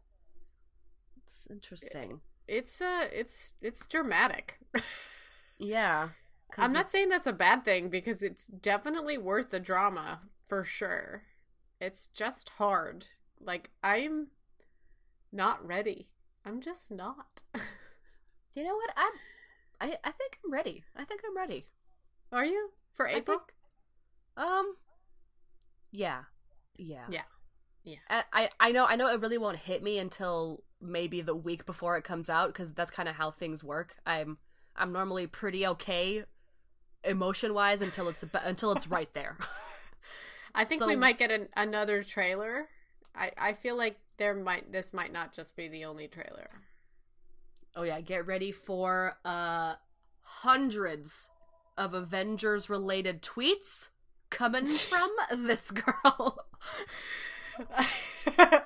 it's 1.17 1.47
interesting. 1.49 2.21
It's 2.47 2.81
uh 2.81 3.07
it's 3.11 3.53
it's 3.61 3.87
dramatic. 3.87 4.59
yeah. 5.57 6.09
I'm 6.55 6.73
not 6.73 6.89
saying 6.89 7.09
that's 7.09 7.25
a 7.25 7.33
bad 7.33 7.65
thing 7.65 7.89
because 7.89 8.21
it's 8.21 8.45
definitely 8.45 9.17
worth 9.17 9.49
the 9.49 9.59
drama 9.59 10.19
for 10.47 10.63
sure. 10.63 11.23
It's 11.81 12.07
just 12.07 12.49
hard. 12.57 13.05
Like 13.41 13.71
I'm 13.83 14.27
not 15.31 15.65
ready. 15.65 16.09
I'm 16.45 16.61
just 16.61 16.91
not. 16.91 17.41
You 18.55 18.63
know 18.63 18.75
what? 18.75 18.91
I'm 18.95 19.13
I 19.81 19.97
I 20.03 20.11
think 20.11 20.37
I'm 20.45 20.53
ready. 20.53 20.83
I 20.95 21.05
think 21.05 21.21
I'm 21.27 21.35
ready. 21.35 21.65
Are 22.31 22.45
you 22.45 22.71
for 22.91 23.07
April? 23.07 23.39
think 23.39 24.47
um 24.47 24.75
yeah. 25.91 26.21
Yeah. 26.77 27.05
Yeah. 27.09 27.21
Yeah. 27.83 27.95
I, 28.09 28.23
I 28.31 28.49
I 28.59 28.71
know 28.71 28.85
I 28.85 28.95
know 28.95 29.07
it 29.07 29.21
really 29.21 29.37
won't 29.37 29.57
hit 29.57 29.83
me 29.83 29.97
until 29.97 30.63
maybe 30.83 31.21
the 31.21 31.35
week 31.35 31.65
before 31.65 31.97
it 31.97 32.03
comes 32.03 32.29
out 32.29 32.47
because 32.47 32.71
that's 32.73 32.91
kind 32.91 33.09
of 33.09 33.15
how 33.15 33.31
things 33.31 33.63
work. 33.63 33.95
I'm 34.05 34.37
I'm 34.75 34.91
normally 34.91 35.27
pretty 35.27 35.65
okay 35.67 36.23
emotion 37.03 37.53
wise 37.53 37.81
until 37.81 38.07
it's 38.09 38.23
until 38.43 38.71
it's 38.71 38.87
right 38.87 39.13
there. 39.13 39.37
I 40.55 40.65
think 40.65 40.85
we 40.85 40.95
might 40.95 41.17
get 41.17 41.31
an, 41.31 41.49
another 41.55 42.03
trailer. 42.03 42.67
I 43.15 43.31
I 43.37 43.53
feel 43.53 43.75
like 43.75 43.97
there 44.17 44.35
might 44.35 44.71
this 44.71 44.93
might 44.93 45.11
not 45.11 45.33
just 45.33 45.55
be 45.55 45.67
the 45.67 45.85
only 45.85 46.07
trailer. 46.07 46.47
oh 47.75 47.83
yeah, 47.83 48.01
get 48.01 48.27
ready 48.27 48.51
for 48.51 49.15
uh 49.25 49.75
hundreds 50.21 51.29
of 51.77 51.93
Avengers 51.93 52.69
related 52.69 53.21
tweets 53.21 53.89
coming 54.29 54.65
from 54.67 55.09
this 55.45 55.71
girl. 55.71 56.45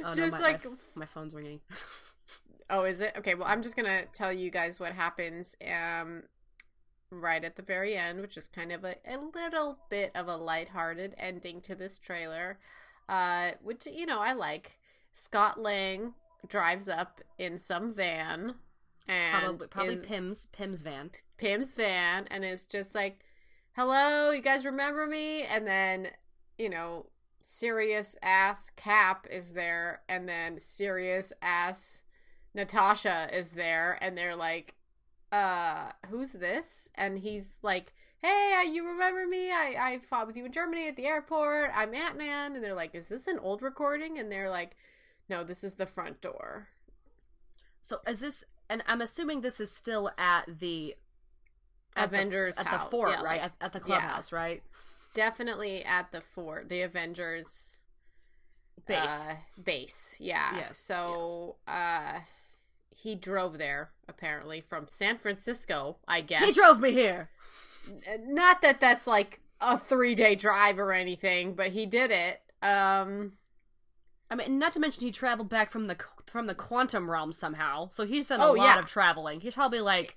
Oh, 0.00 0.08
no, 0.08 0.14
just 0.14 0.32
my, 0.32 0.38
like 0.40 0.64
my, 0.64 0.70
my 0.94 1.06
phone's 1.06 1.34
ringing. 1.34 1.60
Oh, 2.70 2.84
is 2.84 3.00
it? 3.00 3.12
Okay, 3.18 3.34
well, 3.34 3.46
I'm 3.46 3.60
just 3.60 3.76
going 3.76 3.86
to 3.86 4.06
tell 4.14 4.32
you 4.32 4.50
guys 4.50 4.80
what 4.80 4.94
happens 4.94 5.54
um 5.70 6.22
right 7.10 7.44
at 7.44 7.56
the 7.56 7.62
very 7.62 7.94
end, 7.94 8.20
which 8.22 8.38
is 8.38 8.48
kind 8.48 8.72
of 8.72 8.84
a, 8.84 8.96
a 9.06 9.18
little 9.18 9.78
bit 9.90 10.10
of 10.14 10.28
a 10.28 10.36
lighthearted 10.36 11.14
ending 11.18 11.60
to 11.60 11.74
this 11.74 11.98
trailer. 11.98 12.58
Uh 13.08 13.50
which 13.62 13.86
you 13.86 14.06
know, 14.06 14.18
I 14.20 14.32
like. 14.32 14.78
Scott 15.12 15.60
Lang 15.60 16.14
drives 16.48 16.88
up 16.88 17.20
in 17.38 17.58
some 17.58 17.92
van 17.92 18.54
and 19.06 19.42
Probably 19.42 19.68
probably 19.68 19.94
is- 19.96 20.06
Pym's 20.06 20.46
Pym's 20.50 20.80
van. 20.82 21.10
Pym's 21.36 21.74
van 21.74 22.26
and 22.30 22.44
is 22.46 22.64
just 22.64 22.94
like, 22.94 23.20
"Hello, 23.76 24.30
you 24.30 24.40
guys 24.40 24.64
remember 24.64 25.06
me?" 25.06 25.42
And 25.42 25.66
then, 25.66 26.08
you 26.58 26.70
know, 26.70 27.06
serious 27.46 28.16
ass 28.22 28.70
Cap 28.70 29.26
is 29.30 29.50
there, 29.52 30.00
and 30.08 30.28
then 30.28 30.58
serious 30.60 31.32
ass 31.42 32.02
Natasha 32.54 33.28
is 33.32 33.52
there, 33.52 33.98
and 34.00 34.16
they're 34.16 34.36
like, 34.36 34.76
"Uh, 35.32 35.90
who's 36.08 36.32
this?" 36.32 36.90
And 36.94 37.18
he's 37.18 37.58
like, 37.62 37.92
"Hey, 38.22 38.54
uh, 38.58 38.62
you 38.70 38.86
remember 38.86 39.26
me? 39.26 39.50
I 39.50 39.74
I 39.78 39.98
fought 39.98 40.26
with 40.26 40.36
you 40.36 40.44
in 40.44 40.52
Germany 40.52 40.88
at 40.88 40.96
the 40.96 41.06
airport. 41.06 41.70
I'm 41.74 41.94
Ant 41.94 42.16
Man." 42.16 42.54
And 42.54 42.64
they're 42.64 42.74
like, 42.74 42.94
"Is 42.94 43.08
this 43.08 43.26
an 43.26 43.38
old 43.40 43.60
recording?" 43.62 44.18
And 44.18 44.30
they're 44.30 44.50
like, 44.50 44.76
"No, 45.28 45.42
this 45.44 45.64
is 45.64 45.74
the 45.74 45.86
front 45.86 46.20
door." 46.20 46.68
So 47.82 47.98
is 48.06 48.20
this? 48.20 48.44
And 48.70 48.82
I'm 48.86 49.00
assuming 49.02 49.40
this 49.42 49.60
is 49.60 49.70
still 49.70 50.10
at 50.16 50.44
the 50.60 50.94
at 51.96 52.10
the- 52.10 52.16
Avengers 52.16 52.58
at 52.58 52.70
the, 52.70 52.78
fort, 52.90 53.10
Yeah, 53.10 53.16
right? 53.16 53.24
like- 53.24 53.42
at, 53.42 53.52
at 53.60 53.72
the 53.72 53.78
yeah. 53.80 53.84
clubhouse, 53.84 54.32
right? 54.32 54.62
Definitely 55.14 55.82
at 55.84 56.12
the 56.12 56.20
fort, 56.20 56.68
the 56.68 56.82
Avengers 56.82 57.84
Base. 58.86 58.98
uh, 58.98 59.34
base. 59.62 60.16
Yeah. 60.20 60.56
Yes, 60.56 60.78
So 60.78 61.56
uh 61.66 62.20
he 62.96 63.14
drove 63.16 63.58
there 63.58 63.90
apparently 64.08 64.60
from 64.60 64.86
San 64.88 65.16
Francisco, 65.18 65.96
I 66.06 66.20
guess. 66.20 66.44
he 66.44 66.52
drove 66.52 66.80
me 66.80 66.92
here. 66.92 67.30
Not 68.26 68.62
that 68.62 68.80
that's 68.80 69.06
like 69.06 69.40
a 69.60 69.76
3-day 69.76 70.34
drive 70.36 70.78
or 70.78 70.92
anything, 70.92 71.54
but 71.54 71.68
he 71.68 71.86
did 71.86 72.10
it. 72.10 72.40
Um 72.62 73.32
I 74.30 74.36
mean, 74.36 74.58
not 74.58 74.72
to 74.72 74.80
mention 74.80 75.02
he 75.04 75.12
traveled 75.12 75.48
back 75.48 75.70
from 75.70 75.86
the 75.86 75.96
from 76.26 76.46
the 76.46 76.54
quantum 76.54 77.10
realm 77.10 77.32
somehow. 77.32 77.88
So 77.88 78.04
he's 78.06 78.28
done 78.28 78.40
a 78.40 78.46
Oh, 78.48 78.52
lot 78.52 78.64
yeah. 78.64 78.78
of 78.80 78.86
traveling. 78.86 79.40
He's 79.40 79.54
probably 79.54 79.80
like, 79.80 80.16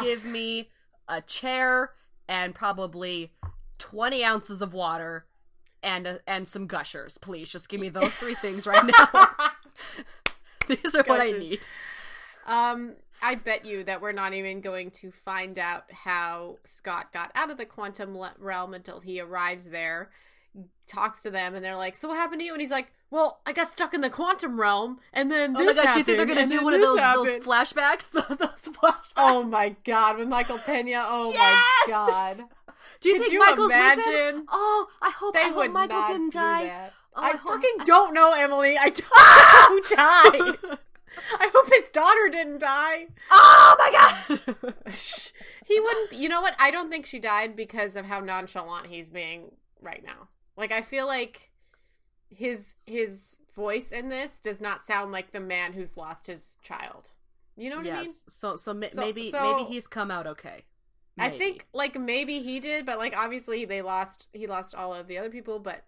give 0.00 0.24
me 0.24 0.70
a 1.08 1.20
chair 1.22 1.92
and 2.28 2.54
probably 2.54 3.32
twenty 3.78 4.24
ounces 4.24 4.62
of 4.62 4.74
water 4.74 5.26
and 5.82 6.06
a, 6.06 6.20
and 6.26 6.46
some 6.48 6.66
gushers, 6.66 7.18
please. 7.18 7.48
Just 7.48 7.68
give 7.68 7.80
me 7.80 7.88
those 7.88 8.14
three 8.14 8.34
things 8.34 8.66
right 8.66 8.84
now. 8.84 9.28
These 10.68 10.94
are 10.94 11.04
what 11.04 11.20
I 11.20 11.30
need. 11.30 11.60
Um, 12.46 12.94
I 13.22 13.34
bet 13.36 13.64
you 13.64 13.84
that 13.84 14.00
we're 14.00 14.12
not 14.12 14.34
even 14.34 14.60
going 14.60 14.90
to 14.92 15.10
find 15.10 15.58
out 15.58 15.84
how 15.90 16.58
Scott 16.64 17.12
got 17.12 17.30
out 17.34 17.50
of 17.50 17.56
the 17.56 17.66
quantum 17.66 18.16
realm 18.38 18.74
until 18.74 19.00
he 19.00 19.20
arrives 19.20 19.70
there, 19.70 20.10
talks 20.86 21.22
to 21.22 21.30
them, 21.30 21.54
and 21.54 21.64
they're 21.64 21.76
like, 21.76 21.96
"So 21.96 22.08
what 22.08 22.16
happened 22.18 22.40
to 22.40 22.44
you?" 22.44 22.52
And 22.52 22.60
he's 22.60 22.70
like, 22.70 22.92
"Well, 23.10 23.40
I 23.46 23.52
got 23.52 23.70
stuck 23.70 23.94
in 23.94 24.00
the 24.00 24.10
quantum 24.10 24.60
realm, 24.60 24.98
and 25.12 25.30
then 25.30 25.50
Oh 25.56 25.60
my 25.60 25.66
this 25.66 25.76
gosh, 25.76 25.92
do 25.92 25.98
you 25.98 26.04
think 26.04 26.18
they're 26.18 26.26
gonna 26.26 26.46
do 26.48 26.64
one 26.64 26.74
of 26.74 26.80
those 26.80 26.96
those 26.98 27.36
flashbacks? 27.38 28.10
those 28.12 28.74
flashbacks. 28.74 29.12
Oh 29.16 29.42
my 29.44 29.76
god, 29.84 30.18
with 30.18 30.28
Michael 30.28 30.58
Pena. 30.58 31.04
Oh 31.06 31.30
Yes! 31.32 31.62
my 31.86 31.92
god. 31.92 32.44
Do 33.00 33.08
you 33.08 33.14
could 33.16 33.22
think 33.22 33.32
you 33.32 33.38
Michael's 33.40 33.68
with 33.68 33.76
imagine? 33.76 34.36
him? 34.40 34.46
Oh, 34.50 34.86
I 35.02 35.10
hope 35.10 35.34
They 35.34 35.40
I 35.40 35.48
hope 35.48 35.70
Michael 35.72 36.04
didn't 36.06 36.32
die. 36.32 36.90
Oh, 37.14 37.20
I, 37.22 37.28
I 37.30 37.36
hope- 37.36 37.52
fucking 37.62 37.84
don't 37.84 38.12
know, 38.14 38.32
Emily. 38.32 38.76
I 38.78 38.90
don't 38.90 39.00
know 39.00 39.66
who 39.68 39.82
died. 39.96 40.78
I 41.40 41.50
hope 41.54 41.72
his 41.72 41.88
daughter 41.94 42.28
didn't 42.30 42.58
die. 42.60 43.06
Oh 43.30 43.74
my 43.78 43.90
god! 43.90 44.94
he 45.66 45.80
wouldn't 45.80 46.12
you 46.12 46.28
know 46.28 46.40
what 46.40 46.54
i 46.58 46.70
don't 46.70 46.90
think 46.90 47.04
she 47.06 47.18
died 47.18 47.56
because 47.56 47.96
of 47.96 48.04
how 48.06 48.20
nonchalant 48.20 48.86
he's 48.86 49.10
being 49.10 49.50
right 49.80 50.04
now 50.06 50.28
like 50.56 50.70
i 50.70 50.80
feel 50.80 51.06
like 51.06 51.50
his 52.28 52.76
his 52.86 53.38
voice 53.54 53.90
in 53.92 54.08
this 54.10 54.38
does 54.38 54.60
not 54.60 54.84
sound 54.84 55.10
like 55.10 55.32
the 55.32 55.40
man 55.40 55.72
who's 55.72 55.96
lost 55.96 56.26
his 56.28 56.56
child 56.62 57.12
you 57.56 57.68
know 57.70 57.76
what 57.78 57.86
yes. 57.86 57.98
i 57.98 58.02
mean 58.04 58.14
So 58.28 58.56
so, 58.56 58.74
ma- 58.74 58.86
So- 58.90 59.00
maybe 59.00 59.30
so- 59.30 59.56
maybe 59.56 59.68
he's 59.68 59.86
come 59.86 60.10
out 60.10 60.26
okay. 60.26 60.64
I 61.18 61.30
think 61.30 61.66
like 61.72 61.98
maybe 61.98 62.40
he 62.40 62.60
did 62.60 62.84
but 62.84 62.98
like 62.98 63.16
obviously 63.16 63.64
they 63.64 63.82
lost 63.82 64.28
he 64.32 64.46
lost 64.46 64.74
all 64.74 64.92
of 64.94 65.06
the 65.06 65.18
other 65.18 65.30
people 65.30 65.58
but 65.58 65.84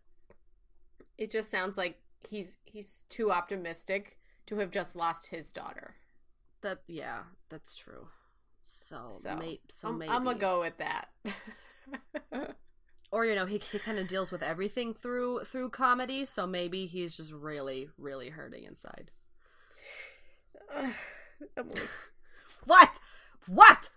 it 1.16 1.30
just 1.30 1.50
sounds 1.50 1.76
like 1.76 1.98
he's 2.28 2.56
he's 2.64 3.04
too 3.08 3.30
optimistic 3.30 4.18
to 4.46 4.56
have 4.58 4.70
just 4.70 4.96
lost 4.96 5.28
his 5.28 5.52
daughter 5.52 5.94
that 6.60 6.80
yeah, 6.86 7.20
that's 7.48 7.74
true. 7.76 8.08
So, 8.60 9.08
so, 9.10 9.36
may- 9.36 9.60
so 9.70 9.88
I'm, 9.88 9.98
maybe 9.98 10.10
I'm 10.10 10.24
gonna 10.24 10.38
go 10.38 10.60
with 10.60 10.76
that 10.78 11.08
or 13.10 13.24
you 13.24 13.34
know 13.34 13.46
he 13.46 13.58
he 13.58 13.78
kind 13.78 13.98
of 13.98 14.08
deals 14.08 14.30
with 14.30 14.42
everything 14.42 14.94
through 14.94 15.44
through 15.44 15.70
comedy, 15.70 16.24
so 16.24 16.46
maybe 16.46 16.86
he's 16.86 17.16
just 17.16 17.32
really 17.32 17.88
really 17.96 18.30
hurting 18.30 18.64
inside. 18.64 19.10
What? 22.64 22.98
What? 23.46 23.88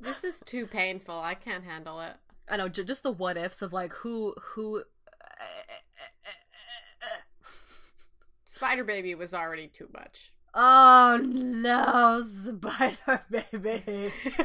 This 0.00 0.24
is 0.24 0.40
too 0.44 0.66
painful 0.66 1.18
i 1.18 1.34
can't 1.34 1.64
handle 1.64 2.00
it 2.00 2.14
I 2.48 2.56
know 2.56 2.68
j- 2.68 2.82
just 2.82 3.04
the 3.04 3.12
what 3.12 3.36
ifs 3.36 3.62
of 3.62 3.72
like 3.72 3.92
who 3.92 4.34
who 4.40 4.82
Spider 8.44 8.82
Baby 8.82 9.14
was 9.14 9.32
already 9.32 9.68
too 9.68 9.88
much. 9.94 10.32
Oh 10.52 11.20
no, 11.22 12.24
Spider 12.24 13.22
Baby. 13.30 14.12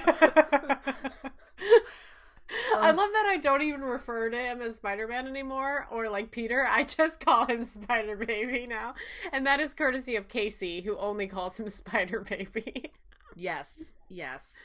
I 2.78 2.92
oh. 2.92 2.96
love 2.96 3.10
that 3.12 3.26
I 3.28 3.38
don't 3.42 3.64
even 3.64 3.82
refer 3.82 4.30
to 4.30 4.38
him 4.38 4.62
as 4.62 4.76
Spider 4.76 5.08
Man 5.08 5.28
anymore 5.28 5.88
or 5.90 6.08
like 6.10 6.30
Peter. 6.30 6.68
I 6.70 6.84
just 6.84 7.20
call 7.20 7.48
him 7.48 7.64
Spider 7.66 8.16
Baby 8.16 8.68
now. 8.68 8.94
And 9.34 9.48
that 9.48 9.60
is 9.60 9.74
courtesy 9.74 10.16
of 10.16 10.28
Casey, 10.28 10.82
who 10.82 10.96
only 10.98 11.26
calls 11.26 11.60
him 11.60 11.68
Spider 11.72 12.20
Baby. 12.22 12.92
Yes, 13.36 13.94
yes, 14.08 14.62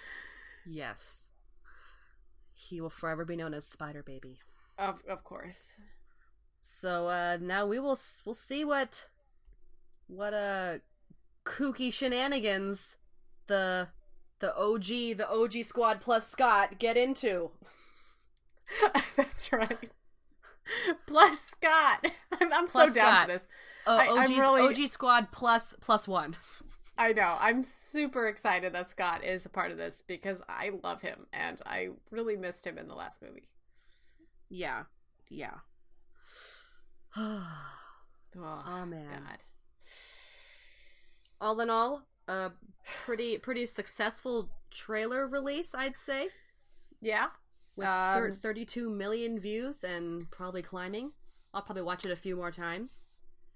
yes. 0.67 1.29
He 2.55 2.81
will 2.81 2.91
forever 2.91 3.25
be 3.25 3.37
known 3.37 3.55
as 3.55 3.67
Spider 3.67 4.03
Baby. 4.03 4.41
of 4.79 5.03
of 5.09 5.25
course. 5.25 5.73
So 6.63 7.09
uh 7.09 7.39
now 7.41 7.67
we 7.67 7.79
will 7.81 7.99
we'll 8.25 8.35
see 8.35 8.65
what 8.65 9.07
what 10.07 10.35
uh 10.35 10.79
kooky 11.45 11.93
shenanigans 11.93 12.97
the 13.47 13.89
the 14.41 14.55
OG 14.57 14.85
the 15.17 15.27
OG 15.29 15.65
squad 15.65 16.01
plus 16.01 16.29
Scott 16.29 16.79
get 16.79 16.97
into. 16.97 17.51
That's 19.17 19.53
right. 19.53 19.91
Plus 21.07 21.41
Scott. 21.41 22.07
I'm, 22.41 22.53
I'm 22.53 22.67
so 22.69 22.73
Plus 22.73 22.95
down 22.95 23.13
Scott. 23.13 23.27
for 23.27 23.33
this. 23.33 23.49
Oh, 23.87 23.97
I- 23.97 24.07
I'm 24.23 24.31
OG 24.33 24.39
really- 24.39 24.83
OG 24.85 24.89
squad 24.91 25.33
plus 25.33 25.75
plus 25.81 26.07
one. 26.07 26.37
I 27.01 27.13
know. 27.13 27.37
I'm 27.41 27.63
super 27.63 28.29
excited 28.29 28.75
that 28.75 28.91
Scott 28.91 29.25
is 29.25 29.47
a 29.47 29.49
part 29.49 29.71
of 29.71 29.79
this 29.79 30.03
because 30.07 30.43
I 30.51 30.71
love 30.85 31.01
him 31.01 31.27
and 31.33 31.61
I 31.65 31.89
really 32.11 32.37
missed 32.37 32.67
him 32.67 32.77
in 32.77 32.89
the 32.89 32.95
last 32.95 33.23
movie. 33.23 33.45
Yeah, 34.51 34.85
yeah. 35.29 35.55
Oh, 37.17 38.63
Oh, 38.65 38.87
man. 38.87 39.09
God. 39.11 39.39
all 41.41 41.59
in 41.61 41.69
all, 41.71 42.03
a 42.29 42.53
pretty 42.85 43.39
pretty 43.39 43.67
successful 43.67 44.51
trailer 44.71 45.27
release, 45.27 45.75
I'd 45.75 45.97
say, 45.97 46.29
Yeah. 47.01 47.31
with 47.77 47.87
thir- 47.89 48.29
Um, 48.31 48.37
32 48.37 48.89
million 48.91 49.41
views 49.41 49.83
and 49.83 50.31
probably 50.31 50.63
climbing. 50.63 51.13
I'll 51.53 51.63
probably 51.63 51.83
watch 51.83 52.05
it 52.07 52.13
a 52.13 52.17
few 52.17 52.37
more 52.37 52.53
times. 52.53 53.01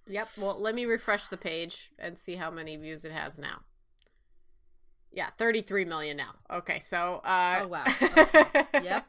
Yep. 0.07 0.29
Well, 0.39 0.59
let 0.61 0.75
me 0.75 0.85
refresh 0.85 1.29
the 1.29 1.37
page 1.37 1.91
and 1.99 2.19
see 2.19 2.37
how 2.37 2.51
many 2.51 2.77
views 2.77 3.05
it 3.05 3.13
has 3.13 3.39
now. 3.39 3.63
Yeah, 5.11 5.31
33 5.39 5.85
million 5.85 6.17
now. 6.17 6.35
Okay, 6.51 6.79
so 6.79 7.21
uh 7.25 7.61
Oh, 7.63 7.69
wow. 7.69 7.85
Okay. 8.17 8.67
Yep. 8.83 9.07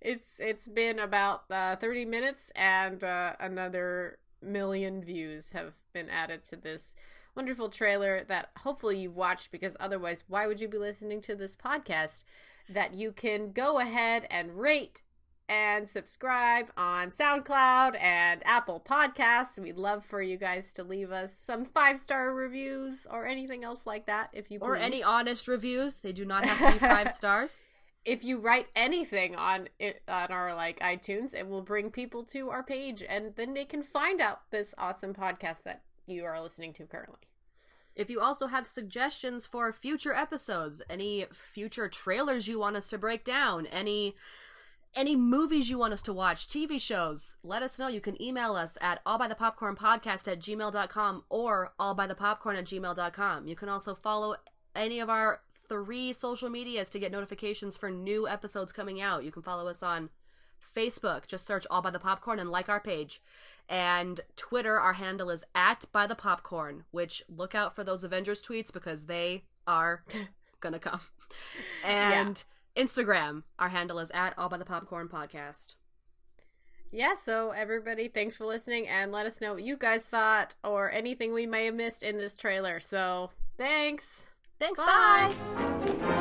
It's 0.00 0.40
it's 0.40 0.68
been 0.68 0.98
about 0.98 1.44
uh 1.50 1.76
30 1.76 2.04
minutes 2.04 2.52
and 2.54 3.02
uh 3.02 3.32
another 3.40 4.18
million 4.42 5.02
views 5.02 5.52
have 5.52 5.72
been 5.92 6.08
added 6.08 6.44
to 6.44 6.56
this 6.56 6.94
wonderful 7.34 7.68
trailer 7.68 8.22
that 8.24 8.50
hopefully 8.58 8.98
you've 8.98 9.16
watched 9.16 9.50
because 9.50 9.76
otherwise 9.80 10.24
why 10.28 10.46
would 10.46 10.60
you 10.60 10.68
be 10.68 10.78
listening 10.78 11.20
to 11.20 11.34
this 11.34 11.56
podcast 11.56 12.24
that 12.68 12.94
you 12.94 13.10
can 13.10 13.50
go 13.50 13.78
ahead 13.78 14.26
and 14.30 14.58
rate 14.58 15.02
and 15.48 15.88
subscribe 15.88 16.66
on 16.76 17.10
SoundCloud 17.10 18.00
and 18.00 18.42
Apple 18.44 18.82
Podcasts. 18.86 19.58
We'd 19.58 19.76
love 19.78 20.04
for 20.04 20.20
you 20.20 20.36
guys 20.36 20.72
to 20.74 20.84
leave 20.84 21.10
us 21.10 21.34
some 21.36 21.64
five 21.64 21.98
star 21.98 22.34
reviews 22.34 23.06
or 23.10 23.26
anything 23.26 23.64
else 23.64 23.86
like 23.86 24.06
that 24.06 24.30
if 24.32 24.50
you 24.50 24.58
Or 24.60 24.76
please. 24.76 24.82
any 24.82 25.02
honest 25.02 25.48
reviews. 25.48 26.00
They 26.00 26.12
do 26.12 26.24
not 26.24 26.44
have 26.44 26.58
to 26.74 26.78
be 26.78 26.86
five 26.86 27.12
stars. 27.12 27.64
if 28.04 28.24
you 28.24 28.38
write 28.38 28.66
anything 28.76 29.36
on 29.36 29.68
it 29.78 30.02
on 30.08 30.28
our 30.30 30.54
like 30.54 30.80
iTunes, 30.80 31.34
it 31.34 31.48
will 31.48 31.62
bring 31.62 31.90
people 31.90 32.24
to 32.24 32.50
our 32.50 32.62
page 32.62 33.02
and 33.08 33.34
then 33.36 33.54
they 33.54 33.64
can 33.64 33.82
find 33.82 34.20
out 34.20 34.40
this 34.50 34.74
awesome 34.78 35.14
podcast 35.14 35.62
that 35.64 35.82
you 36.06 36.24
are 36.24 36.40
listening 36.40 36.72
to 36.74 36.84
currently. 36.84 37.18
If 37.94 38.08
you 38.08 38.20
also 38.20 38.46
have 38.46 38.66
suggestions 38.66 39.44
for 39.44 39.72
future 39.72 40.14
episodes, 40.14 40.80
any 40.88 41.26
future 41.32 41.88
trailers 41.88 42.46
you 42.46 42.58
want 42.60 42.76
us 42.76 42.88
to 42.90 42.98
break 42.98 43.24
down, 43.24 43.66
any 43.66 44.14
any 44.94 45.16
movies 45.16 45.70
you 45.70 45.78
want 45.78 45.92
us 45.92 46.02
to 46.02 46.12
watch, 46.12 46.48
TV 46.48 46.80
shows, 46.80 47.36
let 47.42 47.62
us 47.62 47.78
know. 47.78 47.88
You 47.88 48.00
can 48.00 48.20
email 48.20 48.54
us 48.54 48.76
at 48.80 49.04
allbythepopcornpodcast 49.04 50.28
at 50.28 50.40
gmail.com 50.40 51.24
or 51.28 51.72
allbythepopcorn 51.78 52.58
at 52.58 52.64
gmail.com. 52.64 53.46
You 53.46 53.56
can 53.56 53.68
also 53.68 53.94
follow 53.94 54.36
any 54.74 55.00
of 55.00 55.10
our 55.10 55.40
three 55.68 56.12
social 56.12 56.48
medias 56.48 56.88
to 56.90 56.98
get 56.98 57.12
notifications 57.12 57.76
for 57.76 57.90
new 57.90 58.26
episodes 58.26 58.72
coming 58.72 59.00
out. 59.00 59.24
You 59.24 59.30
can 59.30 59.42
follow 59.42 59.68
us 59.68 59.82
on 59.82 60.08
Facebook, 60.74 61.26
just 61.26 61.46
search 61.46 61.66
All 61.70 61.82
by 61.82 61.90
the 61.90 61.98
Popcorn 61.98 62.38
and 62.38 62.50
like 62.50 62.68
our 62.68 62.80
page. 62.80 63.20
And 63.68 64.20
Twitter, 64.36 64.80
our 64.80 64.94
handle 64.94 65.30
is 65.30 65.44
at 65.54 65.84
by 65.92 66.06
the 66.06 66.14
popcorn, 66.14 66.84
which 66.90 67.22
look 67.28 67.54
out 67.54 67.74
for 67.74 67.84
those 67.84 68.02
Avengers 68.02 68.42
tweets 68.42 68.72
because 68.72 69.06
they 69.06 69.44
are 69.66 70.04
gonna 70.60 70.78
come. 70.78 71.00
And 71.84 72.42
Instagram, 72.78 73.42
our 73.58 73.70
handle 73.70 73.98
is 73.98 74.10
at 74.14 74.38
All 74.38 74.48
by 74.48 74.56
the 74.56 74.64
Popcorn 74.64 75.08
Podcast. 75.08 75.74
Yeah, 76.90 77.14
so 77.16 77.50
everybody, 77.50 78.08
thanks 78.08 78.36
for 78.36 78.46
listening 78.46 78.86
and 78.88 79.12
let 79.12 79.26
us 79.26 79.40
know 79.40 79.54
what 79.54 79.62
you 79.62 79.76
guys 79.76 80.06
thought 80.06 80.54
or 80.64 80.90
anything 80.90 81.34
we 81.34 81.46
may 81.46 81.66
have 81.66 81.74
missed 81.74 82.02
in 82.02 82.16
this 82.16 82.34
trailer. 82.34 82.80
So, 82.80 83.30
thanks. 83.58 84.28
Thanks, 84.58 84.80
Bye. 84.80 85.34
bye. 85.56 86.14